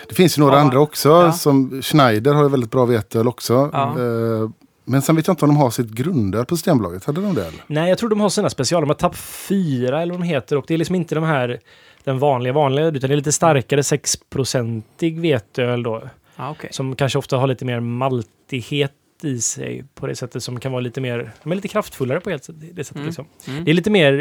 [0.09, 0.61] Det finns ju några Ja.
[0.61, 1.09] andra också.
[1.09, 1.33] Ja.
[1.33, 3.71] Som Schneider har ju väldigt bra veteöl också.
[3.73, 3.89] Ja.
[4.01, 4.51] Eh,
[4.85, 7.05] men sen vet jag inte om de har sitt grundöl på Systembolaget.
[7.05, 7.47] Hade de det?
[7.47, 7.65] Eller?
[7.67, 8.83] Nej, jag tror de har sina special.
[8.83, 10.57] De har Tapp 4 eller vad de heter.
[10.57, 11.61] Och det är liksom inte de här
[12.05, 16.03] den vanliga vanliga utan det är lite starkare 6-procentig veteöl då.
[16.37, 16.71] Ja, okej.
[16.73, 20.81] Som kanske ofta har lite mer maltighet i sig på det sättet som kan vara
[20.81, 22.97] lite mer, de är lite kraftfullare på helt sätt- det sättet.
[22.97, 23.07] Mm.
[23.07, 23.27] Liksom.
[23.49, 23.65] Mm.
[23.65, 24.13] Det är lite mer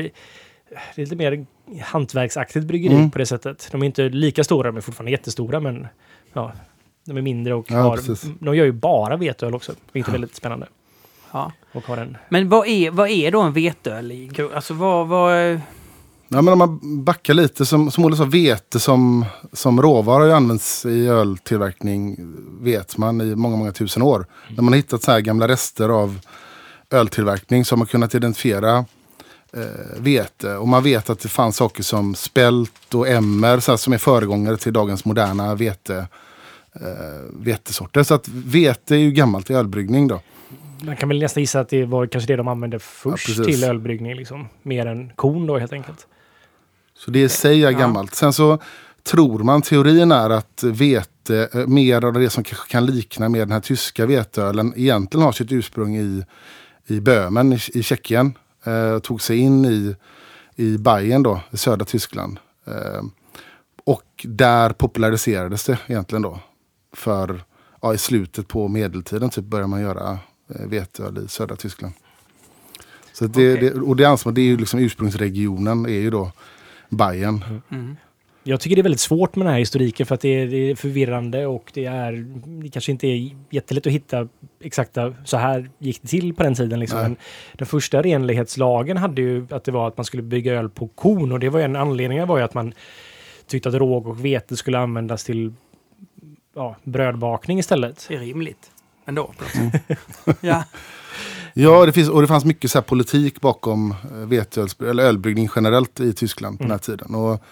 [0.95, 1.45] det är lite mer
[1.82, 3.12] hantverksaktigt bryggeri Mm.
[3.12, 3.68] på det sättet.
[3.72, 5.88] De är inte lika stora, är fortfarande jättestora men
[6.34, 6.51] ja,
[7.05, 8.26] de är mindre och Ja, har, precis.
[8.39, 10.68] de gör ju bara veteöl också, vilket är väldigt spännande.
[11.32, 11.51] Ja.
[11.72, 14.30] Och har en, Men vad är, vad är då en veteöl?
[14.53, 15.07] Alltså vad...
[15.07, 15.59] vad
[16.34, 20.27] Ja, men om man backar lite, som, som Olle sa, vete som, som råvara har
[20.27, 22.17] ju använts i öltillverkning,
[22.61, 24.25] vet man, i många, många tusen år.
[24.49, 26.19] När man har hittat så här gamla rester av
[26.89, 28.77] öltillverkning så har man kunnat identifiera
[29.53, 30.55] eh, vete.
[30.55, 33.97] Och man vet att det fanns saker som spält och emmer så här, som är
[33.97, 36.07] föregångare till dagens moderna vete,
[36.73, 36.82] eh,
[37.34, 38.03] vetesorter.
[38.03, 40.21] Så att vete är ju gammalt i ölbryggning då.
[40.82, 43.63] man kan väl nästan gissa att det var kanske det de använde först Ja, till
[43.63, 44.15] ölbryggning.
[44.15, 44.47] Liksom.
[44.63, 46.07] Mer än kon då helt enkelt.
[47.06, 48.16] Så det i sig är gammalt.
[48.16, 48.60] Sen så
[49.04, 53.41] tror man, teorin är att vete, eh, mer av det som kanske kan likna med
[53.41, 56.24] den här tyska veteölen, egentligen har sitt ursprung i,
[56.88, 58.38] i Böhmen i, i Tjeckien.
[58.64, 59.95] Eh, tog sig in i,
[60.56, 62.39] i Bayern då, i södra Tyskland.
[62.68, 63.04] Eh,
[63.84, 66.39] och där populariserades det egentligen då.
[66.93, 67.43] För
[67.82, 70.20] ja, i slutet på medeltiden typ börjar man göra
[70.56, 71.93] eh, veteöl i södra Tyskland.
[73.14, 73.70] Så det, Okej.
[73.70, 76.32] det, och det anser man, det är ju liksom ursprungsregionen är ju då
[76.91, 77.43] Bayern.
[77.71, 77.97] mm.
[78.43, 80.71] Jag tycker det är väldigt svårt med den här historiken för att det är, det
[80.71, 82.11] är förvirrande och det är
[82.63, 84.27] det kanske inte är jättelätt att hitta
[84.59, 86.79] exakta så här gick det till på den tiden.
[86.79, 87.15] Liksom.
[87.53, 91.31] Den första renlighetslagen hade ju att det var att man skulle bygga öl på korn
[91.31, 92.73] och det var ju en anledning var ju att man
[93.47, 95.53] tyckte att råg och vete skulle användas till
[96.55, 98.05] ja, brödbakning istället.
[98.07, 98.71] Det är rimligt.
[99.05, 99.33] Ändå.
[99.53, 99.97] sätt.
[100.41, 100.63] ja.
[101.54, 103.95] Ja, det finns, och det fanns mycket så här politik bakom
[104.32, 107.16] eh, eller ölbryggning generellt i Tyskland på den här tiden.
[107.16, 107.43] Och,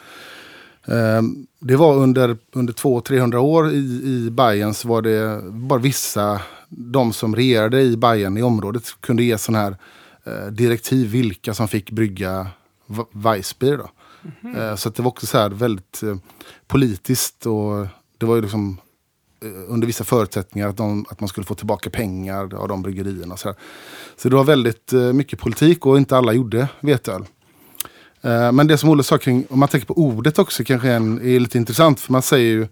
[0.94, 6.42] ehm, det var under, under 200-300 år i, i Bayern så var det bara vissa,
[6.70, 9.78] de som regerade i Bayern i området kunde ge sån här
[10.24, 12.48] eh, direktiv vilka som fick brygga
[13.12, 13.78] Weissbier.
[13.78, 13.90] Då.
[14.60, 16.02] Eh, så att det var också så här väldigt
[16.68, 17.88] politiskt och
[18.18, 18.78] det var ju liksom
[19.42, 23.38] Eh, under vissa förutsättningar att, de, att man skulle få tillbaka pengar av de bryggerierna.
[23.38, 23.56] Så,
[24.18, 27.26] så det var väldigt eh, mycket politik och inte alla gjorde veteöl.
[28.22, 30.96] Eh, men det som Olle sa kring, om man tänker på ordet också kanske är,
[30.96, 32.00] en, är lite intressant.
[32.00, 32.68] För man säger ju,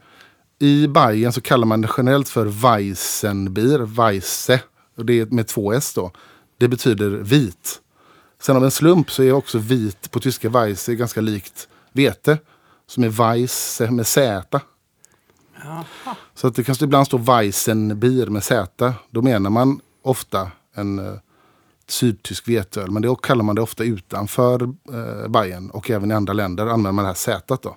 [0.59, 4.61] i Bayern så kallar man det generellt för Weissenbier, Weisse.
[4.97, 6.11] Och det är med två S då.
[6.57, 7.81] Det betyder vit.
[8.41, 12.37] Sen av en slump så är också vit på tyska Weisse ganska likt vete.
[12.87, 14.61] Som är Weisse med Z.
[15.67, 16.15] Jaha.
[16.35, 18.93] Så att det kanske ibland står Weissenbier med Z.
[19.09, 21.13] Då menar man ofta en eh,
[21.87, 22.91] sydtysk veteöl.
[22.91, 26.91] Men det kallar man det ofta utanför eh, Bayern och även i andra länder använder
[26.91, 27.75] man det här Z då.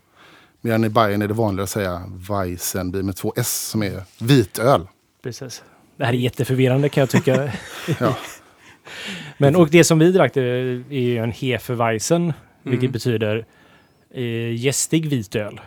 [0.61, 4.89] Medan i Bayern är det vanligare att säga Weissenbier med två S som är vitöl.
[5.23, 5.63] Precis.
[5.97, 7.53] Det här är jätteförvirrande kan jag tycka.
[8.01, 8.17] Ja.
[9.39, 10.43] Men, och det som vi drack är
[10.95, 12.33] ju en Hefeweizen,
[12.63, 12.93] vilket Mm.
[12.93, 13.47] betyder
[14.15, 15.61] eh, gästig vitöl.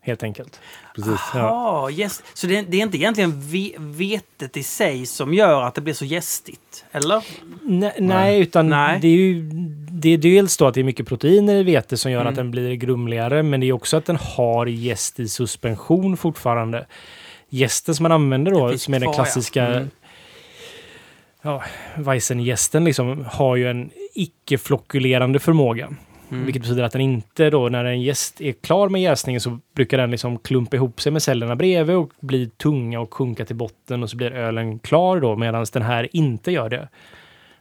[0.00, 0.60] Helt enkelt.
[0.94, 1.20] Precis.
[1.34, 2.22] Jaha, yes.
[2.34, 5.94] Så det, det är inte egentligen ve, vetet i sig som gör att det blir
[5.94, 6.84] så gästigt?
[6.92, 7.24] Eller?
[7.62, 8.98] Nej, nej utan Nej.
[9.00, 9.42] det är ju
[9.90, 12.30] det är dels då att det är mycket proteiner i vete som gör Mm.
[12.30, 16.86] att den blir grumligare, men det är också att den har jäst i suspension fortfarande.
[17.48, 19.24] gästen som man använder då, som är den kvar, ja.
[19.24, 19.90] klassiska Mm.
[21.42, 21.62] ja,
[21.96, 25.88] Weissengästen liksom, har ju en icke-flockulerande förmåga.
[26.30, 26.44] Mm.
[26.44, 29.98] Vilket betyder att den inte då, när en gäst är klar med jäsningen så brukar
[29.98, 34.02] den liksom klumpa ihop sig med cellerna bredvid och bli tunga och sjunka till botten
[34.02, 36.88] och så blir ölen klar då medan den här inte gör det.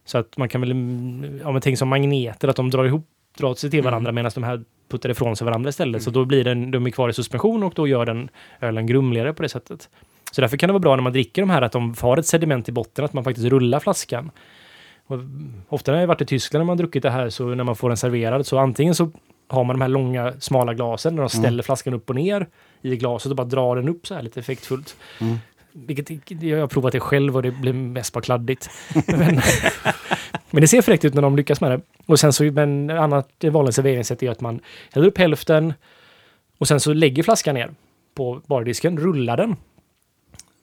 [0.06, 3.08] Så att man kan väl, mm, ja men tänk som magneter, att de drar ihop,
[3.38, 3.92] drar sig till Mm.
[3.92, 6.04] varandra medan de här puttar ifrån sig varandra istället.
[6.04, 8.30] Så då blir den, de är kvar i suspension och då gör den
[8.62, 9.90] ölen grumligare på det sättet.
[10.32, 12.26] Så därför kan det vara bra när man dricker de här att de har ett
[12.26, 14.32] sediment i botten, att man faktiskt rullar flaskan.
[15.08, 15.20] Och
[15.70, 17.90] ofta när jag varit i Tyskland när man druckit det här, så när man får
[17.90, 19.12] den serverad, så antingen så
[19.48, 22.48] har man de här långa, smala glasen där de ställer flaskan upp och ner
[22.82, 24.98] i glaset och bara drar den upp så här lite effektfullt.
[25.22, 25.38] Mm.
[25.72, 28.70] Vilket jag har provat det själv och det blir mest bara kladdigt.
[29.08, 29.42] men,
[30.52, 31.82] men det ser fräckt ut när de lyckas med det.
[32.06, 34.60] Och sen så, men annat vanligt serveringssätt är att man
[34.94, 35.74] häller upp hälften
[36.58, 37.72] och sen så lägger flaskan ner
[38.16, 39.56] på bardisken, rullar den.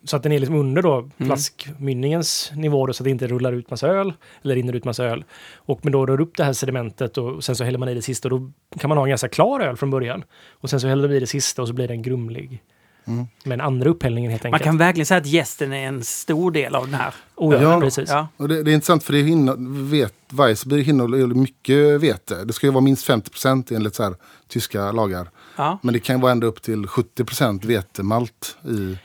[0.04, 3.52] Så att den är liksom under då flaskmynningens nivå då, så att det inte rullar
[3.52, 5.24] ut massa öl eller rinner ut massa öl.
[5.56, 8.02] Och men då rör upp det här sedimentet och sen så häller man i det
[8.02, 10.24] sista och då kan man ha en ganska klar öl från början.
[10.50, 12.62] Och sen så häller man i det sista och så blir den grumlig.
[13.06, 13.26] Mm.
[13.44, 14.64] Men andra upphällningen helt Man enkelt.
[14.64, 17.14] kan verkligen säga att gästen är en stor del av den här.
[17.36, 17.80] oh, ja, Ja.
[17.80, 18.10] precis.
[18.10, 18.28] Ja.
[18.36, 22.44] Och det, det är intressant för det hinner, vet, Weissbier innehåller mycket vete.
[22.44, 24.14] Det ska ju vara minst 50 enligt så här,
[24.48, 25.28] tyska lagar.
[25.56, 25.78] Ja.
[25.82, 28.98] Men det kan vara ända upp till 70% vetemalt i,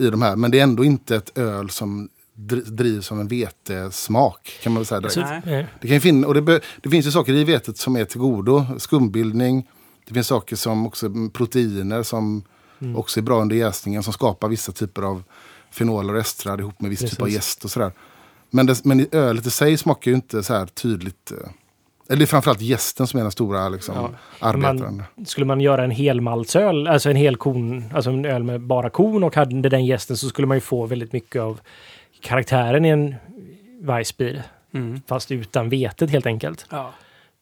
[0.00, 0.36] i de här.
[0.36, 4.58] Men det är ändå inte ett öl som dri- drivs av en vetesmak.
[4.62, 5.46] Kan man väl säga direkt.
[5.46, 5.60] Nej.
[5.60, 8.04] eh, Det, kan finna, och det, be, det finns ju saker i vetet som är
[8.04, 8.66] till godo.
[8.78, 9.68] Skumbildning.
[10.06, 12.42] Det finns saker som också proteiner som
[12.82, 12.96] Mm.
[12.96, 14.02] också är bra under jäsningen.
[14.02, 15.22] Som skapar vissa typer av
[15.70, 17.34] fenoler och estrar ihop med viss typ av Precis.
[17.34, 17.92] jäst och sådär.
[18.50, 21.32] Men, det, men ölet i sig smakar ju inte så här tydligt.
[22.10, 24.10] Eller det är framförallt jästen som är den stora liksom, Ja.
[24.38, 25.02] arbetaren.
[25.26, 29.24] skulle man göra en helmaltsöl, alltså en hel kon, alltså en öl med bara kon
[29.24, 31.60] och hade den gästen så skulle man ju få väldigt mycket av
[32.20, 33.14] karaktären i en
[33.80, 34.42] Weissbier.
[34.74, 35.00] Mm.
[35.06, 36.66] Fast utan vetet helt enkelt.
[36.70, 36.92] Ja.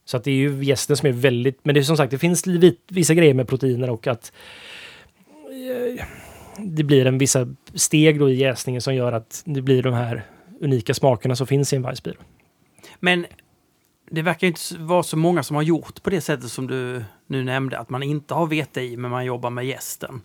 [0.04, 2.18] Så att det är ju gästen som är väldigt, men det är som sagt, det
[2.18, 2.44] finns
[2.88, 4.32] vissa grejer med proteiner och att
[5.98, 6.04] eh,
[6.58, 10.22] det blir en vissa steg då i jäsningen som gör att det blir de här
[10.60, 12.16] unika smakerna som finns i en Weissbier.
[13.00, 13.26] Men
[14.10, 17.44] det verkar inte vara så många som har gjort på det sättet som du nu
[17.44, 17.78] nämnde.
[17.78, 20.20] Att man inte har vete i, men man jobbar med gästen.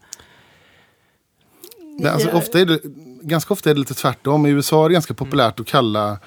[1.99, 2.79] Men alltså, ofta är det,
[3.21, 4.45] ganska ofta är det lite tvärtom.
[4.45, 6.19] I USA är det ganska populärt att kalla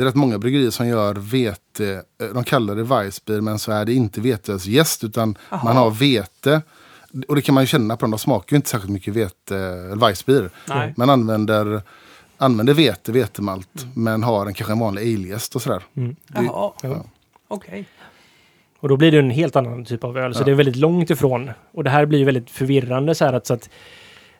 [0.00, 3.72] det är rätt många bryggerier som gör vete, eh, de kallar det Weissbier men så
[3.72, 5.64] är det inte veteölsjäst utan Aha.
[5.64, 6.62] man har vete.
[7.28, 9.56] Och det kan man ju känna på dem, de smakar ju inte särskilt mycket vete,
[9.56, 10.50] eller Weissbier.
[10.68, 10.94] Nej.
[10.96, 11.82] Man använder,
[12.40, 15.82] använder vete, vetemalt men har en, kanske en vanlig aljäst och sådär.
[15.96, 16.16] Mm.
[16.26, 17.04] Det- Jaha, Ja.
[17.48, 17.84] okej.
[18.78, 20.34] Och då blir det en helt annan typ av öl.
[20.34, 20.44] Så Ja.
[20.44, 21.50] det är väldigt långt ifrån.
[21.72, 23.70] Och det här blir ju väldigt förvirrande så här att, så att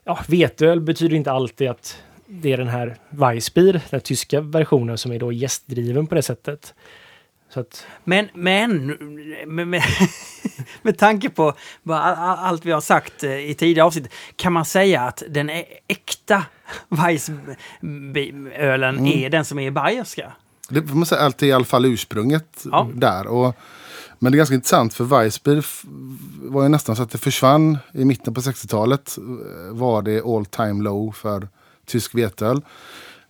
[0.04, 5.12] ja, veteöl betyder inte alltid att det är den här Weissbier, den tyska versionen som
[5.12, 6.74] är då gästdriven på det sättet.
[7.54, 8.86] Så att, Men, men
[9.46, 9.82] med, med,
[10.82, 11.54] med tanke på
[11.88, 16.44] allt vi har sagt eh, i tidigare avsnitt, kan man säga att den är äkta
[16.88, 19.06] Weissölen Mm.
[19.06, 20.32] är den som är bayerska?
[20.68, 22.88] Det får man säga, allt är i alla fall ursprunget Ja.
[22.94, 23.26] där.
[23.26, 23.56] Och,
[24.18, 25.66] men det är ganska intressant för Weissbier
[26.50, 29.18] var ju nästan så att det försvann i mitten på 60-talet.
[29.18, 31.48] eh, Var det all time low för
[31.86, 32.62] tysk veteöl.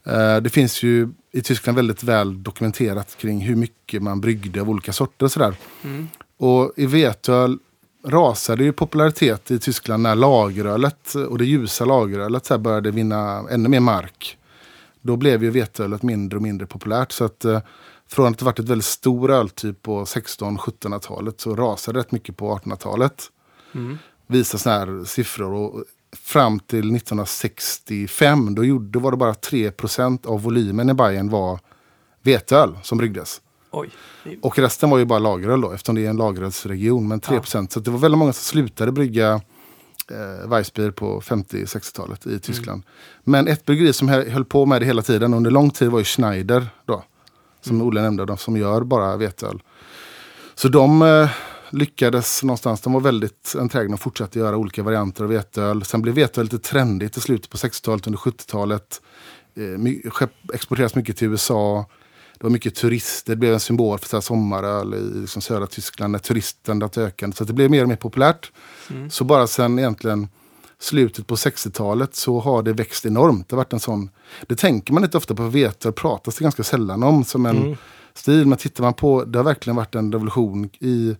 [0.05, 4.71] Eh, Det finns ju i Tyskland väldigt väl dokumenterat kring hur mycket man bryggde av
[4.71, 5.55] olika sorter och sådär.
[5.85, 6.09] Mm.
[6.37, 7.59] Och i veteöl
[8.07, 13.69] rasade ju popularitet i Tyskland när lagerölet och det ljusa lagerölet så började vinna ännu
[13.69, 14.39] mer mark.
[15.03, 17.13] Då blev ju veteölet mindre och mindre populärt.
[17.13, 17.61] Så att eh,
[18.09, 22.59] från att det varit ett väldigt stor öltyp på 16-1700-talet så rasade rätt mycket på
[22.59, 23.25] 1800-talet.
[23.73, 23.99] Mm.
[24.27, 25.53] Visar sådana här siffror.
[25.53, 25.85] Och
[26.17, 31.59] fram till 1965 då, gjorde, då var det bara 3% av volymen i Bayern var
[32.23, 33.41] veteöl som bryggdes.
[33.71, 33.91] Oj.
[34.43, 37.09] Och resten var ju bara lageröl då, eftersom det är en lagerölsregion.
[37.09, 39.41] Men 3% Så det var väldigt många som slutade brygga
[40.11, 42.83] eh, Weissbier på 50-60-talet i Tyskland.
[43.25, 45.99] Men ett bryggeri som hö- höll på med det hela tiden under lång tid var
[45.99, 46.67] ju Schneider.
[46.85, 47.05] Då,
[47.61, 49.63] som Olle nämnde, de som gör bara veteöl.
[50.55, 51.31] Så de eh,
[51.71, 55.85] lyckades någonstans, de var väldigt enträgna och fortsatte göra olika varianter av veteöl.
[55.85, 59.01] Sen blev veteöl lite trendigt i slutet på 60-talet, under 70-talet.
[59.55, 60.25] Eh,
[60.55, 61.87] exporteras mycket till USA.
[62.39, 65.67] Det var mycket turister, det blev en symbol för så här sommaröl i liksom södra
[65.67, 67.33] Tyskland när turistandet ökade.
[67.33, 68.53] Så det blev mer och mer populärt.
[69.11, 70.29] Så bara sen egentligen
[70.79, 73.49] slutet på 60-talet så har det växt enormt.
[73.49, 74.11] Det har varit en sån,
[74.47, 77.77] det tänker man inte ofta på veteöl, pratas det ganska sällan om som en Mm.
[78.15, 78.47] stil.
[78.47, 81.17] Men tittar man på, det har verkligen varit en revolution i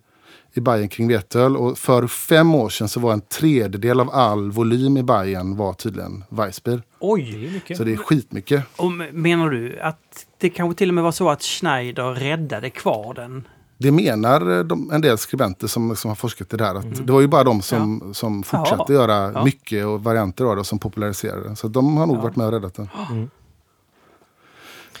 [0.53, 1.57] i Bajen kring veteöl.
[1.57, 5.73] Och för fem år sedan så var en tredjedel av all volym i Bajen var
[5.73, 6.81] tydligen Weissbier.
[6.99, 7.31] Oj!
[7.41, 7.77] Det är mycket.
[7.77, 8.63] Så det är skitmycket.
[8.75, 13.13] Och menar du att det kanske till och med var så att Schneider räddade kvar
[13.13, 13.47] den?
[13.77, 16.75] Det menar eh, de, en del skribenter som, som har forskat i det här.
[16.75, 19.01] Att Det var ju bara de som, som fortsatte Jaha.
[19.01, 19.43] göra Ja.
[19.43, 21.55] mycket och varianter av det som populariserade det.
[21.55, 22.89] Så de har nog varit med och räddat den.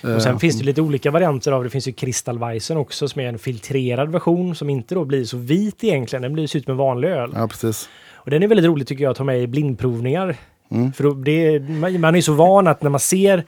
[0.03, 1.65] Och sen Eh, finns det lite olika varianter av det.
[1.65, 5.37] Det finns ju Kristallweisen också som är en filtrerad version som inte då blir så
[5.37, 6.23] vit egentligen.
[6.23, 7.31] Den blir ser ut som en vanlig öl.
[7.35, 7.89] Ja, precis.
[8.13, 10.35] Och den är väldigt rolig tycker jag att ha med i blindprovningar.
[10.71, 10.93] Mm.
[10.93, 13.43] För då, det är, man, är så van att när man ser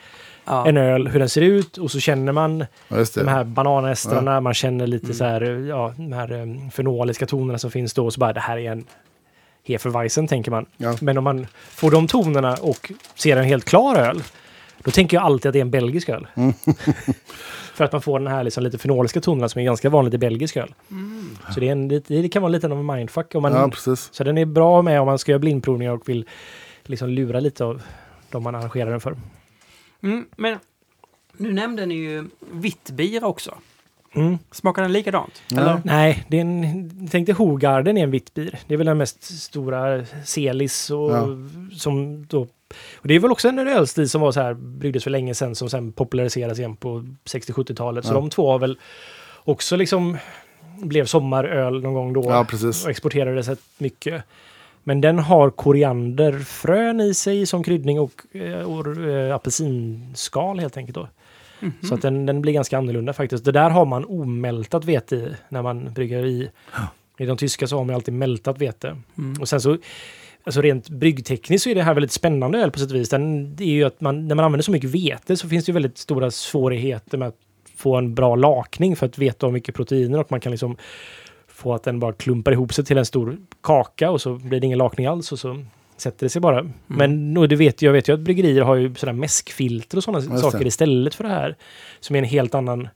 [0.45, 0.67] Ja.
[0.67, 4.53] en öl, hur den ser ut och så känner man Ja, de här bananestrarna, man
[4.53, 8.05] känner lite så här, ja, de här um, fenoliska tonerna som finns då.
[8.05, 8.85] Och så bara, det här är en
[9.67, 10.65] Hefeweizen, tänker man.
[10.77, 10.95] Ja.
[11.01, 14.23] Men om man får de tonerna och ser en helt klar öl,
[14.84, 16.27] då tänker jag alltid att det är en belgisk öl.
[16.35, 16.53] Mm.
[17.73, 20.18] För att man får den här liksom lite fenoliska tonerna som är ganska vanligt i
[20.18, 20.73] belgisk öl.
[21.53, 23.35] Så det, är en, det, det kan vara lite av en mindfuck.
[23.35, 24.10] Om man, Ja, precis.
[24.11, 26.26] så den är bra med om man ska göra blindprovningar och vill
[26.84, 27.81] liksom lura lite av
[28.30, 29.15] de man arrangerar den för.
[30.03, 30.57] Mm, men
[31.38, 33.55] nu nämnde ni ju vitt bira också.
[34.15, 34.38] Mm.
[34.51, 35.41] Smakar den likadant?
[35.51, 35.64] Nej.
[35.64, 35.81] Eller?
[35.84, 38.60] Nej, det är en, tänk dig Hogarden är en vitt bir.
[38.68, 41.27] Det är väl den mest stora Celis och Ja.
[41.72, 42.47] som då...
[42.95, 45.55] Och det är väl också en ölstil som var så här, bryggdes för länge sedan
[45.55, 48.05] som sen populariserades igen på 60-70-talet.
[48.05, 48.15] Så Ja.
[48.15, 48.77] de två har väl
[49.43, 50.17] också liksom
[50.77, 52.23] blev sommaröl någon gång då.
[52.29, 52.83] Ja, precis.
[52.83, 54.23] och exporterades rätt mycket.
[54.83, 60.95] Men den har korianderfrön i sig som kryddning och, eh, och eh, apelsinskal helt enkelt.
[60.95, 61.07] Då.
[61.87, 63.45] Så att den, den blir ganska annorlunda faktiskt.
[63.45, 66.49] Det där har man omältat vete i när man brygger i.
[67.17, 68.97] I de tyska så har man alltid mältat vete.
[69.17, 69.41] Mm.
[69.41, 69.77] Och sen så,
[70.43, 73.09] alltså rent bryggtekniskt så är det här väldigt spännande öl på sätt och vis.
[73.09, 75.69] Den, det är ju att man, när man använder så mycket vete så finns det
[75.69, 77.37] ju väldigt stora svårigheter med att
[77.75, 80.77] få en bra lakning för att veta hur mycket proteiner och man kan liksom
[81.47, 84.65] få att den bara klumpar ihop sig till en stor kaka och så blir det
[84.65, 85.65] ingen lakning alls och så
[85.97, 86.69] sätter det sig bara.
[86.87, 90.37] Men och det vet, jag vet ju att bryggerier har ju sådana mäskfilter och sådana
[90.37, 91.55] saker istället för det här.
[91.99, 92.87] Som är en helt annan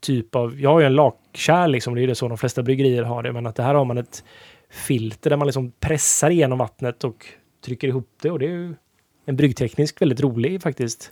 [0.00, 0.60] typ av...
[0.60, 3.22] Jag har ju en lakkärl liksom, det är ju det så de flesta bryggerier har
[3.22, 3.32] det.
[3.32, 4.24] Men att det här har man ett
[4.72, 7.26] filter där man liksom pressar igenom vattnet och
[7.64, 8.30] trycker ihop det.
[8.30, 8.74] Och det är ju
[9.26, 11.10] en bryggteknisk väldigt rolig faktiskt.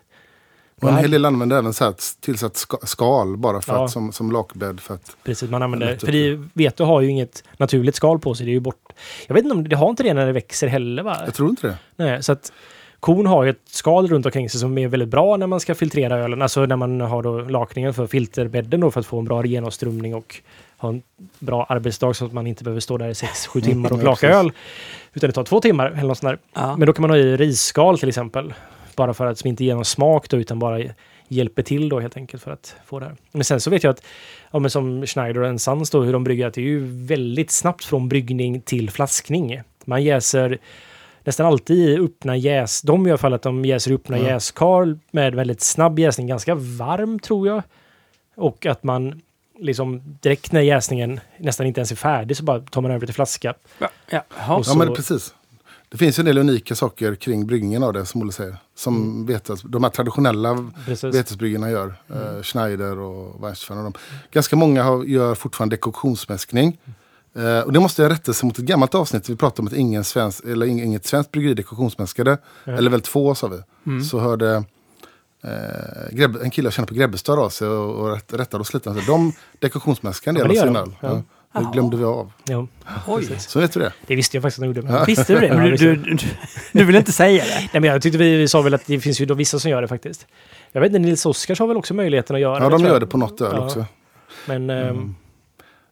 [0.82, 3.84] Och en hel del använder även så här tillsatt ska- skal bara för Ja.
[3.84, 4.80] att, som, som lakbädd.
[4.80, 5.94] För att, Precis, man använder...
[5.94, 8.46] Upp För det, vete har ju inget naturligt skal på sig.
[8.46, 8.92] Det är ju bort...
[9.26, 11.16] Jag vet inte om det har inte det när det växer heller va?
[11.24, 11.78] jag tror inte det.
[11.96, 12.52] Nej, så att
[13.00, 15.74] kon har ju ett skal runt omkring sig som är väldigt bra när man ska
[15.74, 16.42] filtrera ölen.
[16.42, 20.14] Alltså när man har då lakningen för filterbädden då för att få en bra genomströmning
[20.14, 20.36] och
[20.80, 21.02] ha en
[21.38, 24.52] bra arbetsdag så att man inte behöver stå där i 6-7 timmar och laka öl.
[25.12, 26.62] Utan det tar två timmar eller något sånt där.
[26.62, 26.76] Ja.
[26.76, 28.54] Men då kan man ha i risskal till exempel.
[28.96, 30.80] Bara för att som inte ger någon smak då utan bara
[31.28, 33.16] hjälper till då helt enkelt för att få det här.
[33.32, 34.02] Men sen så vet jag att
[34.50, 37.50] ja, men som Schneider och Sons då hur de brygger att det är ju väldigt
[37.50, 39.60] snabbt från bryggning till flaskning.
[39.84, 40.58] Man jäser
[41.24, 42.82] nästan alltid i öppna jäs.
[42.82, 44.26] De i alla fall att de jäser i öppna Ja.
[44.28, 47.62] jäskar med väldigt snabb jäsning, ganska varm tror jag.
[48.36, 49.20] Och att man
[49.60, 53.14] liksom direkt när jäsningen nästan inte ens är färdig så bara tar man över till
[53.14, 53.54] flaska.
[53.78, 53.88] Ja.
[54.10, 54.24] Ja.
[54.48, 55.34] Ja, så- men precis.
[55.88, 58.56] Det finns ju en del unika saker kring bryggningen av det, som Olle säger.
[58.76, 59.26] Som Mm.
[59.26, 61.14] vetes, de här traditionella Precis.
[61.14, 61.94] vetesbryggerna gör.
[62.10, 62.36] Mm.
[62.36, 63.98] Eh, Schneider och Weissmann och de.
[64.32, 66.78] Ganska många har, gör fortfarande dekoktionsmäskning.
[67.36, 69.28] Eh, och det måste jag rätta sig mot ett gammalt avsnitt.
[69.30, 72.38] Vi pratade om att ingen svensk, eller ing- inget svenskt bryggeri dekoktionsmäskade.
[72.64, 73.58] Eller väl två sa vi.
[73.86, 74.04] Mm.
[74.04, 74.62] Så hörde eh,
[76.42, 78.90] en kille jag känner på Grebbestad av sig och, och rätt, rättade oss lite.
[78.90, 80.90] Han sa, De dekoktionsmäskar en Ja, del av det sin öl.
[81.00, 81.06] de.
[81.06, 81.22] Ja.
[81.54, 81.60] Ja.
[81.60, 82.32] Det glömde vi av.
[82.44, 82.66] Ja,
[83.06, 83.38] Oj.
[83.38, 83.92] Så vet du det.
[84.06, 85.04] det visste jag faktiskt att de gjorde.
[85.06, 85.46] Visste du det?
[85.46, 86.18] Ja, Men du, du, du,
[86.72, 87.50] du vill inte säga det?
[87.72, 89.70] Nej, men jag tyckte vi, vi sa väl att det finns ju då vissa som
[89.70, 90.26] gör det faktiskt.
[90.72, 92.70] Jag vet inte, Nils Oskars har väl också möjligheten att göra Ja, det.
[92.70, 93.02] de tror gör jag.
[93.02, 93.64] det på något öl Ja.
[93.64, 93.84] också.
[94.46, 95.14] Men ehm,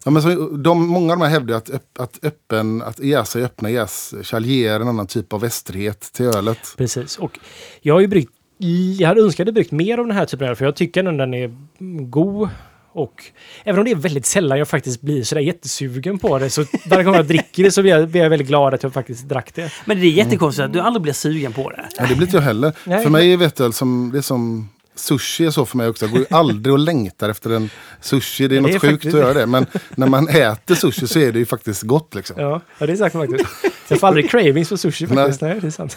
[0.04, 3.40] Ja, men så, de, många av de här hävdar att, öpp, att, öppen, att jäsa
[3.40, 6.58] i öppna jäskärl ger en annan typ av västerhet till ölet.
[6.76, 7.18] precis.
[7.18, 7.38] Och
[7.80, 8.32] jag har ju bryggt,
[8.98, 11.00] jag hade önskat att bryggt mer av den här typen av öl, för jag tycker
[11.00, 11.50] ändå den är
[12.10, 12.48] god.
[12.92, 13.24] Och
[13.64, 17.04] även om det är väldigt sällan jag faktiskt blir sådär jättesugen på det, så varje
[17.04, 19.54] gång jag dricker det så blir jag, blir jag väldigt glad att jag faktiskt drack
[19.54, 19.72] det.
[19.84, 21.88] Men det är jättekonstigt att du aldrig blir sugen på det.
[21.98, 22.72] Ja, det blir inte jag heller.
[22.84, 23.02] Nej.
[23.02, 26.04] För mig är veteöl som, det är som sushi är så för mig också.
[26.04, 27.70] Jag går ju aldrig och längtar efter en
[28.00, 28.48] sushi.
[28.48, 29.46] Det är Ja, det något är sjukt faktiskt- att göra det.
[29.46, 32.36] Men när man äter sushi så är det ju faktiskt gott liksom.
[32.40, 33.44] Ja, ja det är sagt faktiskt.
[33.88, 35.40] Jag får aldrig cravings för sushi faktiskt.
[35.40, 35.96] Nej, det är sant.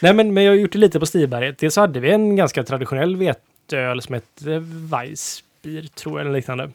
[0.00, 1.58] Nej, men, men jag har gjort det lite på Stiberget.
[1.58, 6.70] Dels så hade vi en ganska traditionell veteöl som hette Weissbier, tror jag, eller liknande.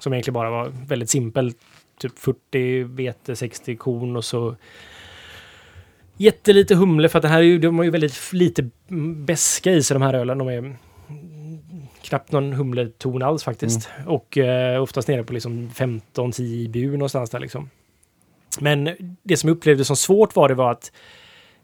[0.00, 1.52] Som egentligen bara var väldigt simpel.
[1.98, 4.56] Typ 40 vete, 60 korn och så
[6.16, 8.68] jättelite humle för att det här är ju, de har ju väldigt lite
[9.26, 10.38] beska i sig de här ölen.
[10.38, 10.76] De är
[12.02, 13.88] knappt någon humleton alls faktiskt.
[14.06, 17.70] Och eh, oftast nere på liksom 15-10 IBU någonstans där liksom.
[18.60, 18.90] Men
[19.22, 20.92] det som jag upplevde som svårt var det var att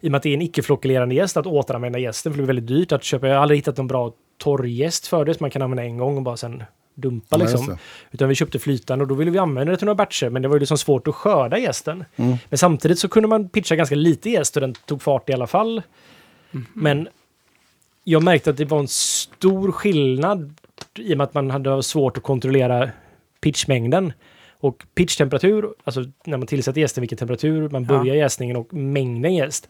[0.05, 2.47] i och med att det är en icke-flockulerande gäst att återanvända gästen för det är
[2.47, 3.29] väldigt dyrt att köpa.
[3.29, 6.17] Jag har aldrig hittat någon bra torrgäst för det som man kan använda en gång
[6.17, 6.63] och bara sen
[6.95, 7.77] dumpa Ja, liksom.
[8.11, 10.49] Utan vi köpte flytande och då ville vi använda det till några batcher men det
[10.49, 12.05] var ju liksom svårt att skörda gästen.
[12.17, 12.37] Mm.
[12.49, 15.47] Men samtidigt så kunde man pitcha ganska lite gäst och den tog fart i alla
[15.47, 15.83] fall.
[16.73, 17.09] Men
[18.05, 20.55] jag märkte att det var en stor skillnad
[20.99, 22.91] i och med att man hade svårt att kontrollera
[23.41, 24.13] pitchmängden.
[24.61, 27.89] Och pitchtemperatur, alltså när man tillsätter jästen, vilken temperatur man Ja.
[27.89, 29.69] börjar jäsningen och mängden jäst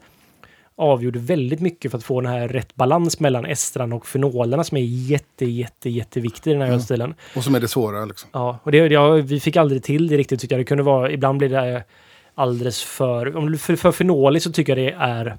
[0.77, 4.77] avgjorde väldigt mycket för att få den här rätt balans mellan estran och fenolerna som
[4.77, 6.75] är jätte, jätte, jätteviktig i den här Mm.
[6.79, 7.13] ölstilen.
[7.35, 8.29] Och som är det svåra liksom.
[8.33, 10.59] Ja, och det, ja, vi fick aldrig till det riktigt tyckte jag.
[10.59, 11.83] Det kunde vara, ibland blir det
[12.35, 15.37] alldeles för, om det för, för fenoligt så tycker jag det är,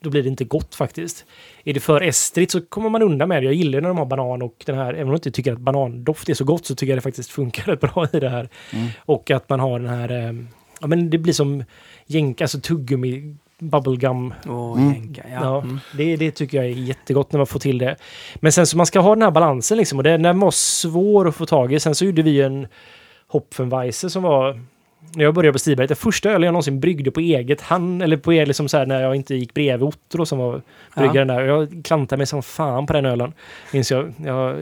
[0.00, 1.24] då blir det inte gott faktiskt.
[1.64, 3.44] Är det för estrigt så kommer man undan med det.
[3.46, 5.58] Jag gillar när de har banan och den här, även om jag inte tycker att
[5.58, 8.48] banandoft är så gott så tycker jag det faktiskt funkar rätt bra i det här.
[8.72, 8.88] Mm.
[8.98, 10.34] Och att man har den här, eh,
[10.80, 11.64] ja men det blir som
[12.06, 15.14] jänk, alltså tuggummi, bubblegum Åh, Mm.
[15.16, 15.22] ja.
[15.42, 15.80] Ja, Mm.
[15.96, 17.96] det, det tycker jag är jättegott när man får till det.
[18.36, 21.28] Men sen så man ska ha den här balansen liksom och den, den var svår
[21.28, 21.80] att få tag i.
[21.80, 22.66] Sen så gjorde vi en
[23.26, 24.60] Hopfenweisse som var
[25.14, 28.16] när jag började på Stiberget, det första ölen jag någonsin bryggde på eget hand, eller
[28.16, 30.62] på liksom så här när jag inte gick bredvid Otto som var
[30.96, 31.40] bryggaren där.
[31.40, 33.32] Jag klantade mig som fan på den ölen.
[33.72, 34.12] Minns jag.
[34.24, 34.56] jag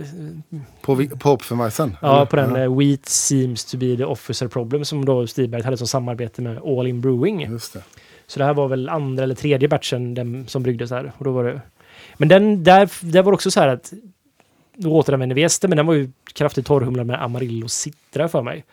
[0.81, 1.97] På, på Hopfenweisen?
[2.03, 2.27] ja, eller?
[2.27, 5.87] på den eh, Wheat seems to be the officer problem som då Stiberget hade som
[5.87, 7.41] samarbete med All In Brewing.
[7.43, 7.83] Just det.
[8.31, 11.13] Så det här var väl andra eller tredje batchen den som bryggdes här.
[11.19, 11.61] Och då var det...
[12.17, 13.93] Men den där, där var också så här att
[14.75, 18.65] då återanvände vi jästen, men den var ju kraftigt torrhumlad med Amarillo Citra för mig.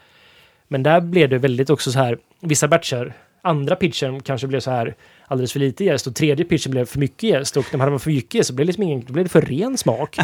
[0.68, 4.72] Men där blev det väldigt också så här, vissa batcher, andra pitchen kanske blev så
[4.72, 4.96] här
[5.28, 8.00] alldeles för lite jäst och tredje pitchen blev för mycket jäst och när man hade
[8.00, 10.18] för mycket jäst så blev det liksom ingen, då blev det för ren smak.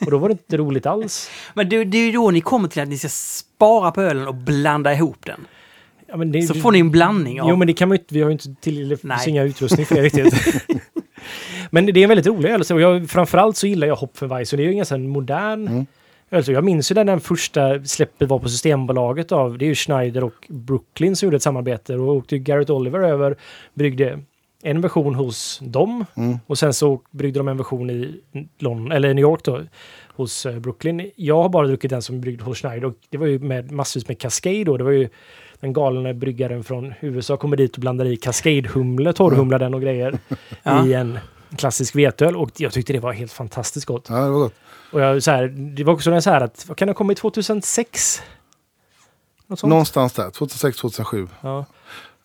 [0.00, 1.30] Och då var det inte roligt alls.
[1.54, 4.28] Men det, det är ju då ni kommer till att ni ska spara på ölen
[4.28, 5.46] och blanda ihop den.
[6.10, 7.48] Ja, men det, Så får ni en blandning av...
[7.48, 8.14] Jo, men det kan man ju inte.
[8.14, 9.16] Vi har ju inte till, det Nej.
[9.16, 10.34] finns inga utrustning för det riktigt.
[11.70, 12.62] men det är en väldigt rolig öl.
[12.72, 14.52] Och jag, framförallt så gillar jag Hopfenweiss.
[14.52, 15.86] Och det är ju en ganska modern Mm.
[16.30, 16.44] öl.
[16.44, 19.74] Så jag minns ju när den första släppet var på Systembolaget av, det är ju
[19.74, 21.94] Schneider och Brooklyn som gjorde ett samarbete.
[21.94, 23.36] Och åkte ju Garrett Oliver över,
[23.74, 24.18] bryggde
[24.62, 26.04] en version hos dem.
[26.14, 26.38] Mm.
[26.46, 28.20] Och sen så bryggde de en version i
[28.58, 29.60] London, eller New York då,
[30.08, 31.10] hos eh, Brooklyn.
[31.16, 34.08] Jag har bara druckit den som bryggd hos Schneider och det var ju med massvis
[34.08, 34.76] med Cascade då.
[34.76, 35.08] Det var ju
[35.60, 40.18] den galna bryggaren från USA kommer dit och blandar i Cascade-humle, torrhumlar den och grejer
[40.62, 40.86] Ja.
[40.86, 41.18] i en
[41.56, 44.06] klassisk veteöl och jag tyckte det var helt fantastiskt gott.
[44.08, 44.54] Ja, det var gott.
[44.92, 47.18] Och jag, så här, det var också så här att, vad kan det ha kommit
[47.18, 48.22] 2006?
[49.46, 49.68] Något sånt?
[49.70, 51.28] Någonstans där, 2006-2007.
[51.40, 51.64] Ja.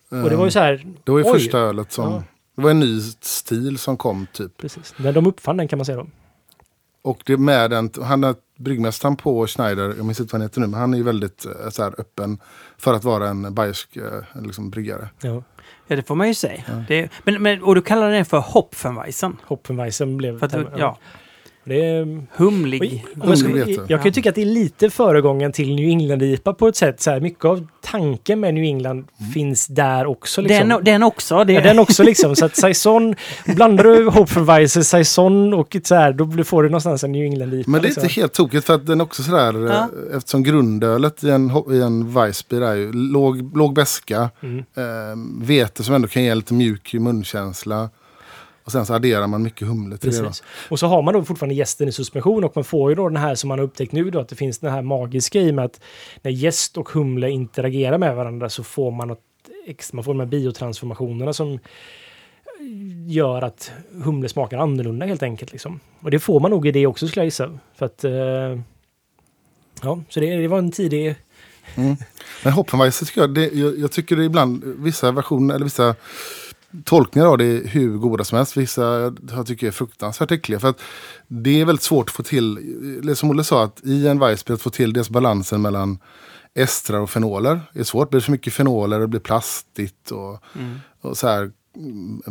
[0.08, 1.32] Och det var ju så här, Det var ju Oj.
[1.32, 2.12] första ölet som...
[2.12, 2.22] Ja.
[2.56, 4.56] Det var en ny stil som kom typ.
[4.56, 4.94] precis.
[4.96, 6.06] När de uppfann den kan man säga då.
[7.06, 10.60] Och det med den, han är bryggmästaren på Schneider, jag minns inte vad han heter
[10.60, 12.38] nu, men han är ju väldigt eh, så här, öppen
[12.78, 15.08] för att vara en bayersk eh, liksom, bryggare.
[15.20, 15.42] Ja.
[15.86, 16.84] Ja, det får man ju säga.
[16.88, 19.36] Det, men, men, och du kallar den för Hopfenweisen.
[19.44, 20.38] Hopfenweisen blev...
[20.38, 20.98] För att, du- ja,
[21.68, 23.04] Det är, humlig.
[23.14, 23.82] Oj, om jag, vete.
[23.88, 27.00] jag kan ju tycka att det är lite föregången till New England-IPA på ett sätt.
[27.00, 30.40] Så här, mycket av tanken med New England finns där också.
[30.40, 30.68] Liksom.
[30.68, 31.44] Den, den också.
[31.44, 32.36] Det, Ja, den också liksom.
[32.36, 33.14] Så att Saison,
[33.46, 37.70] blandar du Hopfenweiser, Saison och så här, då får du någonstans en New England-IPA.
[37.70, 38.02] Men det är liksom.
[38.04, 39.72] inte helt tokigt för att den är också sådär, Ja.
[40.10, 44.58] eh, eftersom grundölet i en, i en Weissbier är ju låg, låg beska, Mm.
[44.58, 47.90] eh, vete som ändå kan ge lite mjuk munkänsla.
[48.66, 50.18] Och sen så adderar man mycket humle till det.
[50.18, 50.26] Då.
[50.26, 50.42] Precis.
[50.68, 53.16] Och så har man då fortfarande gästen i suspension och man får ju då den
[53.16, 55.64] här som man har upptäckt nu då att det finns den här magiska i med
[55.64, 55.80] att
[56.22, 59.22] när gäst och humle interagerar med varandra så får man något
[59.66, 61.58] extra, man får de här biotransformationerna som
[63.06, 63.72] gör att
[64.04, 65.52] humle smakar annorlunda helt enkelt.
[65.52, 65.80] Liksom.
[66.00, 67.58] Och det får man nog i det också skulle jag gissa.
[67.74, 68.12] För att, eh,
[69.82, 71.16] ja, så det, det var en tidig...
[72.44, 75.94] Men Hopfenweisse tycker jag, det, jag, jag tycker det ibland vissa versioner eller vissa
[76.84, 78.56] tolkningar av det är hur goda som helst.
[78.56, 80.60] Vissa jag tycker är fruktansvärt äckliga.
[80.60, 80.80] För att
[81.28, 82.58] det är väldigt svårt att få till,
[83.02, 85.98] det som Olle sa, att i en Weissbier att få till dels balansen mellan
[86.54, 88.10] estrar och fenoler är svårt.
[88.10, 90.42] Blir det för mycket fenoler det blir plastigt och,
[91.00, 92.22] och så här mm,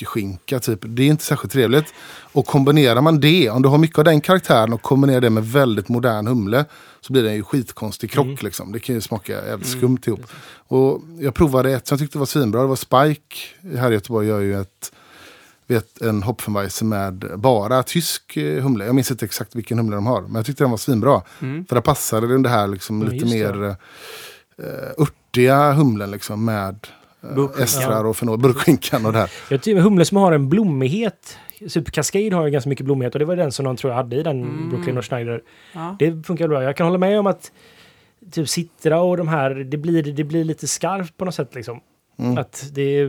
[0.00, 0.78] en burkskinka typ.
[0.82, 1.94] Det är inte särskilt trevligt.
[2.32, 5.44] Och kombinerar man det, om du har mycket av den karaktären och kombinerar det med
[5.44, 6.64] väldigt modern humle
[7.00, 8.72] så blir det en ju skitkonstig krock liksom.
[8.72, 10.26] Det kan ju smaka jävligt skumt ihop.
[10.68, 12.60] Och jag provade ett som jag tyckte var svinbra.
[12.60, 13.36] Det var Spike
[13.76, 14.92] här i Göteborg gör ju ett
[15.66, 18.84] vet, en Hopfenweisse med bara tysk eh, humle.
[18.84, 20.22] Jag minns inte exakt vilken humle de har.
[20.22, 21.22] Men jag tyckte den var svinbra.
[21.38, 23.76] För där passade den det här liksom Ja, lite mer uh,
[24.98, 26.86] örtiga humlen liksom med
[27.20, 27.64] Burkskinkan.
[27.64, 28.38] estrar och fenol.
[28.38, 29.30] Burkskinkan och det här.
[29.50, 31.38] Jag tycker humle som har en blommighet
[31.68, 33.96] Super Cascade har ju ganska mycket blommighet och det var den som de tror jag
[33.96, 34.68] hade i den Mm.
[34.68, 35.42] Brooklyn och Schneider.
[35.72, 35.96] Ja.
[35.98, 36.62] Det funkar bra.
[36.62, 37.52] Jag kan hålla med om att
[38.30, 41.80] typ Citra och de här, det blir, det blir lite skarpt på något sätt liksom.
[42.18, 42.38] Mm.
[42.38, 43.06] Att det,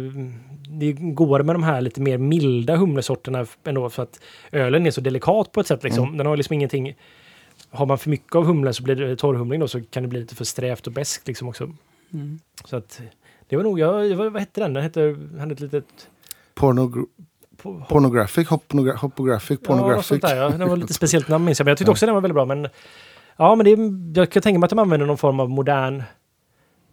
[0.70, 4.20] det går med de här lite mer milda humlesorterna ändå för att
[4.52, 6.18] ölen är så delikat på ett sätt liksom.
[6.18, 6.96] Den har liksom ingenting...
[7.70, 10.20] Har man för mycket av humlen så blir det torrhumling då så kan det bli
[10.20, 11.74] lite för strävt och beskt liksom också.
[12.14, 12.40] Mm.
[12.66, 13.02] Så att
[13.52, 14.74] det var nog, jag, vad, vad hette den?
[14.74, 15.86] Den hette, hade ett litet...
[16.56, 17.06] Pornog
[17.58, 20.06] på- pornographic, hopnogra hopographic, Ja, pornographic.
[20.08, 20.50] sånt där, ja.
[20.50, 22.46] Det var lite speciellt namn minns jag, men jag tyckte också den var väldigt bra.
[22.46, 22.68] Men
[23.38, 23.66] ja, men
[24.14, 26.04] det, jag kan tänka mig att de använder någon form av modern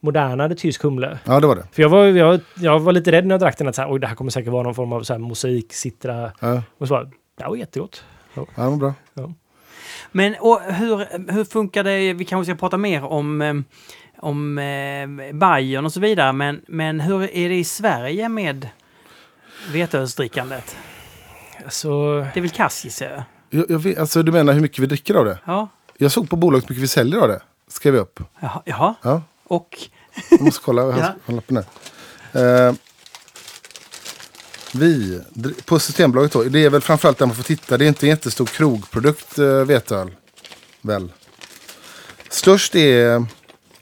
[0.00, 1.18] modernare tysk humle.
[1.24, 1.64] Ja, det var det.
[1.72, 3.92] För jag var, jag, jag var lite rädd när jag drack den att så här,
[3.92, 6.32] Oj, det här kommer säkert vara någon form av så här, mosaik, citra.
[6.40, 7.04] Ja, Och så bara,
[7.38, 8.04] det var jättegott.
[8.34, 8.94] ja det var bra.
[10.12, 12.12] Men och hur, hur funkar det?
[12.12, 13.54] Vi kanske ska prata mer om, eh,
[14.20, 16.32] om eh, Bayern och så vidare.
[16.32, 18.68] Men, men hur är det i Sverige med
[19.72, 20.76] veteölsdrickandet?
[21.68, 23.22] Så, Det är väl kass gissar jag?
[23.68, 25.38] Jag, vet, alltså, du menar hur mycket vi dricker av det?
[25.44, 25.68] Ja.
[25.98, 27.40] Jag såg på bolaget hur mycket vi säljer av det.
[27.68, 28.20] Skrev jag upp.
[28.40, 28.62] Jaha.
[28.64, 28.94] jaha.
[29.02, 29.78] Ja, Och
[30.30, 30.82] jag måste kolla.
[30.82, 31.02] Jag Ja.
[31.02, 31.34] har ja.
[31.34, 31.64] lappen
[32.32, 32.68] där.
[32.68, 32.74] Eh,
[34.74, 35.20] vi,
[35.64, 37.76] på Systembolaget då, det är väl framförallt där man får titta.
[37.76, 40.10] Det är inte en jättestor krogprodukt, uh, veteöl.
[40.80, 41.12] Väl.
[42.30, 43.26] Störst är,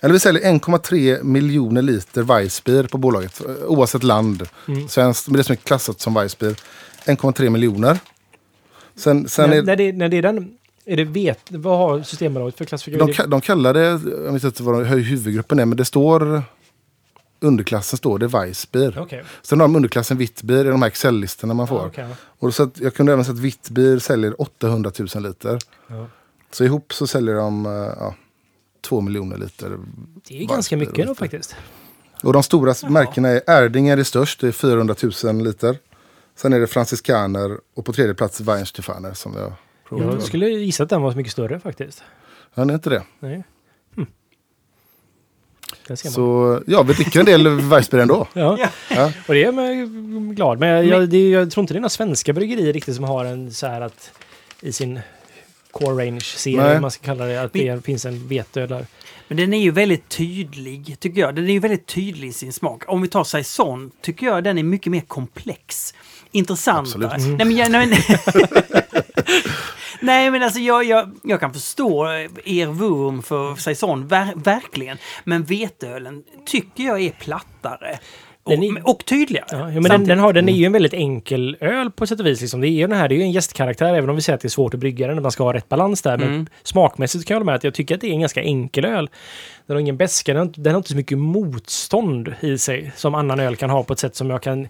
[0.00, 3.40] eller vi säljer 1,3 miljoner liter Weissbier på bolaget.
[3.40, 4.48] eh, Oavsett land.
[4.68, 4.88] Mm.
[4.88, 6.56] Svenskt, men det som är klassat som Weissbier.
[7.04, 7.98] 1,3 miljoner.
[8.96, 10.50] Sen, sen när, är, när, det, när det är den,
[10.84, 13.14] är det vet, vad har Systembolaget för klassifikation?
[13.16, 16.42] de, de kallar det, jag vet inte vad hur huvudgruppen är, men det står
[17.40, 18.98] underklassen står det Weissbier.
[18.98, 19.24] Okej.
[19.42, 21.86] Sen har de underklassen Vittbier i de här Excel-listorna man får.
[21.86, 22.16] Okej, ja.
[22.38, 25.58] Och så jag kunde även se att Vittbier säljer 800 000 liter.
[25.88, 26.06] Ja.
[26.50, 28.14] Så ihop så säljer de eh, ja,
[28.86, 29.78] 2 miljoner liter.
[30.28, 31.56] Det är ganska mycket då faktiskt.
[32.22, 34.94] Och de stora märkena är Erdinger är störst, det är 400
[35.24, 35.78] 000 liter.
[36.36, 39.52] Sen är det Franziskaner och på tredje plats Weinstefaner som jag
[39.88, 40.12] provade.
[40.12, 42.02] Jag skulle gissa att den var mycket större faktiskt.
[42.54, 43.02] Ja, det är inte det.
[43.20, 43.44] Nej.
[43.96, 44.06] Hm.
[45.96, 48.28] Så ja, vi dricker en del Weissbier ändå.
[48.32, 48.56] Ja.
[48.58, 48.68] Ja.
[48.90, 49.12] Ja.
[49.28, 49.88] och det är jag
[50.34, 50.58] glad.
[50.58, 53.24] Men jag, jag, det, jag tror inte det är några svenska bryggerier riktigt som har
[53.24, 54.10] en så här att
[54.60, 55.00] i sin
[55.78, 58.86] core range-serie, man ska kalla det, att det finns en veteöl där.
[59.28, 61.34] Men den är ju väldigt tydlig, tycker jag.
[61.34, 62.82] Den är ju väldigt tydlig i sin smak.
[62.86, 65.94] Om vi tar Saison, tycker jag den är mycket mer komplex.
[66.32, 67.06] Intressantare.
[67.06, 67.26] Absolut.
[67.26, 67.36] Mm.
[67.36, 67.98] Nej, men, jag, nej, men,
[70.00, 72.06] nej, men alltså jag, jag, jag kan förstå
[72.44, 74.98] er vurm för Saison, ver, verkligen.
[75.24, 77.98] Men veteölen tycker jag är plattare.
[78.46, 79.46] Och, Den är- och tydligare.
[79.50, 82.26] Ja, men den, den, har, den är ju en väldigt enkel öl på sätt och
[82.26, 82.40] vis.
[82.40, 82.60] Liksom.
[82.60, 84.40] Det är ju den här, det är ju en gästkaraktär, även om vi säger att
[84.40, 86.18] det är svårt att brygga den, man ska ha rätt balans där.
[86.18, 86.46] Men Mm.
[86.62, 89.10] smakmässigt kan jag hålla med att jag tycker att det är en ganska enkel öl.
[89.66, 93.40] Den har ingen beska, den, den har inte så mycket motstånd i sig som annan
[93.40, 94.68] öl kan ha på ett sätt som jag kan...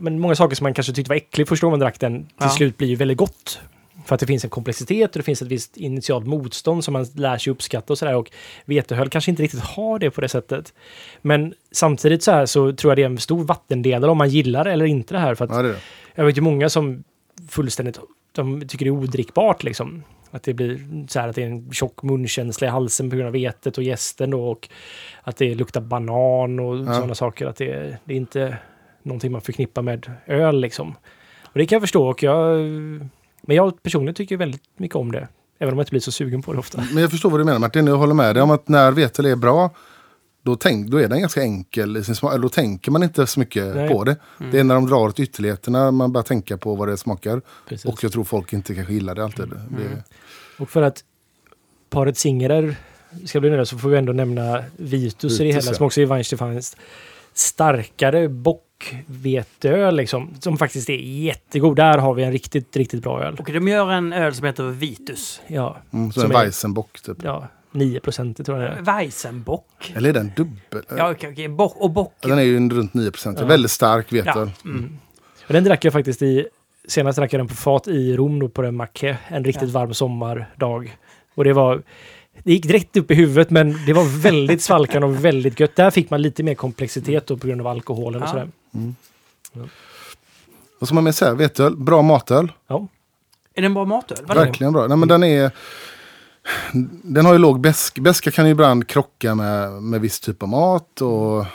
[0.00, 2.34] Men många saker som man kanske tyckte var äckligt första gången man drack den, till
[2.40, 2.48] Ja.
[2.48, 3.60] slut blir ju väldigt gott.
[4.06, 7.06] För att det finns en komplexitet och det finns ett visst initialt motstånd som man
[7.14, 8.14] lär sig uppskatta och sådär.
[8.16, 8.30] Och
[8.64, 10.74] veteöl kanske inte riktigt har det på det sättet.
[11.22, 14.64] Men samtidigt så här så tror jag det är en stor vattendelare om man gillar
[14.66, 15.34] eller inte det här.
[15.34, 15.78] För att Ja, det det.
[16.14, 17.04] jag vet ju många som
[17.50, 17.98] fullständigt
[18.32, 20.02] de tycker det är odrickbart liksom.
[20.30, 23.26] Att det blir så här att det är en tjock munkänsla i halsen på grund
[23.26, 24.68] av vetet och jästen då och
[25.22, 26.94] att det luktar banan och Ja.
[26.94, 27.46] sådana saker.
[27.46, 28.56] Att det, det är inte
[29.02, 30.94] någonting man förknippar med öl liksom.
[31.42, 32.58] Och det kan jag förstå och jag...
[33.48, 35.28] Men jag personligen tycker väldigt mycket om det.
[35.58, 36.84] Även om jag inte blir så sugen på det ofta.
[36.92, 39.26] Men jag förstår vad du menar Martin, jag håller med dig om att när vetel
[39.26, 39.70] är bra
[40.42, 42.40] då, tänk, då är den ganska enkel i sin smak.
[42.40, 43.88] Då tänker man inte så mycket Nej.
[43.88, 44.16] på det.
[44.52, 47.42] Det är när de drar åt ytterligheterna man börjar tänka på vad det smakar.
[47.68, 47.84] Precis.
[47.84, 49.48] Och jag tror folk inte kanske gillar det alltid.
[49.48, 50.02] Det,
[50.58, 51.04] Och för att
[51.90, 52.76] paret Singerer
[53.24, 55.76] ska bli nöjda så får vi ändå nämna Vitus, i det Vitus, hela, ja.
[55.76, 56.76] som också är Weinstefans
[57.34, 58.28] starkare
[58.78, 61.76] bockveteöl liksom, som faktiskt är jättegod.
[61.76, 63.36] Där har vi en riktigt, riktigt bra öl.
[63.38, 65.40] Och de gör en öl som heter Vitus.
[65.46, 67.16] Ja, mm, så Som en är- Weissenbock typ.
[67.22, 68.98] ja 9 procent tror jag det är.
[68.98, 69.92] Weissenbock.
[69.96, 70.82] Eller är den dubbel?
[70.96, 71.48] Ja, okej, okej.
[71.48, 72.14] Bock, och bock.
[72.20, 73.38] Den är ju en runt 9 procent.
[73.40, 73.46] Ja.
[73.46, 74.50] Väldigt stark vetel.
[74.64, 74.70] Ja.
[74.70, 74.98] Mm.
[75.46, 76.46] Och den drack jag faktiskt i,
[76.88, 79.94] senast drack jag den på fat i Rom då på en macke, en riktigt varm
[79.94, 80.96] sommardag.
[81.34, 81.82] Och det var,
[82.48, 85.76] det gick direkt upp i huvudet men det var väldigt svalkande och väldigt gött.
[85.76, 88.32] Där fick man lite mer komplexitet då på grund av alkoholen och Ja.
[88.32, 88.48] sådär.
[90.78, 91.34] Vad ska man mer säga?
[91.34, 92.52] Vetöl, bra matöl.
[92.66, 92.86] Ja.
[93.54, 94.26] Är det en bra matöl?
[94.26, 94.86] Verkligen bra.
[94.86, 95.50] Nej, men den är...
[97.02, 97.98] Den har ju låg besk.
[97.98, 101.00] Beska kan ju ibland krocka med, med viss typ av mat.
[101.00, 101.46] Och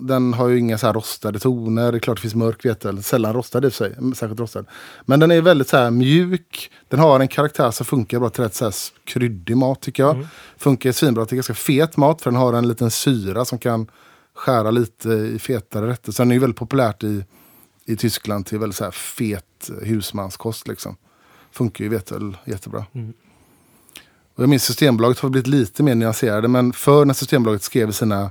[0.00, 1.92] den har ju inga så här rostade toner.
[1.92, 3.02] Det är klart det finns mörk vetel.
[3.02, 3.94] Sällan rostad i sig.
[4.16, 4.64] Särskilt rostad.
[5.04, 6.70] Men den är väldigt så här mjuk.
[6.88, 8.74] Den har en karaktär som funkar bra till rätt så här
[9.04, 10.26] kryddig mat tycker jag.
[10.56, 12.22] Funkar svinbra till ganska fet mat.
[12.22, 13.86] För den har en liten syra som kan
[14.34, 16.12] skära lite i fetare rätter.
[16.12, 17.24] Sen är det ju väldigt populärt i
[17.84, 20.68] i Tyskland till väldigt så här fet husmanskost.
[20.68, 20.96] Liksom.
[21.50, 22.86] Funkar ju veteöl jättebra.
[22.92, 23.12] Mm.
[24.34, 26.48] Och jag minns Systembolaget har blivit lite mer nyanserade.
[26.48, 28.30] Men för när Systembolaget skrev sina, jag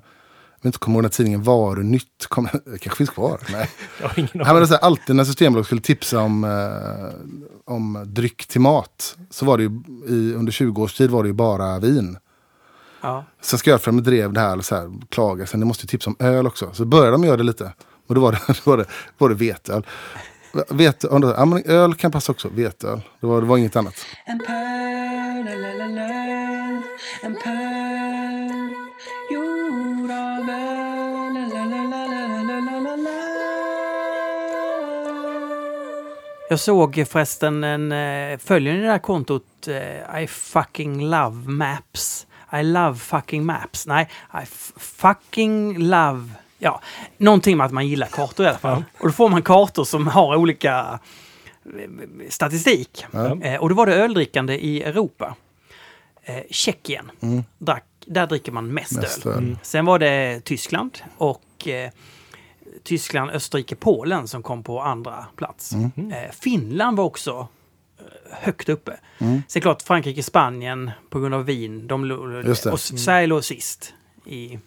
[0.60, 3.40] vet inte, kommer ihåg när tidningen Varunytt, kom, det kanske finns kvar?
[3.52, 3.70] Nej.
[4.02, 8.04] Jag har ingen Nej, men det här, alltid när Systembolaget skulle tipsa om, eh, om
[8.06, 9.18] dryck till mat.
[9.30, 9.70] Så var det ju,
[10.08, 12.18] i, under 20 års tid var det ju bara vin.
[13.02, 13.26] Ja.
[13.42, 16.16] Sen ska Ölfrämjandet drev det här, så här klaga, sen ni måste ju tipsa om
[16.20, 16.74] öl också.
[16.74, 17.74] Så började de göra det lite.
[18.08, 18.86] Och då var det, då var det,
[19.18, 19.86] var det veteöl.
[20.70, 22.50] Vet, ja, men öl kan passa också.
[22.50, 23.02] Vetöl.
[23.20, 23.96] Det var, det var inget annat.
[24.26, 26.82] En pöl, en öl,
[27.22, 28.70] en pöl,
[29.32, 30.74] gjord av öl,
[36.50, 39.68] Jag såg förresten en, eh, följer ni det här kontot?
[39.68, 42.28] Eh, I fucking love maps.
[42.54, 43.88] I love fucking maps.
[43.88, 44.10] Nej,
[44.44, 44.46] I
[44.78, 46.30] fucking love
[46.64, 46.82] Ja,
[47.18, 48.84] någonting med att man gillar kartor i alla fall.
[49.00, 51.00] Och då får man kartor som har olika
[51.66, 53.06] eh, statistik.
[53.12, 53.42] Ja.
[53.42, 55.36] Eh, Och då var det öldrickande i Europa.
[56.24, 57.44] Eh, Tjeckien, Mm.
[57.58, 59.34] drack, där dricker man mest, Mest öl.
[59.34, 59.58] öl.
[59.64, 61.92] Sen var det Tyskland och eh,
[62.84, 65.72] Tyskland, Österrike, Polen som kom på andra plats.
[65.74, 66.12] Mm.
[66.12, 67.48] Eh, Finland var också
[68.32, 69.00] högt uppe.
[69.20, 69.42] Mm.
[69.48, 71.88] Sen klart Frankrike, Spanien på grund av vin.
[71.88, 72.12] De,
[72.72, 73.94] och Sverige låg sist.
[74.26, 74.60] I,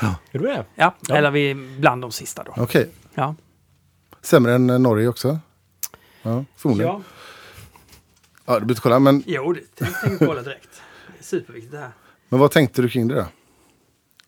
[0.00, 0.64] Är du det?
[0.74, 1.16] ja, Ja.
[1.16, 2.54] eller vi bland de sista då.
[2.56, 3.34] Okej, Ja.
[4.22, 5.38] sämre än eh, Norge också?
[6.22, 6.92] Ja, förmodligen.
[6.92, 7.02] Ja.
[8.46, 8.58] ja.
[8.60, 8.98] det blir kolla.
[8.98, 10.82] Men, Jo, det tänkte jag kolla direkt.
[11.06, 11.90] Det är superviktigt det här.
[12.28, 13.26] men vad tänkte du kring det då?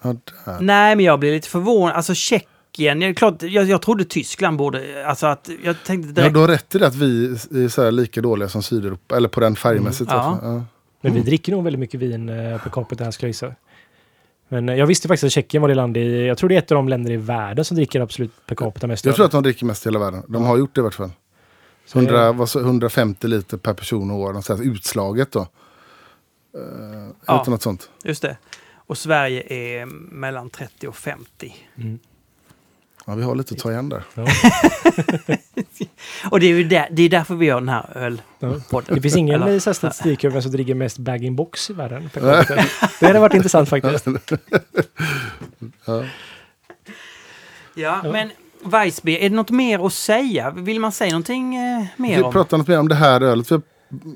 [0.03, 0.15] Ja,
[0.45, 0.61] där.
[0.61, 1.97] Nej, men jag blev lite förvånad.
[1.97, 5.07] Alltså Tjeckien, jag, klart, jag, jag trodde Tyskland borde...
[5.07, 6.35] Alltså att jag tänkte Ja, direkt...
[6.35, 7.27] du har rätt i det att vi
[7.65, 10.11] är så här lika dåliga som Sydeuropa, eller på den färgmässigt.
[10.11, 10.23] Mm.
[10.23, 10.65] Ja.
[11.01, 13.55] Men vi dricker nog väldigt mycket vin eh, per capita här skulle jag gissa.
[14.49, 16.59] Men eh, jag visste faktiskt att Tjeckien var det land i, jag tror det är
[16.59, 19.33] ett av de länder i världen som dricker absolut per capita mest Jag tror att
[19.33, 20.23] de dricker mest i hela världen.
[20.29, 21.11] De har gjort det i vart fall.
[21.87, 25.41] Så 100, vad så, 150 liter per person och år, sånt här utslaget då.
[25.41, 25.47] Uh,
[27.27, 27.45] Ja.
[27.47, 27.91] Något sånt.
[28.05, 28.37] Just det.
[28.75, 31.55] Och Sverige är mellan 30 och 50.
[31.77, 31.99] Mm.
[33.09, 34.03] Ja, vi har lite att ta igen där.
[34.15, 34.25] Ja.
[36.31, 37.85] Och det är ju där, det är därför vi gör den här
[38.39, 38.49] Ja.
[38.49, 38.95] ölpodden.
[38.95, 42.11] Det finns ingen Eller- så statistik över vem som dricker mest bag-in-box i världen.
[43.01, 44.07] Det hade varit intressant faktiskt.
[45.87, 46.05] Ja.
[47.75, 48.31] Ja, men
[48.65, 50.51] Weissby, är det något mer att säga?
[50.51, 52.33] Vill man säga någonting eh, mer Vi om?
[52.33, 53.53] pratar något mer om det här ölet.
[53.53, 53.61] Vi-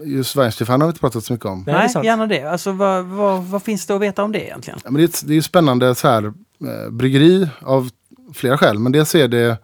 [0.04, 1.64] Just Weinstefan har vi inte pratat så mycket om.
[1.66, 2.42] Nej, Nej, gärna det.
[2.42, 4.78] Alltså, vad, vad, vad finns det att veta om det egentligen?
[4.84, 7.90] Ja, men det, är det är ju spännande så här, eh, bryggeri av
[8.34, 8.78] flera skäl.
[8.78, 9.56] Men dels är det, eh,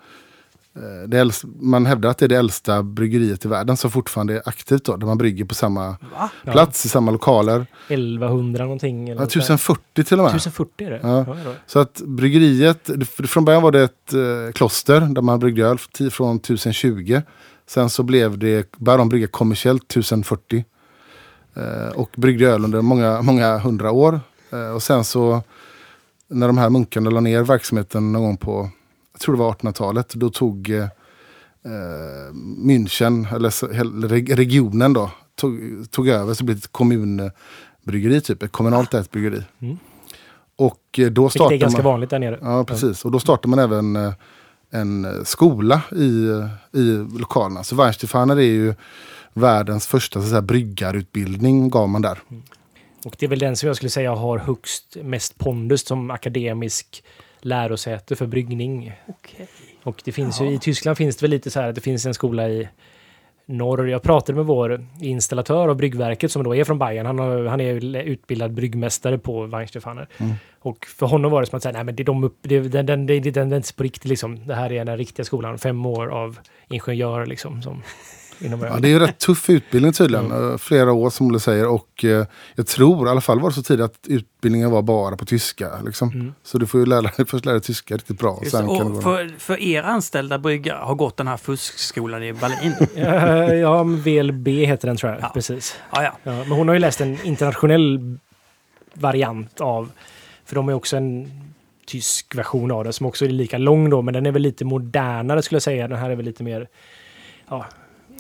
[1.09, 4.43] det äldsta, man hävdar att det är det äldsta bryggeriet i världen som fortfarande är
[4.45, 4.85] aktivt.
[4.85, 6.31] Då, där man brygger på samma Va?
[6.45, 6.53] Ja.
[6.53, 7.66] plats, i samma lokaler.
[7.89, 9.03] 1100 någonting.
[9.09, 9.40] Eller Ja, något där.
[9.40, 10.31] 1040 till och med.
[10.35, 11.01] 1040 är det?
[11.03, 11.24] Ja.
[11.45, 11.53] Ja.
[11.66, 15.78] Så att bryggeriet, från början var det ett eh, kloster där man bryggde öl
[16.11, 17.20] från 1020.
[17.66, 20.65] Sen så blev det, började de brygga kommersiellt 1040.
[21.55, 24.20] Eh, och bryggde öl under många, många hundra år.
[24.53, 25.43] Eh, och sen så
[26.28, 28.70] när de här munkarna la ner verksamheten någon gång på,
[29.12, 35.60] jag tror det var 1800-talet, då tog eh, eh, München, eller regionen då, tog,
[35.90, 39.42] tog över så blev det ett kommunbryggeri, typ ett kommunalt ägt bryggeri.
[39.59, 39.78] Mm.
[40.56, 41.92] Och eh, då Vilket är startade ganska man...
[41.92, 42.38] vanligt där nere.
[42.42, 43.05] Ja, precis.
[43.05, 44.12] Och då startade man även eh,
[44.70, 46.28] en skola i,
[46.72, 47.64] i lokalerna.
[47.64, 48.74] Så Weinstefaner är ju
[49.32, 52.18] världens första så att säga, bryggarutbildning gav man där.
[53.05, 57.05] Och det är väl den som jag skulle säga har högst mest pondus som akademisk
[57.41, 58.93] lärosäte för bryggning.
[59.07, 59.49] Okej.
[59.83, 60.55] Och det finns ju, Jaha.
[60.55, 62.69] i Tyskland finns det väl lite så här att det finns en skola i
[63.47, 63.89] norr.
[63.89, 67.07] Jag pratade med vår installatör av bryggverket som då är från Bayern.
[67.07, 70.09] Han, har, han är utbildad bryggmästare på Weinstefaner.
[70.19, 70.35] Mm.
[70.61, 72.61] Och för honom var det som att säga, nej men det är de upp, det,
[72.61, 74.47] den, den, den, den, den är inte på riktigt liksom.
[74.47, 75.59] Det här är den riktiga skolan.
[75.59, 76.39] Fem år av
[76.69, 77.62] ingenjör liksom.
[77.62, 77.83] Som,
[78.40, 80.51] inom Ja, det är ju rätt tuff utbildning tydligen.
[80.51, 81.69] Eh, Flera år som Olle säger.
[81.69, 85.16] Och eh, jag tror, i alla fall var det så tidigt att utbildningen var bara
[85.16, 85.69] på tyska.
[85.85, 86.09] Liksom.
[86.09, 86.35] Mm.
[86.43, 88.31] Så du får ju lära dig, först lära dig tyska riktigt bra.
[88.31, 89.02] Och Just du Och vara...
[89.02, 92.74] för, för er anställda bryggare har gått den här fuskskolan i Berlin.
[92.94, 95.20] Ja, ja, VLB heter den tror jag.
[95.23, 95.31] Ja.
[95.35, 95.77] Precis.
[95.93, 96.12] ja, ja.
[96.23, 98.19] Ja, men hon har ju läst en internationell
[98.94, 99.90] variant av,
[100.44, 101.31] för de är också en
[101.86, 104.65] tysk version av det som också är lika lång då, men den är väl lite
[104.65, 105.89] modernare skulle jag säga.
[105.89, 106.69] Den här är väl lite mer
[107.48, 107.66] ja,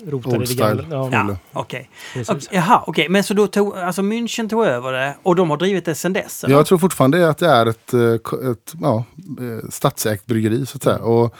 [0.06, 0.84] rotad Old i det gamla.
[0.90, 1.90] Ja, ja okej.
[2.16, 2.40] Okay.
[2.50, 3.08] Jaha, okej.
[3.08, 6.12] Men så då tog, alltså München tog över det och de har drivit det sedan
[6.12, 6.44] dess?
[6.44, 6.54] eller?
[6.54, 9.04] Jag tror fortfarande att det är ett, eh, ett ja,
[9.40, 10.98] eh, statsägt bryggeri så att säga.
[10.98, 11.34] Och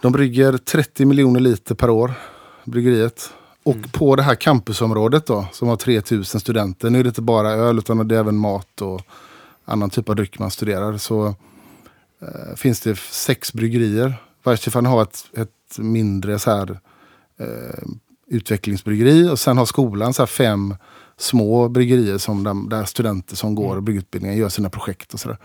[0.00, 2.12] de brygger 30 miljoner liter per år,
[2.64, 3.30] bryggeriet.
[3.64, 6.90] Och på det här campusområdet då, som har 3000 studenter.
[6.90, 9.00] Nu är det inte bara öl utan det är även mat och
[9.64, 10.96] annan typ av dryck man studerar.
[10.96, 11.26] Så
[12.22, 14.14] eh, finns det sex bryggerier
[14.44, 16.80] Weissstefan har ett, ett mindre så här,
[17.42, 17.88] eh,
[18.26, 20.74] utvecklingsbryggeri och sen har skolan så här fem
[21.16, 23.84] små bryggerier som de, där studenter som går Mm.
[23.84, 25.38] bryggutbildningar gör sina projekt och sådär.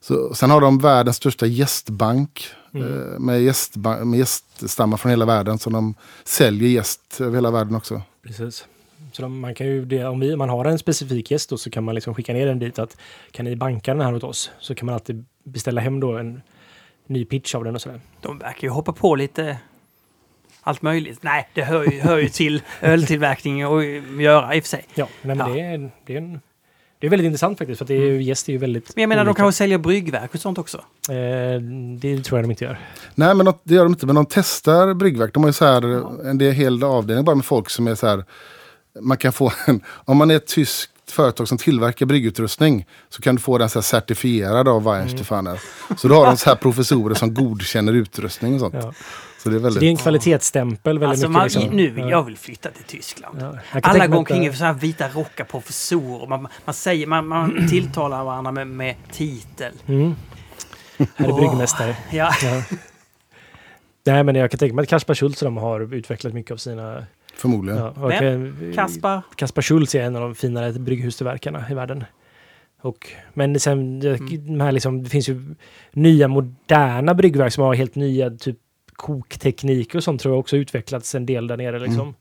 [0.00, 2.86] Så, sen har de världens största gästbank Mm.
[3.12, 7.74] eh, med, gästba- med gäststammar från hela världen som de säljer gäst över hela världen
[7.74, 8.02] också.
[8.22, 8.64] Precis.
[9.12, 11.70] Så de, man kan ju, det, om vi, man har en specifik gäst då, så
[11.70, 12.96] kan man liksom skicka ner den dit att
[13.30, 14.50] kan ni banka den här åt oss?
[14.60, 16.42] Så kan man alltid beställa hem då en
[17.06, 18.00] ny pitch av den och sådär.
[18.20, 19.58] De verkar ju hoppa på lite
[20.64, 21.18] allt möjligt.
[21.22, 23.84] Nej, det hör ju, hör ju till öltillverkning och
[24.22, 24.84] göra i och för sig.
[24.94, 25.54] Ja, nej, men Ja.
[25.54, 26.40] Det, är, det, är en,
[26.98, 29.08] det är väldigt intressant faktiskt för att det är, gäst är ju väldigt Men jag
[29.08, 29.42] menar, de olika.
[29.42, 30.78] kanske säljer bryggverk och sånt också.
[31.08, 31.60] Eh,
[31.98, 32.78] det tror jag de inte gör.
[33.14, 34.06] Nej, men de, det gör de inte.
[34.06, 35.34] Men de testar bryggverk.
[35.34, 35.82] De har ju så här,
[36.30, 38.24] en del hel avdelning bara med folk som är så här.
[39.00, 40.38] Man kan få en, om man är
[41.04, 45.60] ett företag som tillverkar bryggutrustning så kan du få den så här certifierad av Weinstefaner.
[45.96, 48.74] Så då har de så här professorer som godkänner utrustning och sånt.
[48.74, 48.92] Ja.
[49.42, 49.80] Så det är Så väldigt...
[49.80, 51.54] det är en kvalitetsstämpel väldigt Alltså, mycket.
[51.56, 52.02] man, liksom.
[52.04, 53.38] nu jag vill flytta till Tyskland.
[53.40, 53.80] Ja.
[53.82, 56.26] Alla går omkring i eh, så här vita rockar, professorer.
[56.26, 59.72] Man, man, säger, man, man tilltalar varandra med, med titel.
[59.86, 60.14] Mm.
[60.98, 61.38] Här är Åh.
[61.38, 61.96] bryggmästare.
[62.12, 62.32] Ja.
[62.42, 62.62] Ja.
[64.06, 66.56] Nej, men jag kan tänka mig att Kaspar Schultz och de har utvecklat mycket av
[66.56, 67.06] sina...
[67.36, 67.78] Förmodligen.
[67.80, 68.72] Ja, och Vem?
[68.74, 69.22] Kaspar.
[69.36, 72.04] Kaspar Schultz är en av de finare brygghustillverkarna i världen.
[72.80, 74.46] Och, men sen, det- Mm.
[74.46, 75.54] de här liksom, det finns ju
[75.92, 78.58] nya moderna bryggverk som har helt nya typ
[78.96, 82.14] koktekniker och sånt tror jag också utvecklats en del där nere liksom, Mm.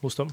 [0.00, 0.28] hos dem.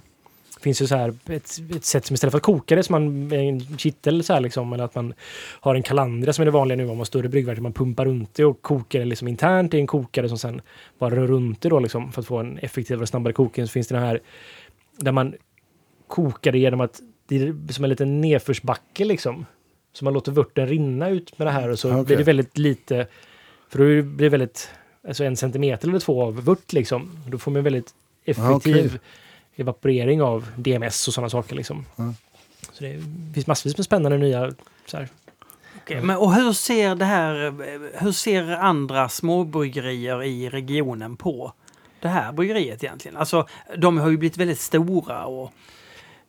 [0.62, 3.28] Finns ju så här ett, ett sätt som istället för att koka det som man
[3.28, 5.14] med en kittel så här liksom, eller att man
[5.60, 8.06] har en kalandra som är det vanliga nu om man har större bryggverk, man pumpar
[8.06, 10.62] runt det och kokar det liksom internt i en kokare som sen
[11.00, 13.68] bara rör runt det då liksom för att få en effektivare och snabbare kokning.
[13.68, 14.20] Så finns det den här
[14.98, 15.34] där man
[16.08, 19.46] kokar det genom att det är som en liten nedförsbacke liksom.
[19.94, 22.06] Så man låter vörten rinna ut med det här och så Okej.
[22.06, 23.08] blir det väldigt lite,
[23.70, 24.70] för då blir det väldigt,
[25.08, 27.24] alltså en centimeter eller två av vört liksom.
[27.28, 27.94] Då får man väldigt
[28.26, 29.00] effektiv okej.
[29.58, 31.86] Evaporering av DMS och sådana saker liksom.
[31.96, 32.14] Ja.
[32.72, 33.02] Så det
[33.34, 34.52] finns massvis med spännande nya
[34.86, 35.10] så här.
[35.78, 37.54] Okej, Men, och hur ser det här,
[38.04, 41.54] hur ser andra småbryggerier i regionen på
[42.00, 43.18] det här bryggeriet egentligen?
[43.18, 43.48] Alltså,
[43.78, 45.52] de har ju blivit väldigt stora och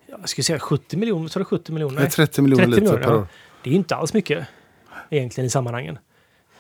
[0.07, 2.01] Jag skulle säga 70 miljoner, så det 70 miljoner?
[2.01, 3.17] Det är 30 miljoner 30 liter per ja.
[3.17, 3.27] år.
[3.63, 4.47] Det är ju inte alls mycket
[5.11, 5.99] egentligen i sammanhangen.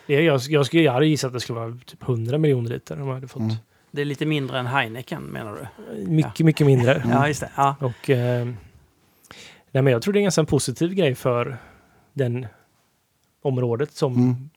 [0.06, 3.08] Jag, jag, skulle, jag hade gissat att det skulle vara typ 100 miljoner liter de
[3.08, 3.40] hade fått.
[3.40, 3.56] Mm.
[3.90, 6.06] Det är lite mindre än Heineken menar du?
[6.06, 7.02] Mycket, mycket mindre.
[7.10, 7.50] Ja, just det.
[7.56, 7.76] Ja.
[7.80, 8.44] Och, eh,
[9.72, 11.58] nej, men jag tror det är en ganska positiv grej för
[12.12, 12.46] den
[13.42, 14.50] området som Mm.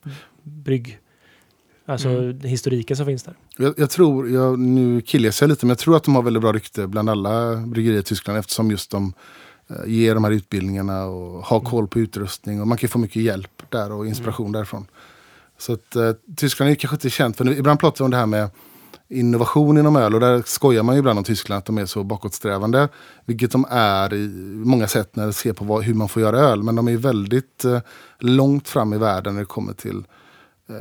[0.44, 1.00] brygg.
[1.86, 2.40] Alltså Mm.
[2.40, 3.34] historiken som finns där.
[3.58, 6.42] Jag, jag tror, jag, nu killar jag lite, men jag tror att de har väldigt
[6.42, 9.14] bra rykte bland alla bryggerier i Tyskland eftersom just de
[9.70, 13.22] eh, ger de här utbildningarna och har koll på utrustning och man kan få mycket
[13.24, 14.86] hjälp där och inspiration därifrån.
[15.58, 18.18] Så att eh, Tyskland är kanske inte känt för, nu- ibland pratar vi om det
[18.18, 18.50] här med
[19.12, 22.04] innovation inom öl och där skojar man ju ibland om Tyskland att de är så
[22.04, 22.90] bakåtsträvande.
[23.26, 24.28] Vilket de är i
[24.66, 26.64] många sätt när det ser på vad, hur man får göra öl.
[26.64, 27.80] Men de är väldigt eh,
[28.20, 30.04] långt fram i världen när det kommer till
[30.70, 30.76] eh,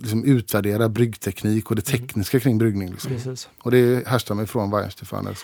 [0.00, 2.90] liksom utvärdera bryggteknik och det tekniska kring bryggning.
[2.90, 3.10] Liksom.
[3.10, 3.48] Precis.
[3.62, 5.36] Och det härstammar från Weihenstefaner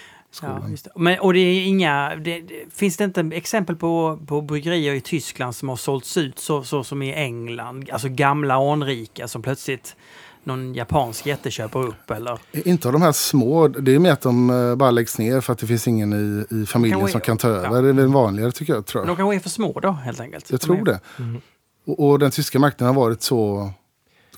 [0.43, 0.91] Ja, just det.
[0.97, 5.01] Men, och det är inga, det, det, finns det inte exempel på, på bryggerier i
[5.01, 7.91] Tyskland som har sålts ut så, så som i England?
[7.93, 9.97] Alltså gamla anrika som plötsligt
[10.45, 12.39] någon japansk jätte köper upp eller?
[12.53, 15.53] Inte av de här små, det är mer att de eh, bara läggs ner för
[15.53, 17.55] att det finns ingen i, i familjen som kan ta ja.
[17.55, 17.83] över.
[17.83, 18.87] Det är väl vanligare tycker jag.
[18.87, 19.09] Tror jag.
[19.09, 20.51] de kanske är för små då helt enkelt?
[20.51, 21.01] jag tror det.
[21.19, 21.41] Mm.
[21.87, 23.71] Och, och den tyska marknaden har varit så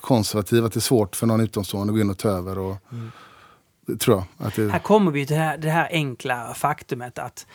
[0.01, 2.57] konservativ att det är svårt för någon utomstående att gå in och ta över.
[2.57, 3.11] Och, Mm.
[3.97, 4.47] tror jag.
[4.47, 7.47] Att det, Här kommer vi till det här, det här enkla faktumet att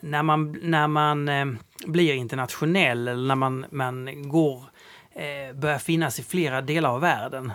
[0.00, 1.46] när man, när man eh,
[1.86, 4.62] blir internationell eller när man, man går
[5.14, 7.52] eh, börjar finnas i flera delar av världen.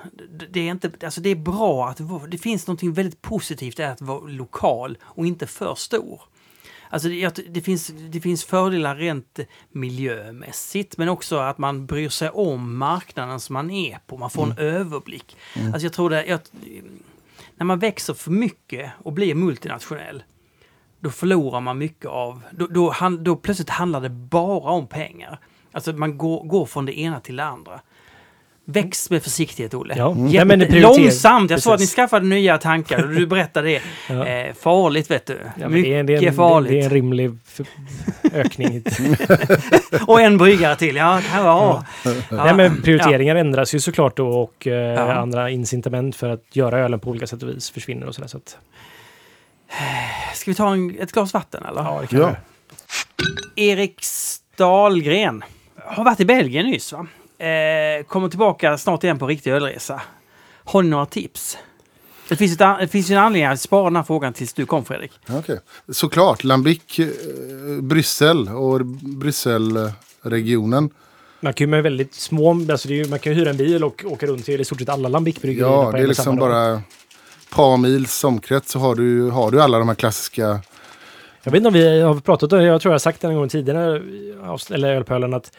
[0.50, 4.02] Det, är, inte, alltså det är bra att det finns något väldigt positivt i att
[4.02, 6.22] vara lokal och inte för stor.
[6.90, 9.40] Alltså det, det, finns, det finns fördelar rent
[9.72, 14.18] miljömässigt men också att man bryr sig om marknaden som man är på.
[14.18, 15.38] Man får en överblick.
[15.56, 16.40] Alltså jag tror det, jag,
[17.58, 20.24] när man växer för mycket och blir multinationell
[21.00, 22.42] då förlorar man mycket av...
[22.52, 25.40] Då, då, då plötsligt handlar det bara om pengar.
[25.80, 27.80] Alltså man går, går från det ena till det andra.
[28.66, 29.94] Väx med försiktighet, Olle.
[29.98, 30.12] Ja.
[30.12, 30.26] Mm.
[30.28, 31.52] Jätte- Ja, men långsamt!
[31.52, 33.82] Jag såg att ni skaffade nya tankar och du berättade det.
[34.10, 34.26] Ja.
[34.28, 35.40] Eh, farligt, vet du.
[35.60, 36.72] Ja, Mycket det, är, det, är en, farligt.
[36.72, 37.32] det är en rimlig
[38.34, 38.84] ökning.
[40.08, 40.96] Och en bryggare till.
[40.96, 41.84] Ja, ja.
[42.04, 42.12] ja.
[42.32, 45.14] Nej, men prioriteringar ändras ju såklart då och eh, Ja.
[45.14, 48.28] andra incitament för att göra ölen på olika sätt och vis försvinner och sådär.
[48.28, 48.58] Så att,
[50.34, 51.82] Ska vi ta en, ett glas vatten eller?
[51.82, 52.36] ja, det kan Ja.
[53.56, 53.70] vi.
[53.70, 55.44] Erik Stahlgren
[55.90, 57.08] har varit i Belgien nyss va?
[57.46, 60.02] Eh, kommer tillbaka snart igen på riktig ölresa.
[60.64, 61.58] Har ni några tips?
[62.30, 64.66] Det finns, ett, det finns ju en anledning att spara den här frågan tills du
[64.66, 65.12] kom Fredrik.
[65.30, 65.60] Okej.
[65.92, 67.08] Såklart, Lambic, eh,
[67.82, 70.90] Bryssel och Brysselregionen.
[71.40, 73.58] Man kan ju med väldigt små, alltså det är ju, man kan ju hyra en
[73.58, 76.36] bil och åka runt till i stort sett alla Lambic-bryggerierna Ja, på det är liksom
[76.36, 80.60] bara ett par mils omkrets så har du, har du alla de här klassiska.
[81.44, 83.28] Jag vet inte om vi har pratat om det, jag tror jag har sagt det
[83.28, 84.02] en gång tidigare,
[84.72, 85.52] eller Ölpölen, att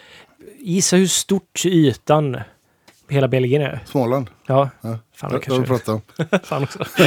[0.58, 2.36] gissa hur stort ytan
[3.08, 3.80] hela Belgien är.
[3.86, 4.30] Småland.
[4.46, 4.98] Ja, Ja.
[5.14, 6.00] fan Det det har vi pratat om.
[6.42, 6.78] fan också.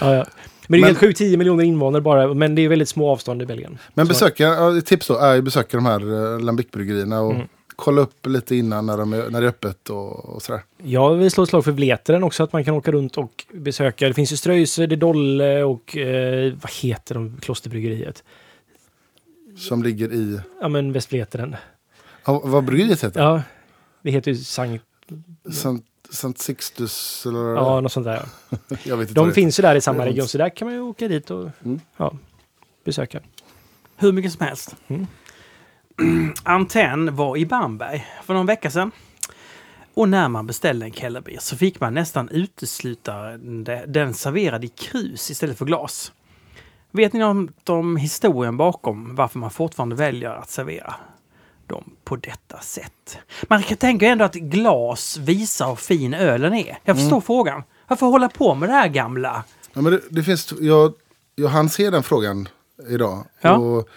[0.00, 0.24] ja, ja.
[0.66, 3.10] Men det är Men- helt sjukt, 10 miljoner invånare bara, men det är väldigt små
[3.12, 3.78] avstånd i Belgien.
[3.94, 4.54] Men besöka,
[4.84, 7.46] tips då är besöka de här eh, Lambic-bryggerierna och Mm.
[7.76, 10.62] Kolla upp lite innan när, de är, när det är öppet och, och sådär.
[10.82, 14.08] Jag vill slå ett slag för Vleteren också, att man kan åka runt och besöka.
[14.08, 18.24] Det finns ju Ströjse, det är Dolle och eh, vad heter de, klosterbryggeriet?
[19.56, 21.56] Som ligger i, Ja men Västvleteren.
[22.24, 23.20] ja, vad bryggeriet heter?
[23.20, 23.42] Ja,
[24.02, 24.84] det heter ju Sankt...
[25.52, 27.54] Sant, Sant Sixtus eller?
[27.54, 28.22] Ja, något sånt där.
[28.84, 30.06] jag vet inte De finns ju där i samma Mm.
[30.08, 31.80] region, så där kan man ju åka dit och Mm.
[31.96, 32.14] ja,
[32.84, 33.20] besöka.
[33.96, 34.76] Hur mycket som helst.
[34.88, 35.06] Mm.
[36.42, 38.90] Antenn var i Bamberg för någon vecka sedan.
[39.94, 45.30] Och när man beställde en Kellerbier så fick man nästan uteslutande den serverad i krus
[45.30, 46.12] istället för glas.
[46.90, 50.94] Vet ni något om historien bakom varför man fortfarande väljer att servera
[51.66, 53.18] dem på detta sätt?
[53.42, 56.78] Man kan tänka ändå att glas visar hur fin ölen är.
[56.84, 57.62] Jag förstår frågan.
[57.88, 59.44] Varför hålla på med det här gamla?
[59.72, 60.94] Ja, men det, det finns, jag,
[61.34, 62.48] jag hann se den frågan
[62.88, 63.24] idag.
[63.40, 63.56] Ja.
[63.56, 63.88] Och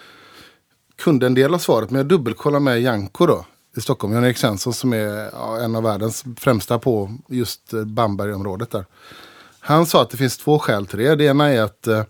[0.98, 3.46] kunde en del av svaret, men jag dubbelkollade med Janko då.
[3.76, 8.70] I Stockholm, Jan-Erik Svensson som är ja, en av världens främsta på just eh, Bambergområdet
[8.70, 8.86] där.
[9.60, 11.14] Han sa att det finns två skäl till det.
[11.14, 12.04] Det ena är att eh, eh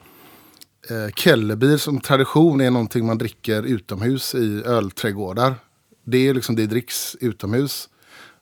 [1.16, 5.54] Kellerbier som tradition är någonting man dricker utomhus i ölträdgårdar.
[6.04, 7.88] Det är liksom det dricks utomhus.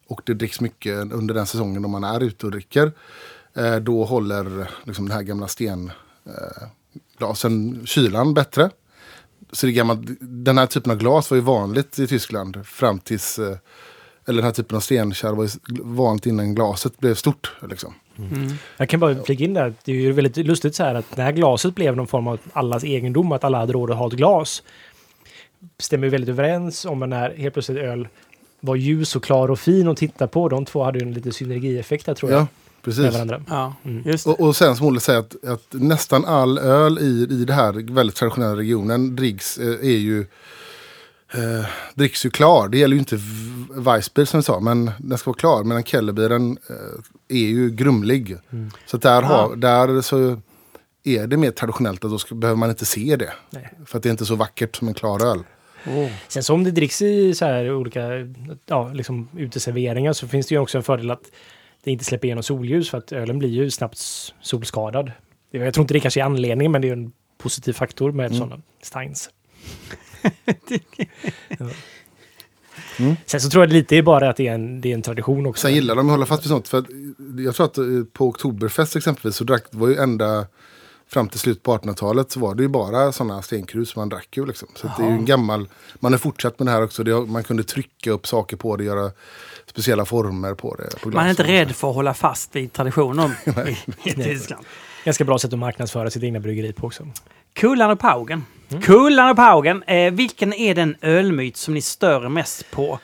[0.08, 2.92] Och det dricks mycket under den säsongen då man är ute och dricker.
[3.54, 5.94] Eh, då håller liksom den här gamla stenglasen
[7.80, 8.70] eh, kylan bättre.
[9.56, 12.98] Så det är gammalt, den här typen av glas var ju vanligt i Tyskland fram
[12.98, 13.38] tills...
[13.38, 13.56] Eh,
[14.28, 15.50] eller den här typen av stenkärl var ju
[15.82, 17.52] vanligt innan glaset blev stort.
[17.70, 17.94] Liksom.
[18.76, 21.32] Jag kan bara flika in där, det är ju väldigt lustigt så här att när
[21.32, 24.62] glaset blev någon form av allas egendom, att alla hade råd att ha ett glas,
[25.78, 28.08] stämmer ju väldigt överens om när helt plötsligt öl
[28.60, 30.48] var ljus och klar och fin att titta på.
[30.48, 32.40] De två hade ju en lite synergieffekt där tror jag.
[32.40, 32.46] Ja,
[32.86, 33.14] Med precis.
[33.14, 33.42] varandra.
[33.48, 34.16] Ja, Mm.
[34.26, 37.94] Och, och sen som Olle säger att, att nästan all öl i, i det här
[37.94, 40.20] väldigt traditionella regionen dricks, eh, är ju
[41.34, 42.68] eh, dricks ju klar.
[42.68, 43.18] Det gäller ju inte
[43.70, 45.64] Weissbier som vi sa, men den ska vara klar.
[45.64, 48.36] Men Kellerbieren eh, är ju grumlig.
[48.50, 48.70] Mm.
[48.86, 50.40] Så att där, har, där så
[51.04, 53.32] är det mer traditionellt att då ska, behöver man inte se det.
[53.50, 53.72] Nej.
[53.86, 55.44] För att det är inte så vackert som en klar öl.
[56.28, 58.00] Sen så om det dricks i så här olika
[58.66, 61.30] ja, liksom uteserveringar så finns det ju också en fördel att
[61.86, 63.98] det inte släpper igenom solljus för att ölen blir ju snabbt
[64.40, 65.12] solskadad.
[65.50, 68.38] Jag tror inte det kanske är anledningen men det är en positiv faktor med Mm.
[68.38, 69.30] sådana steins.
[71.58, 71.66] ja.
[72.98, 73.16] Mm.
[73.26, 75.46] Sen så tror jag lite är bara att det är en, det är en tradition
[75.46, 75.60] också.
[75.62, 76.68] Sen gillar de att hålla fast vid sånt.
[76.68, 76.84] För
[77.38, 80.46] jag tror att eh, på Oktoberfest exempelvis så drack, var ju ända
[81.08, 84.46] fram till slutet på 1800-talet så var det ju bara sådana stenkrus man drack ju
[84.46, 84.68] liksom.
[84.74, 85.68] Så det är ju en gammal,
[86.00, 87.04] man har fortsatt med det här också.
[87.04, 89.10] Det, man kunde trycka upp saker på det, göra
[89.66, 91.00] speciella former på det.
[91.00, 93.30] På Man är inte rädd för att hålla fast vid traditionen
[93.66, 94.66] i, i Tyskland.
[95.04, 97.06] Ganska bra sätt att marknadsföra sitt egna bryggeri på också.
[97.52, 98.44] Kullan och Paugen.
[98.82, 99.82] Kullan och Paugen.
[99.82, 102.98] Eh, vilken är den ölmyt som ni stör mest på?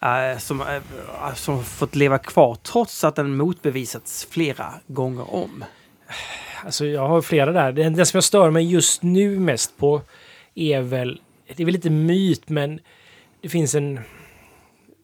[0.00, 5.64] Eh, som, eh, som fått leva kvar trots att den motbevisats flera gånger om.
[6.64, 7.72] Alltså jag har flera där.
[7.72, 10.02] Den, den som jag stör mig just nu mest på
[10.54, 11.20] är väl,
[11.56, 12.80] det är väl lite myt men
[13.40, 14.00] det finns en,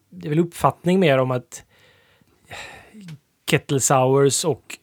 [0.09, 1.63] det är väl uppfattning mer om att
[3.49, 4.77] kettle sours och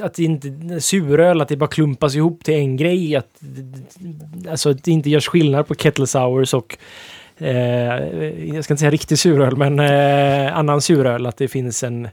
[0.00, 3.16] att det inte, suröl, att det bara klumpas ihop till en grej.
[3.16, 3.40] Att,
[4.48, 6.78] alltså att det inte görs skillnad på kettle sours och
[7.38, 8.04] eh,
[8.54, 11.26] jag ska inte säga riktig suröl, men eh, annan suröl.
[11.26, 12.08] Att det finns en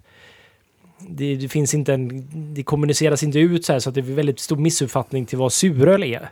[1.09, 4.15] det, det finns inte en, det kommuniceras inte ut så här så att det är
[4.15, 6.29] väldigt stor missuppfattning till vad suröl är.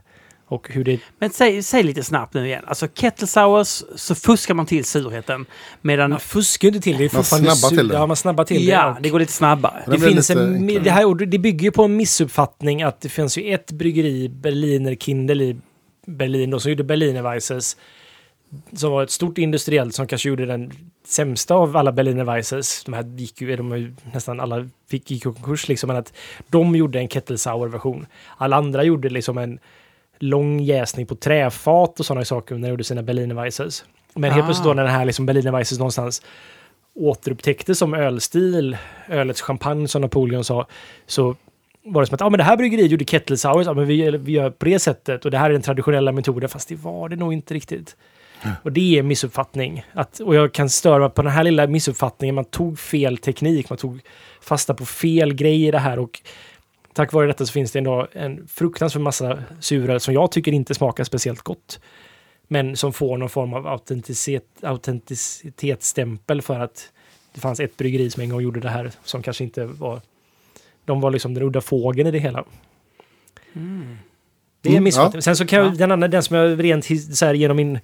[0.47, 0.99] Och hur det...
[1.19, 2.63] Men säg, säg lite snabbt nu igen.
[2.67, 5.45] Alltså kettle sours så fuskar man till surheten.
[5.81, 6.09] Medan...
[6.09, 7.03] Man fuskar inte till det.
[7.07, 7.13] det.
[7.13, 7.93] Man snabbar sur- till det.
[7.95, 9.03] Ja, man snabbar till ja, det.
[9.03, 9.83] det går lite snabbare.
[9.85, 10.83] Det Det, finns lite en, enklare.
[10.83, 14.95] det, här, det bygger ju på en missuppfattning att det finns ju ett bryggeri, Berliner
[14.95, 15.55] Kindle i
[16.05, 17.77] Berlin, då, som gjorde Berliner Weisses.
[18.73, 20.71] Som var ett stort industriellt som kanske gjorde den
[21.05, 22.83] sämsta av alla Berliner Weisses.
[22.83, 26.13] De här gick ju, de ju nästan alla fick, gick i konkurs liksom, men att
[26.47, 28.05] de gjorde en kettle sour version.
[28.37, 29.59] Alla andra gjorde liksom en
[30.19, 33.85] lång jäsning på träfat och sådana saker när de gjorde sina Berliner Weisses.
[34.13, 34.47] Men helt Ah.
[34.47, 36.21] plötsligt då när den här liksom Berliner Weisses någonstans
[36.95, 38.77] återupptäckte som ölstil,
[39.09, 40.67] ölets champagne som Napoleon sa,
[41.05, 41.35] så
[41.85, 44.17] var det som att ah, men det här bryggeriet gjorde kettle sours, ja, men vi,
[44.17, 47.09] vi gör på det sättet och det här är den traditionella metoden, fast det var
[47.09, 47.95] det nog inte riktigt.
[48.63, 49.85] Och det är missuppfattning.
[49.93, 52.35] Att, och jag kan störa på den här lilla missuppfattningen.
[52.35, 53.99] Man tog fel teknik, man tog
[54.41, 56.21] fasta på fel grej i det här och
[56.93, 60.73] tack vare detta så finns det ändå en fruktansvärd massa suröl som jag tycker inte
[60.73, 61.79] smakar speciellt gott.
[62.47, 66.91] Men som får någon form av autenticitet, autenticitetsstämpel för att
[67.33, 70.01] det fanns ett bryggeri som en gång gjorde det här som kanske inte var...
[70.85, 72.43] De var liksom den udda fågeln i det hela.
[73.53, 75.17] Det är Mm, missuppfattning.
[75.17, 75.21] ja.
[75.21, 75.71] Sen så kan jag, Ja.
[75.77, 77.79] den andra, den som jag rent så här, genom min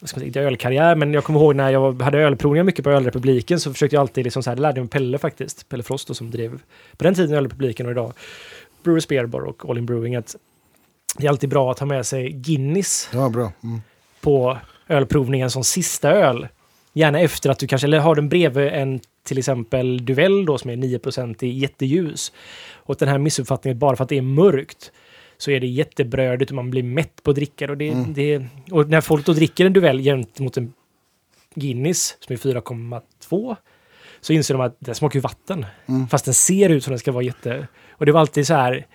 [0.00, 2.84] vad ska man säga, inte ölkarriär, men jag kommer ihåg när jag hade ölprovningar mycket
[2.84, 5.68] på Ölrepubliken så försökte jag alltid, liksom så här, det lärde jag mig Pelle faktiskt,
[5.68, 6.60] Pelle Frost då, som drev
[6.96, 8.12] på den tiden Ölrepubliken och idag
[8.82, 10.36] Brewers Beer Bar och All In Brewing, att
[11.16, 13.52] det är alltid bra att ha med sig Guinness Ja, bra.
[13.64, 13.80] Mm.
[14.20, 14.58] på
[14.88, 16.48] ölprovningen som sista öl.
[16.92, 20.70] Gärna efter att du kanske, eller har den bredvid en till exempel Duvel då som
[20.70, 22.32] är 9% i jätteljus.
[22.74, 24.92] Och den här missuppfattningen bara för att det är mörkt
[25.40, 27.72] så är det jättebrödigt och man blir mätt på att dricka det.
[27.72, 28.14] Och, det, Mm.
[28.14, 30.72] det, och när folk då dricker en Duvel gentemot en
[31.54, 33.56] Guinness som är 4,2
[34.20, 35.66] så inser de att den smakar ju vatten.
[35.86, 36.08] Mm.
[36.08, 37.68] Fast den ser ut som den ska vara jätte...
[37.90, 38.86] Och det var alltid så här...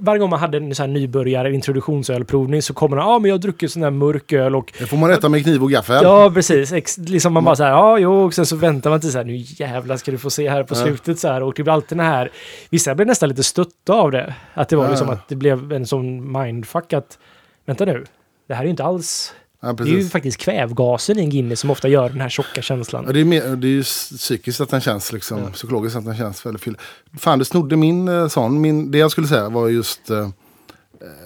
[0.00, 3.28] Varje gång man hade en så här nybörjare introduktionsölprovning så kommer de ja ah, men
[3.28, 5.70] jag har druckit sån här mörk öl och Det får man äta med kniv och
[5.70, 6.00] gaffel.
[6.02, 6.72] Ja, precis.
[6.72, 9.18] Ex liksom man bara så här, ja, jo, och sen så väntar man till så
[9.18, 11.42] här, nu jävlar ska du få se här på slutet så här.
[11.42, 12.30] Och det blir alltid den här,
[12.70, 14.34] vissa blev nästan lite stötta av det.
[14.54, 17.18] Att det var liksom att det blev en sån mindfuck att,
[17.66, 18.04] vänta nu,
[18.48, 21.60] det här är ju inte alls, Ja, det är ju faktiskt kvävgasen i en Guinness
[21.60, 23.04] som ofta gör den här tjocka känslan.
[23.06, 25.50] Ja, det, är mer, det är ju psykiskt att den känns, liksom, Ja.
[25.50, 26.78] psykologiskt att den känns väldigt fylld.
[27.18, 28.60] Fan, det snodde min eh, sån.
[28.60, 30.28] Min, det jag skulle säga var just eh,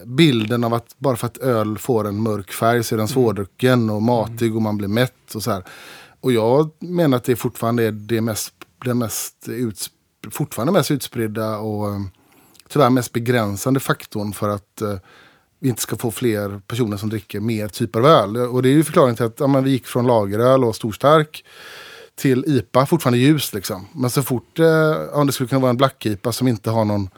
[0.06, 3.90] bilden av att bara för att öl får en mörk färg så är den svårdrucken
[3.90, 5.64] och matig och man blir mätt och så här.
[6.20, 8.52] Och jag menar att det fortfarande är det mest,
[8.84, 9.90] den mest uts,
[10.30, 12.00] fortfarande mest utspridda och eh,
[12.68, 14.96] tyvärr mest begränsande faktorn för att eh,
[15.60, 18.36] vi inte ska få fler personer som dricker mer typer av öl.
[18.36, 21.44] Och det är ju förklaringen till att ja, men vi gick från lageröl och storstark
[22.14, 23.86] till IPA, fortfarande ljus liksom.
[23.92, 26.84] Men så fort, eh, om det skulle kunna vara en black IPA som inte har
[26.84, 27.10] någon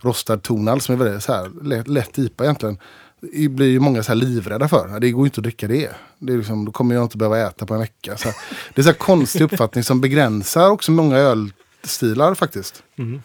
[0.00, 2.78] rostad tonal som är väldigt så här, lätt, lätt IPA egentligen.
[3.20, 5.00] Det blir ju många så här livrädda för.
[5.00, 5.90] Det går ju inte att dricka det.
[6.18, 8.16] det är liksom, då kommer jag inte behöva äta på en vecka.
[8.16, 8.36] Så här,
[8.74, 12.82] det är så här konstig uppfattning som begränsar också många ölstilar faktiskt.
[12.98, 13.22] Mm.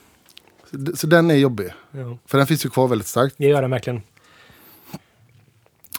[0.72, 1.73] Så, så den är jobbig.
[1.91, 3.35] Ja, För den finns ju kvar väldigt starkt.
[3.38, 4.02] det gör den verkligen.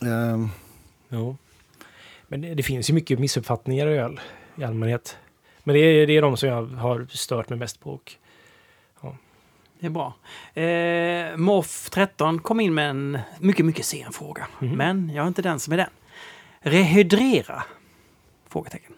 [0.02, 0.48] Ehm,
[1.08, 1.36] Ja.
[2.28, 4.20] Men det, det finns ju mycket missuppfattningar i öl
[4.56, 5.16] i allmänhet.
[5.64, 7.90] Men det är, det är de som jag har stört mig mest på.
[7.90, 8.12] Och,
[9.80, 10.14] Det är bra.
[10.62, 14.46] Eh, Moff 13 kom in med en mycket, mycket sen fråga.
[14.58, 14.70] Mhm.
[14.76, 15.90] Men jag är inte den som är den.
[16.60, 17.62] Rehydrera?
[18.48, 18.92] Frågetecken.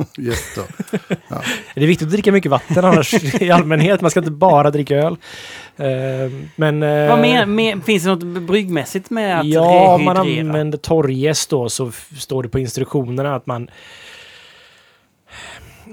[0.18, 0.62] yes då.
[1.74, 4.00] Det är viktigt att dricka mycket vatten annars i allmänhet.
[4.00, 5.16] Man ska inte bara dricka öl.
[5.76, 5.86] Eh,
[6.56, 6.82] men...
[6.82, 10.46] eh, Vad mer, mer, finns det något bryggmässigt med att Ja, om man rehydrera?
[10.46, 13.70] använder torrjäst då så står det på instruktionerna att man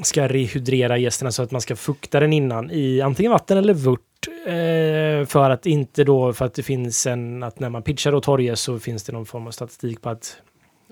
[0.04, 4.00] ska rehydrera jästen, så att man ska fukta den innan i antingen vatten eller vört.
[4.48, 8.22] Eh, för att inte då, för att det finns en, att när man pitchar då
[8.22, 10.38] torrjäst så finns det någon form av statistik på att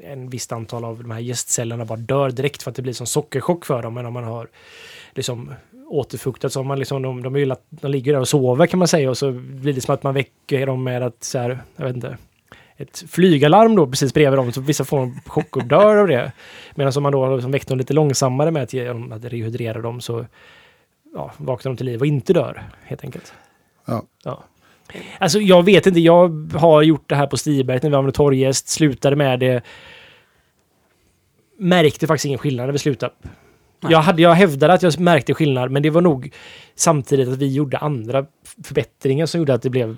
[0.03, 3.07] en visst antal av de här jästcellerna bara dör direkt för att det blir som
[3.07, 3.93] sockerchock för dem.
[3.93, 4.47] Men om man har
[5.13, 5.53] liksom
[5.87, 8.67] återfuktat så har man liksom, de, de, är ju, lat- de ligger där och sover
[8.67, 11.39] kan man säga och så blir det som att man väcker dem med att så
[11.39, 12.17] här, jag vet inte,
[12.77, 16.31] ett flygalarm då precis bredvid dem så vissa får en chock och dör av det.
[16.75, 20.01] Medan om man då liksom väckt dem lite långsammare med att, ge att rehydrera dem
[20.01, 20.25] så
[21.13, 23.33] ja, vaknar de till liv och inte dör helt enkelt.
[23.85, 24.03] Ja.
[24.23, 24.43] ja.
[25.19, 28.67] Alltså jag vet inte, jag har gjort det här på Stiberget när vi använde torrjäst,
[28.67, 29.63] slutade med det.
[31.57, 33.13] Märkte faktiskt ingen skillnad när vi slutade.
[33.21, 33.91] Nej.
[33.91, 36.33] Jag, hade, jag hävdade att jag märkte skillnad, men det var nog
[36.75, 38.25] samtidigt att vi gjorde andra
[38.63, 39.97] förbättringar som gjorde att det blev...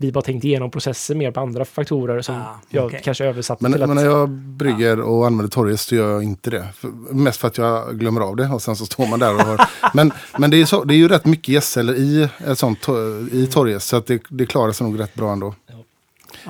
[0.00, 3.72] Vi bara tänkte igenom processen mer på andra faktorer som Ah, jag kanske översatte Men,
[3.72, 3.88] till att...
[3.88, 6.68] men när jag brygger och använder torrjäst så gör jag inte det.
[6.74, 9.40] För, mest för att jag glömmer av det och sen så står man där och
[9.40, 9.68] har...
[9.94, 12.88] Men, men det, är så, det är ju rätt mycket gästceller i, ett sånt,
[13.32, 15.54] i torrjäst så att det, det klarar sig nog rätt bra ändå.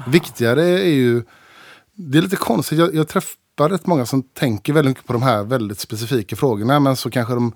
[0.06, 1.22] Viktigare är ju...
[1.94, 2.78] Det är lite konstigt.
[2.78, 6.80] Jag, jag träffar rätt många som tänker väldigt mycket på de här väldigt specifika frågorna
[6.80, 7.52] men så kanske de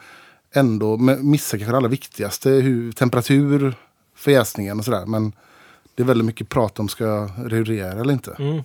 [0.54, 2.50] ändå missar kanske det allra viktigaste.
[2.50, 3.74] Hur, temperatur
[4.16, 5.06] för jäsningen och sådär.
[5.06, 5.32] Men
[5.94, 8.36] det är väldigt mycket prat om ska jag rehydrera eller inte.
[8.38, 8.62] Mm.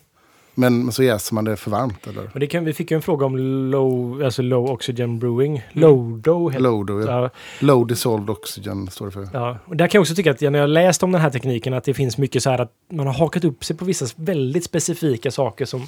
[0.60, 2.30] Men, men så jäser man det för varmt eller?
[2.34, 3.38] Men det kan, vi fick ju en fråga om
[3.72, 5.64] low, alltså low oxygen brewing.
[5.72, 7.22] Lodo heter Low, ja.
[7.22, 7.30] ja.
[7.60, 9.28] Low dissolved oxygen står det för.
[9.34, 11.74] Ja, och där kan jag också tycka att när jag läst om den här tekniken
[11.74, 14.64] att det finns mycket så här att man har hakat upp sig på vissa väldigt
[14.64, 15.88] specifika saker som...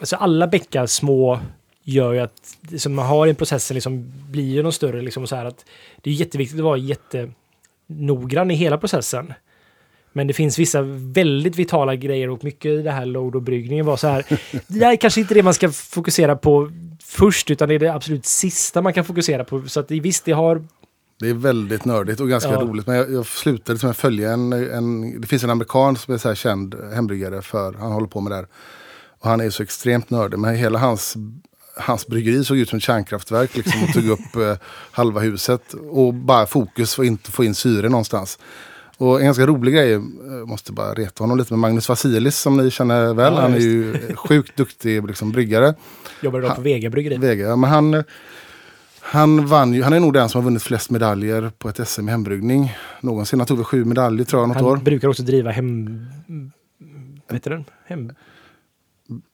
[0.00, 1.40] Alltså alla bäckar små
[1.82, 5.02] gör ju att som man har i processen liksom blir ju något större.
[5.02, 5.64] Liksom så här att
[6.00, 9.34] det är jätteviktigt att vara jättenoggrann i hela processen.
[10.12, 13.86] Men det finns vissa väldigt vitala grejer och mycket i det här load och bryggningen
[13.86, 14.24] var så här.
[14.66, 16.70] Det är kanske inte det man ska fokusera på
[17.04, 19.62] först utan det är det absolut sista man kan fokusera på.
[19.68, 20.64] Så att visst, det har...
[21.20, 22.60] Det är väldigt nördigt och ganska Ja.
[22.60, 22.86] roligt.
[22.86, 25.20] Men jag, jag slutade liksom följa en, en...
[25.20, 28.32] Det finns en amerikan som är så här känd hembryggare för han håller på med
[28.32, 28.46] det här.
[29.18, 30.38] Och han är så extremt nördig.
[30.38, 31.14] Men hela hans,
[31.76, 34.56] hans bryggeri såg ut som ett kärnkraftverk liksom, och tog upp eh,
[34.90, 35.74] halva huset.
[35.90, 38.38] Och bara fokus för att inte få in syre någonstans.
[39.02, 42.56] Och en ganska rolig grej, jag måste bara reta honom lite, med Magnus Vasilis som
[42.56, 43.34] ni känner väl.
[43.34, 45.74] Ja, han är ju sjukt duktig liksom, bryggare.
[46.20, 47.16] Jobbade då på Vega bryggeri.
[47.16, 47.46] Vega.
[47.48, 48.04] Ja, men han,
[49.00, 52.08] han, vann ju, han är nog den som har vunnit flest medaljer på ett SM
[52.08, 52.72] i hembryggning.
[53.00, 53.40] Någonsin.
[53.40, 54.76] Han tog väl sju medaljer tror jag något Han år.
[54.76, 56.06] brukar också driva hem...
[57.28, 57.64] Vad heter den?
[57.86, 58.12] Hem...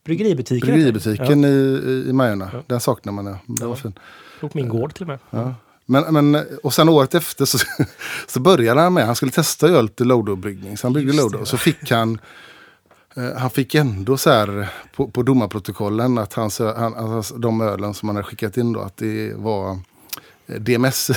[0.05, 0.67] Bryggeributiken.
[0.71, 2.51] Bryggeributiken i, i, i Majorna.
[2.53, 2.63] Ja.
[2.67, 3.27] Den saknar man.
[3.27, 3.39] Ja.
[3.47, 3.83] Den var Ja.
[3.83, 3.93] fin.
[4.41, 5.19] Ja, på min gård till och med.
[5.31, 5.55] Ja.
[5.91, 7.59] Men, men, och sen året efter så,
[8.27, 10.77] så började han med, han skulle testa göra lite Lodo-bryggning.
[10.77, 11.45] Så han byggde Lodo.
[11.45, 12.19] Så fick han,
[13.17, 17.95] eh, han fick ändå så här på, på domarprotokollen att hans, han, alltså, de ölen
[17.95, 19.71] som han hade skickat in då, att det var
[20.47, 21.11] eh, DMS.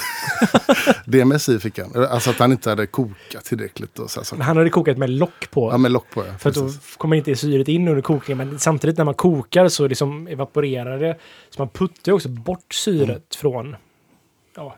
[1.06, 2.06] DMS i fick han.
[2.06, 3.99] Alltså att han inte hade kokat tillräckligt.
[3.99, 5.72] Och så han hade kokat med lock på.
[5.72, 6.34] Ja, med lock på ja.
[6.39, 8.48] För då kommer inte syret in under kokningen.
[8.48, 11.18] Men samtidigt när man kokar så liksom evaporerar det.
[11.49, 13.22] Så man puttar också bort syret Mm.
[13.30, 13.76] från...
[14.61, 14.75] Ja,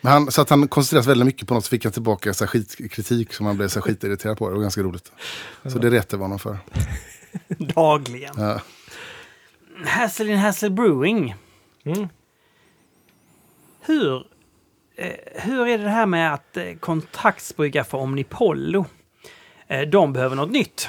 [0.00, 2.34] Men han, så att han koncentrerade sig väldigt mycket på något så fick han tillbaka
[2.34, 4.48] så här, skitkritik som han blev så här, skitirriterad på.
[4.48, 5.12] Det var ganska roligt.
[5.64, 6.58] Så det retade vi honom för.
[7.48, 8.34] Dagligen.
[8.36, 8.60] Ja.
[9.84, 11.34] Hassel in Hassel Brewing.
[11.84, 12.08] mm.
[13.80, 14.26] Hur,
[14.96, 18.86] eh, hur är det här med att eh, kontraktsbrygga för Omnipollo?
[19.66, 20.88] Eh, de behöver något nytt.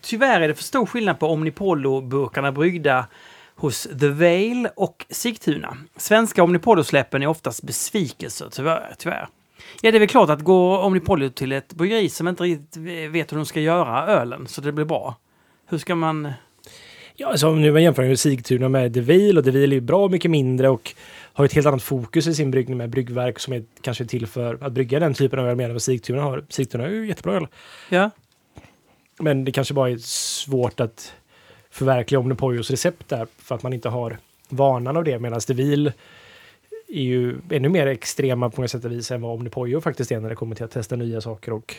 [0.00, 3.06] Tyvärr är det för stor skillnad på Omnipollo-burkarna bryggda
[3.62, 5.76] hos The Vale och Sigtuna.
[5.96, 8.94] Svenska Omnipollo-släppen är oftast besvikelser, tyvärr.
[8.98, 9.28] tyvärr.
[9.80, 12.76] Ja, det är väl klart att gå Omnipollo till ett bryggeri som inte riktigt
[13.10, 15.16] vet hur de ska göra ölen så det blir bra.
[15.66, 16.32] Hur ska man...
[17.14, 20.08] Ja, alltså om nu man jämför med Sigtuna med Devil och Devil är ju bra
[20.08, 20.94] mycket mindre och
[21.32, 24.58] har ett helt annat fokus i sin bryggning med bryggverk som är kanske till för
[24.64, 26.44] att brygga den typen av öl mer än vad Sigtuna har.
[26.48, 27.46] Sigtuna är ju jättebra öl.
[27.88, 28.10] Ja,
[29.18, 31.14] Men det kanske bara är svårt att
[31.72, 34.18] förverkliga Omnipojos recept där för att man inte har
[34.48, 35.92] vanan av det medan Devil
[36.88, 40.20] är ju ännu mer extrema på många sätt och vis än vad Omnipojo faktiskt är
[40.20, 41.76] när det kommer till att testa nya saker och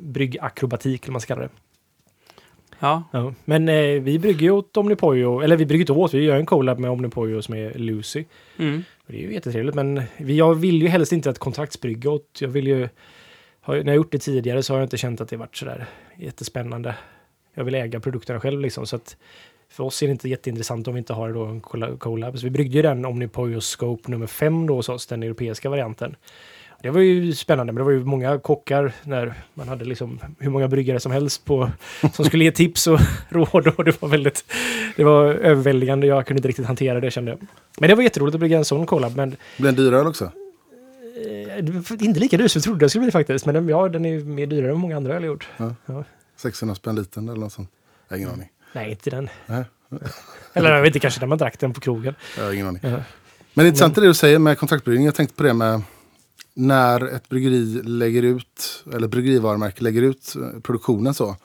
[0.00, 1.52] bryggakrobatik, eller man ska kalla det.
[2.78, 3.04] ja.
[3.12, 3.34] Ja.
[3.44, 6.46] Men eh, vi brygger ju åt Omnipojo, eller vi brygger inte åt, vi gör en
[6.46, 8.24] collab med Omnipojo som är Lucy.
[8.56, 8.84] Mm.
[9.06, 12.38] Det är ju jättetrevligt, men jag vill ju helst inte att kontraktsbrygga åt.
[12.40, 12.88] Jag vill ju...
[13.60, 15.86] Har, när jag gjort det tidigare så har jag inte känt att det varit sådär
[16.16, 16.94] jättespännande.
[17.58, 19.16] Jag vill äga produkterna själv liksom, så att
[19.68, 22.38] för oss är det inte jätteintressant om vi inte har då en colla- collab.
[22.38, 26.16] Så vi bryggde ju den Omnipojo Scope nummer 5 då hos oss, den europeiska varianten.
[26.82, 30.50] Det var ju spännande, men det var ju många kockar när man hade liksom hur
[30.50, 31.70] många bryggare som helst på,
[32.12, 33.66] som skulle ge tips och råd.
[33.76, 34.44] Och det var väldigt,
[34.96, 36.06] det var överväldigande.
[36.06, 37.38] Jag kunde inte riktigt hantera det kände jag.
[37.80, 39.16] Men det var jätteroligt att brygga en sån collab.
[39.16, 40.30] Men Blir den dyrare också?
[41.26, 41.58] eh,
[42.06, 43.46] inte lika dyr som jag trodde det skulle bli faktiskt.
[43.46, 45.48] Men den, ja, den är mer dyrare än många andra öl jag gjort.
[46.36, 47.70] 600 spänn liten eller något sånt?
[48.08, 48.48] Jag har ingen aning.
[48.72, 49.28] Nej, inte den.
[49.46, 49.64] Nej.
[50.52, 52.14] Eller jag vet inte, kanske när man drack den på krogen.
[52.36, 52.80] Jag har ingen aning.
[52.84, 52.98] Ja.
[53.54, 55.06] Men intressant är det du säger med kontraktbryggning.
[55.06, 55.82] Jag tänkte på det med
[56.54, 61.36] när ett bryggeri lägger ut, eller bryggerivarumärke lägger ut eh, produktionen så.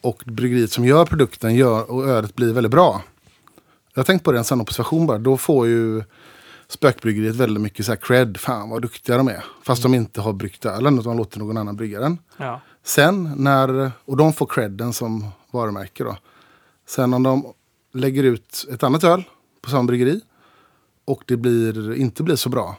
[0.00, 3.02] Och bryggeriet som gör produkten gör, och ölet blir väldigt bra.
[3.94, 5.18] Jag har tänkt på det en sån observation bara.
[5.18, 6.02] Då får ju
[6.68, 8.36] spökbryggeriet väldigt mycket så här cred.
[8.36, 9.44] Fan vad duktiga de är.
[9.62, 12.18] Fast de inte har bryggt ölen utan låter någon annan brygga den.
[12.36, 12.60] Ja.
[12.84, 16.16] Sen när, och de får credden som varumärke då.
[16.86, 17.52] Sen om de
[17.92, 19.24] lägger ut ett annat öl
[19.62, 20.20] på samma bryggeri
[21.04, 22.76] och det blir, inte blir så bra.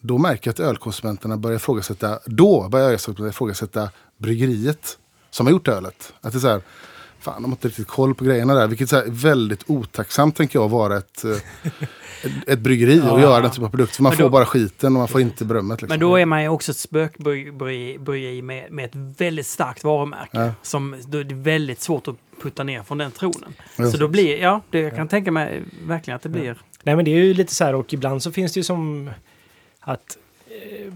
[0.00, 4.98] Då märker jag att ölkonsumenterna börjar ifrågasätta, då börjar jag ifrågasätta bryggeriet
[5.30, 6.12] som har gjort ölet.
[6.20, 6.62] Att det är så här,
[7.20, 8.66] fan de har inte riktigt koll på grejerna där.
[8.66, 11.30] Vilket är väldigt otacksamt tänker jag att vara ett, eh,
[12.22, 13.20] ett, ett bryggeri och Ja.
[13.20, 13.96] göra den typen av produkt.
[13.96, 15.82] För man Men får då- bara skiten och man får inte berömmet.
[15.82, 15.88] Liksom.
[15.92, 20.28] Men då är man ju också ett spökbryggeri med, med ett väldigt starkt varumärke.
[20.38, 20.50] Ja.
[20.62, 23.54] Som, då är det väldigt svårt att putta ner från den tronen.
[23.76, 23.90] Ja.
[23.90, 26.56] Så då blir, ja, det, jag kan tänka mig verkligen att det blir...
[26.82, 29.10] Nej, men det är ju lite så här och ibland så finns det ju som
[29.80, 30.92] att eh,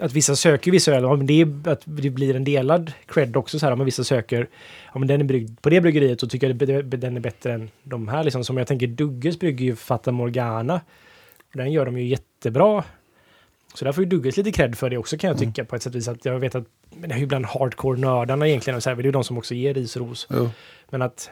[0.00, 3.36] att vissa söker vissa öl, ja, men det är att det blir en delad cred
[3.36, 4.48] också så här, om vissa söker,
[4.92, 7.70] ja men den är bryggd på det bryggeriet och tycker det- den är bättre än
[7.82, 8.44] de här liksom.
[8.44, 10.80] Som jag tänker Dugges brygger ju Fata Morgana.
[11.52, 12.84] Den gör de ju jättebra.
[13.74, 15.82] Så där får ju Dugges lite cred för det också kan jag tycka på ett
[15.82, 16.08] sätt vis.
[16.08, 19.04] Att jag vet att, det är ju bland hardcore-nördarna egentligen, och så här, det är
[19.04, 20.26] ju de som också ger ris och ros.
[20.30, 20.50] Jo.
[20.90, 21.30] Men att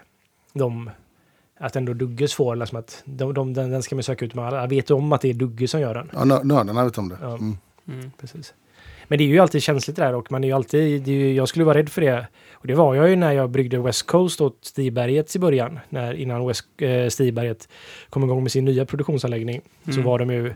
[0.55, 0.91] de
[1.61, 4.45] att ändå Dugges får, liksom att de, de, den, den ska man söka ut med
[4.47, 4.67] alla.
[4.67, 6.11] Vet du om att det är Dugge som gör den?
[6.13, 7.17] Ja, nö- nördarna vet om det.
[7.25, 7.57] Mm.
[7.89, 8.11] Mm.
[8.21, 8.55] Precis.
[9.09, 11.49] Men det är ju alltid känsligt där och man är ju alltid, är ju, jag
[11.49, 12.27] skulle vara rädd för det.
[12.53, 15.79] Och det var jag ju när jag bryggde West Coast åt Stiberget i början.
[15.89, 17.69] När, innan West, eh, Stiberget
[18.11, 19.61] kom igång med sin nya produktionsanläggning.
[19.85, 20.05] Så Mm.
[20.05, 20.55] var de ju,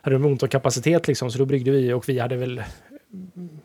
[0.00, 1.30] hade de ont om kapacitet liksom.
[1.30, 2.62] Så då bryggde vi och vi hade väl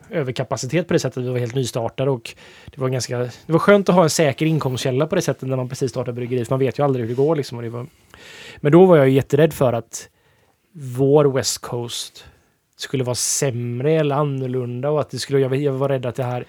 [0.09, 1.23] överkapacitet på det sättet.
[1.23, 4.45] Vi var helt nystartade och det var ganska, det var skönt att ha en säker
[4.45, 6.45] inkomstkälla på det sättet när man precis startar bryggeri.
[6.45, 7.61] För man vet ju aldrig hur det går liksom.
[7.61, 7.85] Det var,
[8.57, 10.09] men då var jag ju jätterädd för att
[10.97, 12.25] vår West Coast
[12.81, 16.23] skulle vara sämre eller annorlunda och att det skulle, jag, jag var rädd att det
[16.23, 16.45] här,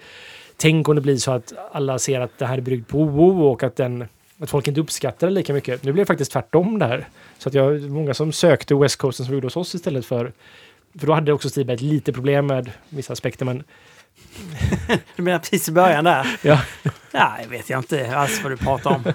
[0.57, 3.43] tänk om det blir så att alla ser att det här är bryggt på OO
[3.43, 4.05] och att den
[4.39, 5.83] att folk inte uppskattar det lika mycket.
[5.83, 7.07] Nu blev det faktiskt tvärtom där.
[7.37, 10.31] Så att jag, många som sökte West Coasten som gjorde hos oss istället för
[10.99, 13.63] för då hade också Stiberg ett lite problem med vissa aspekter men
[15.15, 16.39] Du menar precis i början där?
[16.41, 16.61] Ja.
[17.11, 19.03] Ja, jag vet jag inte alls vad du pratar om.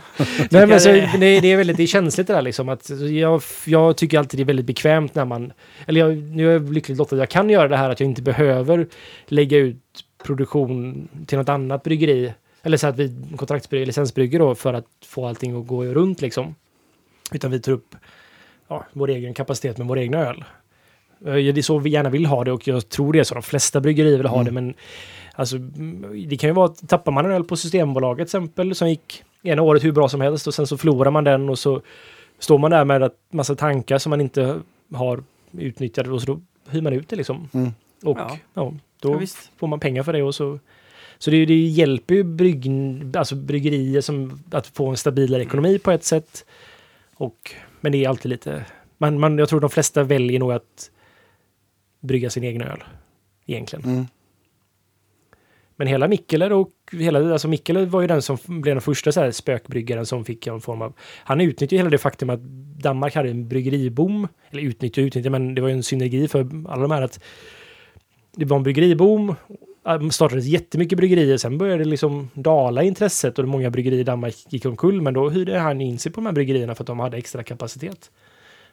[0.51, 2.69] Nej, men så, det- det, det är väldigt det är känsligt det där liksom.
[2.69, 5.53] Att jag, jag tycker alltid det är väldigt bekvämt när man...
[5.87, 8.09] Eller jag, nu är jag lyckligt lottad att jag kan göra det här att jag
[8.09, 8.87] inte behöver
[9.27, 9.77] lägga ut
[10.25, 12.33] produktion till något annat bryggeri.
[12.63, 16.55] Eller så att vi kontraktsbrygger, licensbrygger då för att få allting att gå runt liksom.
[17.33, 17.95] Utan vi tar upp
[18.69, 20.45] ja, vår egen kapacitet med vår egna öl.
[21.25, 23.35] Eh, Det är så vi gärna vill ha det och jag tror det är så
[23.35, 24.75] de flesta bryggerier vill ha det men
[25.39, 28.75] Alltså, mm, det kan ju vara att tappar man en öl på Systembolaget till exempel
[28.75, 31.59] som gick ena året hur bra som helst och sen så förlorar man den och
[31.59, 31.81] så
[32.39, 34.61] står man där med en massa tankar som man inte
[34.95, 35.23] har
[35.53, 36.41] utnyttjat och så då
[36.71, 37.49] hyr man ut det liksom.
[37.55, 37.73] Mm.
[38.05, 38.27] Och Ja.
[38.31, 38.39] ja.
[38.55, 39.51] Ja, då visst.
[39.57, 40.59] får man pengar för det och så
[41.19, 42.67] så det, det hjälper ju brygg,
[43.17, 46.45] alltså bryggerier som att få en stabilare ekonomi på ett sätt.
[47.15, 48.65] Och, men det är alltid lite...
[48.99, 50.91] Man, man, jag tror de flesta väljer nog att
[52.01, 52.85] brygga sin egen öl.
[53.47, 53.85] Egentligen.
[53.85, 54.07] Mm.
[55.77, 59.21] Men hela Mikkeler och hela, alltså Mikkeler var ju den som blev den första så
[59.21, 60.93] här spökbryggaren som fick en form av...
[61.25, 62.41] Han utnyttjade hela det faktum att
[62.83, 64.29] Danmark hade en bryggeriboom.
[64.51, 67.21] Eller utnyttjade utnyttjade, men det var ju en synergi för alla de här att
[68.37, 69.35] det var en bryggeriboom.
[70.01, 74.35] Det startades jättemycket bryggerier, sen började det liksom dala intresset och många bryggerier i Danmark
[74.49, 75.03] gick omkull.
[75.03, 77.43] Men då hyrde han in sig på de här bryggerierna för att de hade extra
[77.43, 78.11] kapacitet.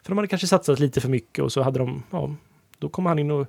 [0.02, 2.36] För de hade kanske satsat lite för mycket och så hade de, ja,
[2.84, 3.48] då kom han in och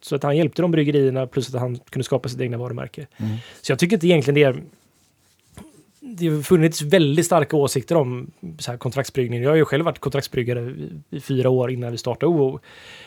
[0.00, 3.06] så att han hjälpte de bryggerierna plus att han kunde skapa sitt egna varumärke.
[3.16, 3.36] Mm.
[3.62, 4.62] Så jag tycker inte egentligen det är...
[6.00, 9.42] Det har funnits väldigt starka åsikter om så här kontraktsbryggning.
[9.42, 10.60] Jag har ju själv varit kontraktsbryggare
[11.10, 12.60] i, fyra år innan vi startade OO.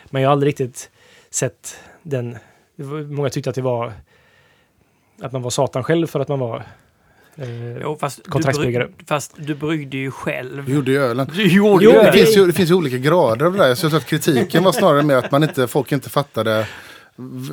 [0.09, 0.91] Men jag har aldrig riktigt
[1.29, 2.37] sett den...
[3.09, 3.93] Många tyckte att det var...
[5.21, 6.63] Att man var satan själv för att man var...
[7.35, 8.85] Eh, Jo, fast, du Kontraktsbryggare.
[8.85, 10.63] bryg, fast du bryggde ju själv.
[10.65, 11.29] Vi gjorde ju ölen.
[11.35, 13.75] Du gjorde Jo, Det finns, ju, det finns ju olika grader av det där.
[13.75, 16.67] Så jag tror att kritiken var snarare med att man inte, folk inte fattade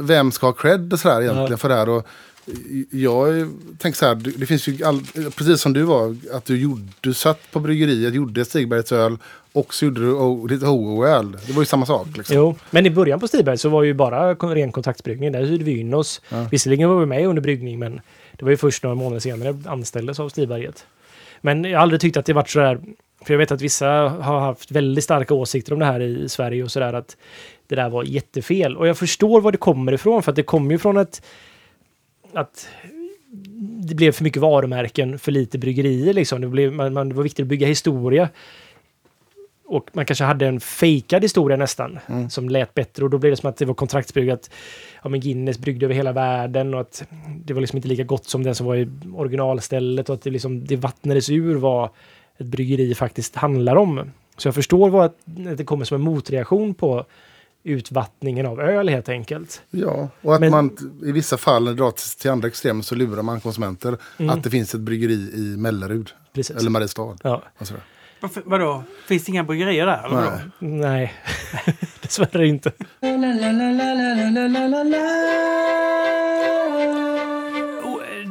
[0.01, 1.57] vem ska ha cred och sådär egentligen Ja.
[1.57, 1.89] för det här.
[1.89, 2.07] Och
[2.91, 3.49] jag
[3.79, 5.01] tänker så här, det finns ju all,
[5.37, 9.17] precis som du var, att du, gjorde, du satt på bryggeriet, gjorde Stigbergets öl
[9.53, 11.37] och så gjorde du o- lite HO-öl.
[11.47, 12.07] Det var ju samma sak.
[12.17, 12.37] Liksom.
[12.37, 15.33] Jo, men i början på Stiberg så var ju bara ren kontraktsbryggning.
[15.33, 16.21] Där hyrde vi in oss.
[16.29, 16.47] Ja.
[16.51, 18.01] Visserligen var vi med under bryggning, men
[18.39, 20.87] det var ju först några månader senare anställdes av Stiberget.
[21.41, 22.81] Men jag har aldrig tyckt att det varit så där.
[23.25, 26.63] För jag vet att vissa har haft väldigt starka åsikter om det här i Sverige
[26.63, 27.17] och sådär att
[27.67, 28.77] det där var jättefel.
[28.77, 31.23] Och jag förstår var det kommer ifrån, för att det kommer ju från ett
[32.33, 32.69] att
[33.89, 36.41] det blev för mycket varumärken, för lite bryggerier liksom.
[36.41, 38.29] Det, blev, man, man, det var viktigt att bygga historia.
[39.71, 42.31] Och man kanske hade en fejkad historia nästan, Mm.
[42.31, 43.05] som lät bättre.
[43.05, 44.51] Och då blev det som att det var kontraktsbryggat.
[45.03, 47.05] Ja, men Guinness bryggde över hela världen och att
[47.45, 50.09] det var liksom inte lika gott som den som var i originalstället.
[50.09, 51.91] Och att det, liksom, det vattnades ur vad
[52.39, 54.11] ett bryggeri faktiskt handlar om.
[54.37, 55.17] Så jag förstår vad att
[55.57, 57.05] det kommer som en motreaktion på
[57.65, 59.63] utvattningen av öl helt enkelt.
[59.71, 62.95] Ja, och att Men- man i vissa fall när det dras till andra extremer så
[62.95, 64.31] lurar man konsumenter Mm.
[64.31, 66.57] att det finns ett bryggeri i Mellerud Precis.
[66.57, 67.17] eller Mariestad.
[67.23, 67.43] Ja.
[68.21, 68.83] Varför, vadå?
[69.07, 70.05] Finns det inga bryggerier där?
[70.05, 70.31] Eller vadå?
[70.59, 71.15] Nej,
[72.03, 72.73] dessvärre inte.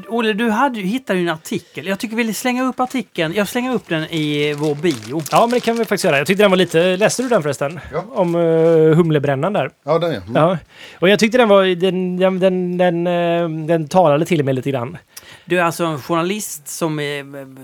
[0.10, 1.88] Olle, du hade, hittade ju en artikel.
[1.88, 3.34] Jag tycker vi slänger upp artikeln.
[3.34, 5.22] Jag slänger upp den i vår bio.
[5.32, 6.18] Ja, men det kan vi faktiskt göra.
[6.18, 6.98] Jag tyckte den var lite...
[6.98, 7.80] Läste du den förresten?
[7.94, 8.04] Ja.
[8.10, 9.72] Om uh, humlebrännan där.
[9.84, 10.22] Ja, den ja.
[10.22, 10.36] Mm.
[10.36, 10.58] ja.
[11.00, 11.76] Och jag tyckte den var...
[11.76, 14.98] Den, den, den, den, eh, den talade till mig lite grann.
[15.46, 17.06] Du är alltså en journalist som, eh,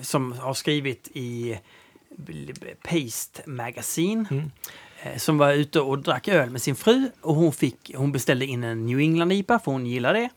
[0.01, 1.59] som har skrivit i
[2.83, 4.25] Paste Magazine.
[4.31, 4.51] Mm.
[5.03, 7.09] eh, Som var ute och drack öl med sin fru.
[7.21, 10.29] Och hon, fick, hon beställde in en New England-IPA för hon gillar det.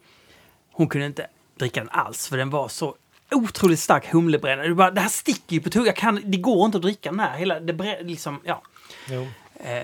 [0.73, 1.27] Hon kunde inte
[1.59, 2.95] dricka den alls för den var så
[3.31, 4.69] otroligt stark humlebrännare.
[4.69, 6.21] Du bara, Det här sticker ju på tungan.
[6.25, 7.39] Det går inte att dricka den här.
[7.39, 8.63] Hela, det brä, liksom, ja.
[9.61, 9.83] Eh,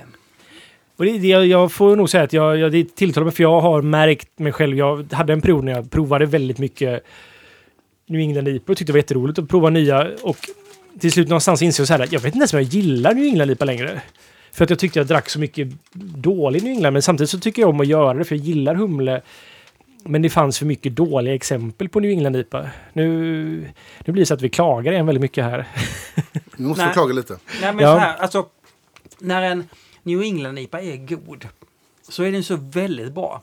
[0.97, 3.60] Och det, det, jag får nog säga att jag, jag, det tilltalar mig för jag
[3.60, 4.77] har märkt mig själv.
[4.77, 7.05] Jag hade en period när jag provade väldigt mycket
[8.06, 10.09] New England IPA och tyckte det var jätteroligt att prova nya.
[10.23, 10.36] Och
[11.01, 13.14] till slut någonstans insåg jag så här att jag vet inte ens om jag gillar
[13.14, 14.02] New England-IPA längre.
[14.52, 15.69] För att jag tyckte jag drack så mycket
[16.16, 16.93] dålig New England.
[16.93, 19.23] Men samtidigt så tycker jag om att göra det för jag gillar humle.
[20.05, 22.70] Men det fanns för mycket dåliga exempel på New England-IPA.
[22.93, 23.05] Nu,
[24.05, 25.69] nu blir det så att vi klagar igen väldigt mycket här.
[26.56, 26.90] Nu måste Nej.
[26.90, 27.36] vi klaga lite.
[27.62, 27.94] Nej men Ja.
[27.94, 28.47] så här, alltså.
[29.19, 29.69] När en
[30.02, 31.48] New England-IPA är god
[32.09, 33.43] så är den så väldigt bra.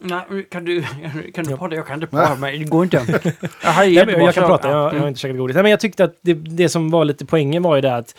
[0.00, 0.82] Nej, kan du,
[1.34, 1.56] kan du Ja.
[1.56, 1.74] prata?
[1.74, 2.96] Jag kan inte prata, men det går inte.
[3.62, 5.00] Jag, har Nej, jättebra jag kan kör- prata, jag, jag Mm.
[5.00, 5.54] har inte käkat godis.
[5.54, 8.14] Nej, men jag tyckte att det, det som var lite poängen var ju det att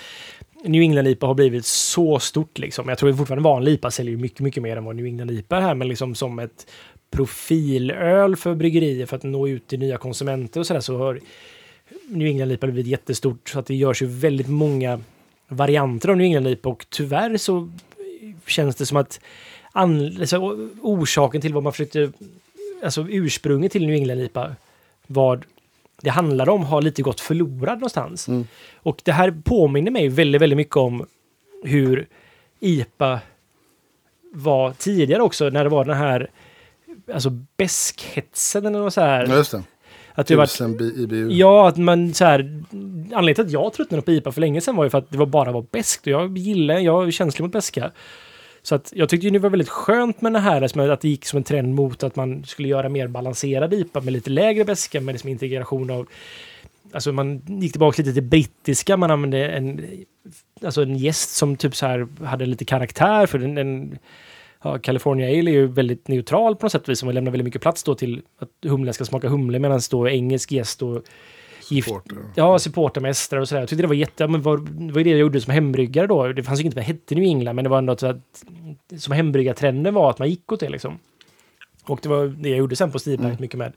[0.64, 2.90] New England-IPA har blivit så stort liksom.
[2.90, 5.62] Jag tror att fortfarande vanlig IPA säljer mycket, mycket mer än vad New England-IPA är
[5.62, 6.68] här, men liksom som ett
[7.12, 11.20] profilöl för bryggerier för att nå ut till nya konsumenter och sådär så har
[12.10, 15.00] New England-IPA blivit jättestort så att det görs ju väldigt många
[15.48, 17.70] varianter av New England-IPA och tyvärr så
[18.48, 19.20] känns det som att
[19.78, 22.12] an, o- orsaken till vad man försökte,
[22.84, 24.56] alltså ursprunget till New England-IPA,
[25.08, 25.44] vad
[26.02, 28.28] det handlade om har lite gått förlorad någonstans.
[28.28, 28.48] Mm.
[28.76, 31.06] Och det här påminner mig väldigt, väldigt mycket om
[31.64, 32.08] hur
[32.60, 33.20] IPA
[34.34, 36.30] var tidigare också, när det var den här
[37.14, 39.28] alltså bäskhetsen eller något så här.
[39.28, 39.64] Ja, just det.
[40.14, 41.30] att det var, IBU.
[41.32, 42.40] Ja, att man så här...
[42.72, 45.18] Anledningen till att jag tröttnade på IPA för länge sedan var ju för att det
[45.18, 46.02] var bara var bäst.
[46.02, 47.92] Och jag gillar, jag är känslig mot bäska.
[48.68, 51.26] Så att jag tyckte ju det var väldigt skönt med det här, att det gick
[51.26, 55.02] som en trend mot att man skulle göra mer balanserad IPA med lite lägre bäska,
[55.02, 56.08] med liksom integration av...
[56.92, 59.86] Alltså man gick tillbaka lite till brittiska, man använde en,
[60.64, 63.98] alltså en gäst som typ så här hade lite karaktär för den, den
[64.64, 67.46] ja, California Ale är ju väldigt neutral på något sätt, och vis, som lämnar väldigt
[67.46, 71.04] mycket plats då till att humlen ska smaka humle, medan då engelsk gäst och
[71.70, 72.18] gift, Supporter.
[72.36, 73.62] Ja, supportermästare och sådär.
[73.62, 74.28] Jag tyckte det var jätte...
[74.28, 76.28] Men vad, vad var det jag gjorde som hembryggare då?
[76.28, 78.44] Det fanns ju inget som hette New England, men det var ändå så att
[78.98, 81.00] som hembryggartrenden var att man gick åt det liksom.
[81.84, 83.38] Och det var det jag gjorde sen på Stiberg, Mm.
[83.42, 83.74] mycket med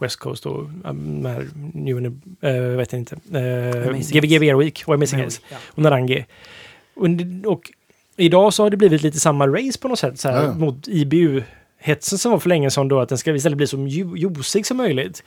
[0.00, 1.96] West Coast och um, med New...
[2.06, 3.16] Uh, vet jag inte.
[3.34, 5.56] Uh, Amazing GVG Beer Week och Amazing Hills Ja.
[5.66, 6.24] och Narangi.
[6.96, 7.06] Och,
[7.52, 7.70] och
[8.16, 10.54] idag så har det blivit lite samma race på något sätt så här, Ja.
[10.54, 14.16] mot IBU-hetsen som var för länge sedan då, att den ska istället bli så ju-
[14.16, 15.24] juicig som möjligt.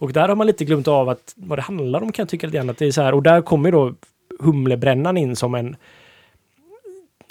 [0.00, 2.46] Och där har man lite glömt av att vad det handlar om kan jag tycka
[2.46, 2.70] lite grann.
[2.70, 3.94] Att det är så här, och där kommer då
[4.40, 5.76] humlebrännan in som en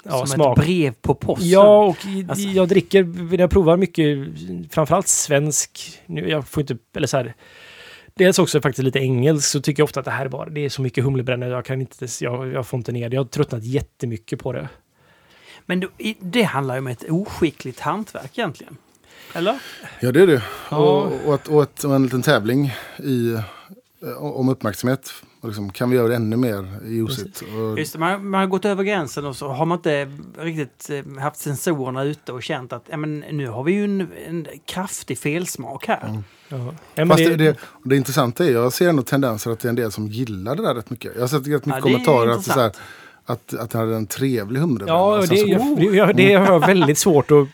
[0.04, 0.58] ja, Som smak.
[0.58, 1.48] ett brev på posten.
[1.48, 1.96] Ja, och
[2.28, 2.48] Alltså.
[2.48, 4.18] jag dricker, jag provar mycket,
[4.70, 7.34] framförallt svensk, nu, jag får inte, eller så här,
[8.14, 10.60] dels också faktiskt lite engelsk, så tycker jag ofta att det här är bara, det
[10.64, 13.14] är så mycket humlebränna, jag kan inte, jag, jag får inte ner det.
[13.14, 14.68] Jag har tröttnat jättemycket på det.
[15.66, 18.76] Men i- det handlar ju om ett oskickligt hantverk egentligen.
[19.32, 19.58] Eller?
[20.00, 20.42] Ja, det är det.
[20.70, 20.76] Ja.
[20.76, 25.12] Och, och, att, och, att, och en liten tävling i, eh, om uppmärksamhet.
[25.40, 27.42] Och liksom, kan vi göra det ännu mer juicigt?
[27.42, 30.90] Och, Just det, man, man har gått över gränsen och så har man inte riktigt
[30.90, 34.46] eh, haft sensorerna ute och känt att ja, men nu har vi ju en, en
[34.66, 36.08] kraftig felsmak här.
[36.08, 36.24] Mm.
[36.94, 37.06] Ja.
[37.06, 39.92] Fast det, det, det, intressanta är, jag ser ändå tendenser att det är en del
[39.92, 41.12] som gillar det där rätt mycket.
[41.14, 42.72] Jag har sett rätt mycket kommentarer att, det är så här,
[43.26, 44.98] att, att det hade en trevlig humlebränna.
[44.98, 47.48] ja, sen det, så- jag, det, jag, det har jag väldigt svårt att...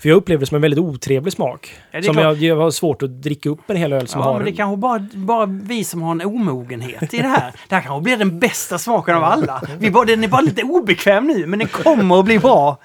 [0.00, 1.76] För jag upplever det som en väldigt otrevlig smak.
[1.90, 4.34] Ja, som jag, jag har svårt att dricka upp en hel öl som Ja, har...
[4.34, 7.52] men det är kanske bara, bara vi som har en omogenhet i det här.
[7.68, 9.62] Det här kanske blir den bästa smaken av alla.
[9.78, 12.78] Vi bara, den är bara lite obekväm nu, men den kommer att bli bra.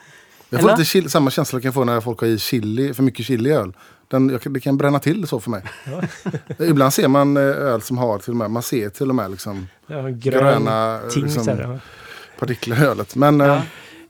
[0.50, 0.78] Jag får Eller?
[0.78, 3.50] lite chili, samma känsla kan jag få när folk har i chili, för mycket chili
[3.50, 3.74] i öl.
[4.08, 5.62] Den, jag, det kan bränna till så för mig.
[6.60, 9.32] Ibland ser man eh, öl som har till och med, man ser till och med
[9.32, 11.24] liksom ja, grön gröna ting.
[11.24, 11.80] liksom,
[12.40, 13.16] partiklar i ölet.
[13.16, 13.62] Men eh, Ja.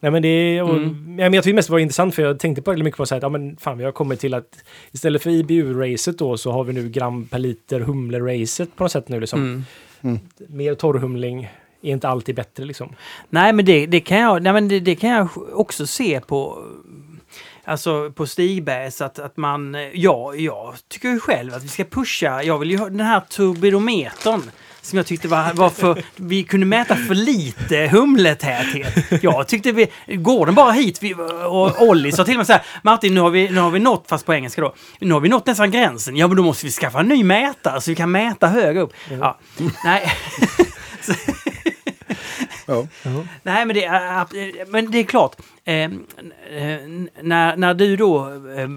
[0.05, 1.19] Nej men det och, Mm.
[1.19, 3.03] ja, men jag tycker mest det var intressant för jag tänkte på det mycket på
[3.03, 6.37] att säga att ja, men fan vi har kommit till att istället för IBU-racet då
[6.37, 9.65] så har vi nu gram per liter humle-racet på något sätt nu liksom.
[10.01, 10.19] Mm.
[10.37, 11.49] Mer torrhumling
[11.81, 12.95] är inte alltid bättre liksom.
[13.29, 16.63] Nej, men det, det, kan jag, nej, men det, det kan jag också se på
[17.63, 22.43] Alltså på Stigbergs att, att man, ja, jag tycker ju själv att vi ska pusha,
[22.43, 24.41] jag vill ju ha den här turbidometern
[24.85, 29.23] som jag tyckte var, var för, vi kunde mäta för lite humletäthet.
[29.23, 31.13] Jag tyckte vi, går den bara hit, vi,
[31.45, 33.79] och Olli sa till och med så här, Martin nu har, vi, nu har vi
[33.79, 36.65] nått, fast på engelska då, nu har vi nått nästan gränsen, ja men då måste
[36.65, 38.93] vi skaffa en ny mätare så vi kan mäta högre upp.
[39.19, 39.37] Ja,
[39.83, 40.11] nej.
[42.65, 42.87] ja.
[43.43, 45.35] Nej, men det är, ab- men det är klart.
[45.65, 45.89] Eh, eh,
[47.21, 48.69] när, när du då eh,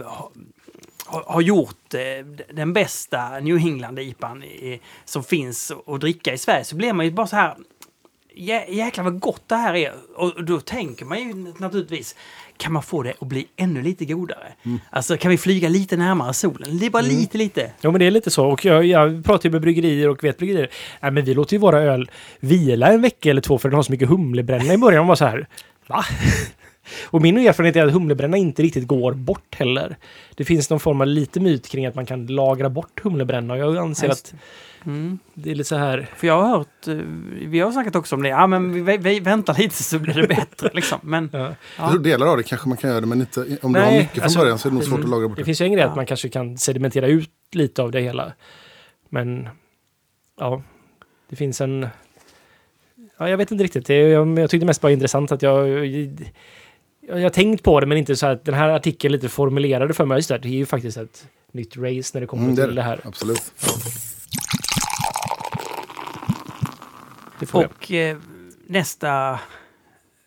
[1.26, 2.00] har, gjort eh,
[2.54, 4.42] den bästa New England-IPan
[5.04, 7.54] som finns att dricka i Sverige så blir man ju bara så här
[8.36, 9.92] "Jä- Jäklar vad gott det här är.
[10.16, 12.16] Och då tänker man ju naturligtvis
[12.56, 14.52] kan man få det att bli ännu lite godare?
[14.90, 16.78] Alltså kan vi flyga lite närmare solen?
[16.78, 17.72] Det är bara lite, lite.
[17.80, 20.38] Ja men det är lite så och jag, jag pratar ju med bryggerier och vet
[20.38, 20.70] bryggerier.
[21.00, 22.10] Nej men vi låter ju våra öl
[22.40, 25.00] vila en vecka eller två för den har så mycket humlebränna i början.
[25.02, 25.46] Och var så här,
[25.86, 26.04] va?
[27.06, 29.96] Och min erfarenhet är att humlebränna inte riktigt går bort heller.
[30.34, 33.60] Det finns någon form av lite myt kring att man kan lagra bort humlebränna och
[33.60, 34.40] jag anser Just att
[34.86, 35.18] Mm.
[35.34, 36.08] det är lite så här...
[36.16, 36.94] För jag har hört, eh,
[37.46, 40.28] vi har snackat också om det, ja men vi, vi väntar lite så blir det
[40.28, 40.98] bättre liksom.
[41.02, 41.54] Men Ja.
[41.78, 43.92] Jag tror delar av det kanske man kan göra det, men inte, om du Nej,
[43.92, 45.04] har mycket från alltså, början så är det nog svårt mm.
[45.04, 45.44] att lagra bort Det det.
[45.44, 45.88] finns ju en grej Ja.
[45.90, 48.32] att man kanske kan sedimentera ut lite av det hela.
[49.08, 49.48] Men
[50.40, 50.62] ja,
[51.30, 51.86] det finns en...
[53.18, 53.86] Ja, jag vet inte riktigt.
[53.86, 55.86] Det, jag, jag tyckte mest bara intressant att jag,
[57.08, 57.22] jag...
[57.22, 60.18] Har tänkt på det men inte så att den här artikeln lite formulerade för mig.
[60.18, 62.74] Just det, det är ju faktiskt ett nytt race när det kommer Mm, det till
[62.74, 63.00] det här.
[63.04, 63.52] Absolut.
[67.40, 67.70] Det får jag.
[67.70, 68.16] och eh,
[68.66, 69.40] nästa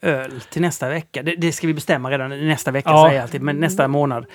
[0.01, 3.03] öl till nästa vecka, det, det ska vi bestämma redan nästa vecka Ja.
[3.05, 4.25] säger jag alltid, men nästa månad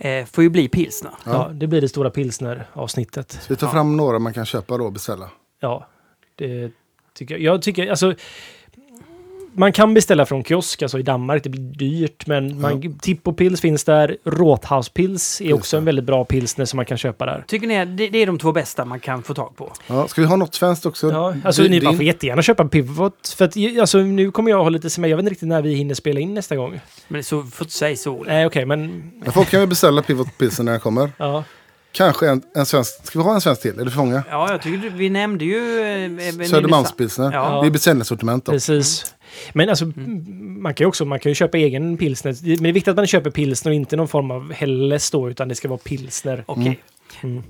[0.00, 1.12] eh, får ju bli pilsner.
[1.24, 3.32] Ja, det blir det stora pilsner-avsnittet.
[3.32, 5.30] Så vi tar fram några man kan köpa då och beställa.
[5.60, 5.86] Ja,
[6.36, 6.70] det
[7.14, 7.42] tycker jag.
[7.54, 8.14] Jag tycker, alltså...
[9.54, 11.42] Man kan beställa från kiosk, alltså i Danmark.
[11.44, 14.16] Det blir dyrt, men man, Tippopils finns där.
[14.24, 15.78] Råthauspils är också det.
[15.78, 17.44] en väldigt bra pilsner som man kan köpa där.
[17.46, 19.72] Tycker ni att det, det är de två bästa man kan få tag på?
[19.86, 21.10] Ja, ska vi ha något svenskt också?
[21.10, 23.28] Ja, alltså ni man får jättegärna köpa en Pivot.
[23.36, 25.10] För att alltså, nu kommer jag ha lite semester.
[25.10, 26.80] Jag vet inte riktigt när vi hinner spela in nästa gång.
[27.08, 28.24] Men så, får inte säga så.
[28.26, 29.12] Nej, okej, men...
[29.32, 31.12] Folk kan väl beställa Pivot Pilsen när den kommer.
[31.16, 31.44] Ja.
[31.92, 33.06] Kanske en, en svensk.
[33.06, 33.80] Ska vi ha en svensk till?
[33.80, 34.22] Är det för många?
[34.30, 35.80] Ja, jag tycker du- vi nämnde ju...
[35.80, 37.32] Eh, Södermalmspilsner.
[37.32, 37.60] Ja.
[37.60, 38.44] Det är beställningssortiment.
[38.44, 39.14] Precis.
[39.52, 39.86] Men alltså,
[40.36, 42.36] man kan ju också man kan ju köpa egen pilsner.
[42.42, 45.30] Men det är viktigt att man köper pilsner och inte någon form av Helles då,
[45.30, 46.44] utan det ska vara pilsner.
[46.46, 46.78] Okej.
[47.22, 47.42] Mm.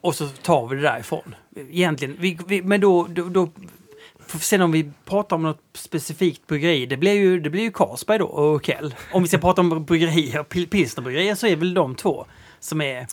[0.00, 1.34] Och så tar vi det därifrån.
[1.70, 3.48] Egentligen, vi, vi, men då, då, då
[4.26, 6.86] får vi se om vi pratar om något specifikt bryggeri.
[6.86, 8.94] Det blir ju, det blir ju Carlsberg då och Kell.
[9.12, 12.26] Om vi ska prata om bryggerier, pil, pilsnerbryggerier så är väl de två
[12.60, 13.06] som är...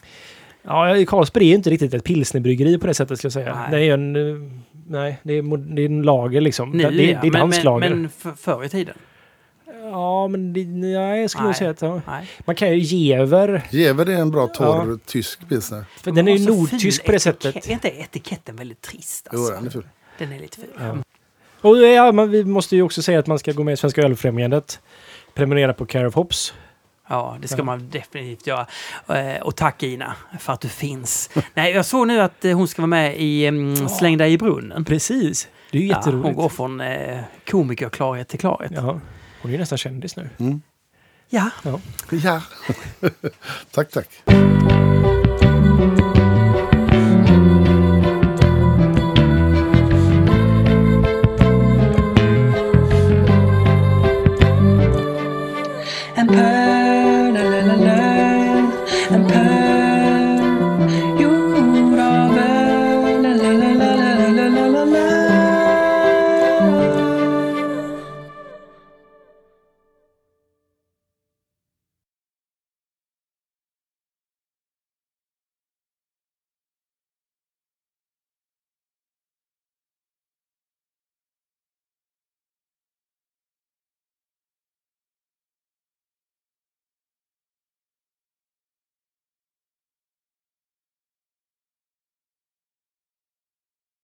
[0.63, 3.55] Ja, Carlsberg är ju inte riktigt ett pilsnerbryggeri på det sättet skulle jag säga.
[3.55, 3.71] Nej.
[3.71, 4.63] Det är ju en...
[4.91, 6.71] Nej, det är, det är en lager liksom.
[6.71, 7.19] Nu, det, det, ja.
[7.21, 8.95] det är men, dansk men, men för, förr i tiden?
[9.91, 11.55] Ja, men det, nej, jag skulle Nej.
[11.55, 11.81] säga att...
[11.81, 12.01] Ja.
[12.39, 13.61] Man kan ju Jever.
[13.69, 15.85] Jever är en bra torr tysk pilsner.
[15.97, 17.67] För den är ju nordtysk på det sättet.
[17.67, 19.27] Är inte etiketten väldigt trist?
[19.31, 19.53] Jo, Alltså?
[19.53, 19.87] den är ful.
[20.17, 20.69] Den är lite ful.
[20.79, 20.97] Ja.
[21.61, 24.01] Och ja, men vi måste ju också säga att man ska gå med i Svenska
[24.01, 24.79] Ölfrämjandet.
[25.33, 26.53] Prenumerera på Care of Hops.
[27.11, 27.63] Ja, det ska Ja.
[27.63, 28.67] man definitivt göra.
[29.07, 31.29] Eh, Och tack Ina för att du finns.
[31.53, 34.85] Nej, jag såg nu att hon ska vara med i um, Släng dig i brunnen.
[34.85, 35.47] Precis.
[35.71, 36.25] Det är ju Ja, jätteroligt.
[36.25, 37.19] hon går från eh,
[37.51, 38.71] komikerklarhet till klarhet.
[38.75, 38.99] Ja.
[39.41, 40.29] Hon är ju nästan kändis nu.
[40.39, 40.61] Mm.
[41.29, 41.49] Ja.
[41.63, 41.79] Ja.
[43.71, 44.07] tack, tack.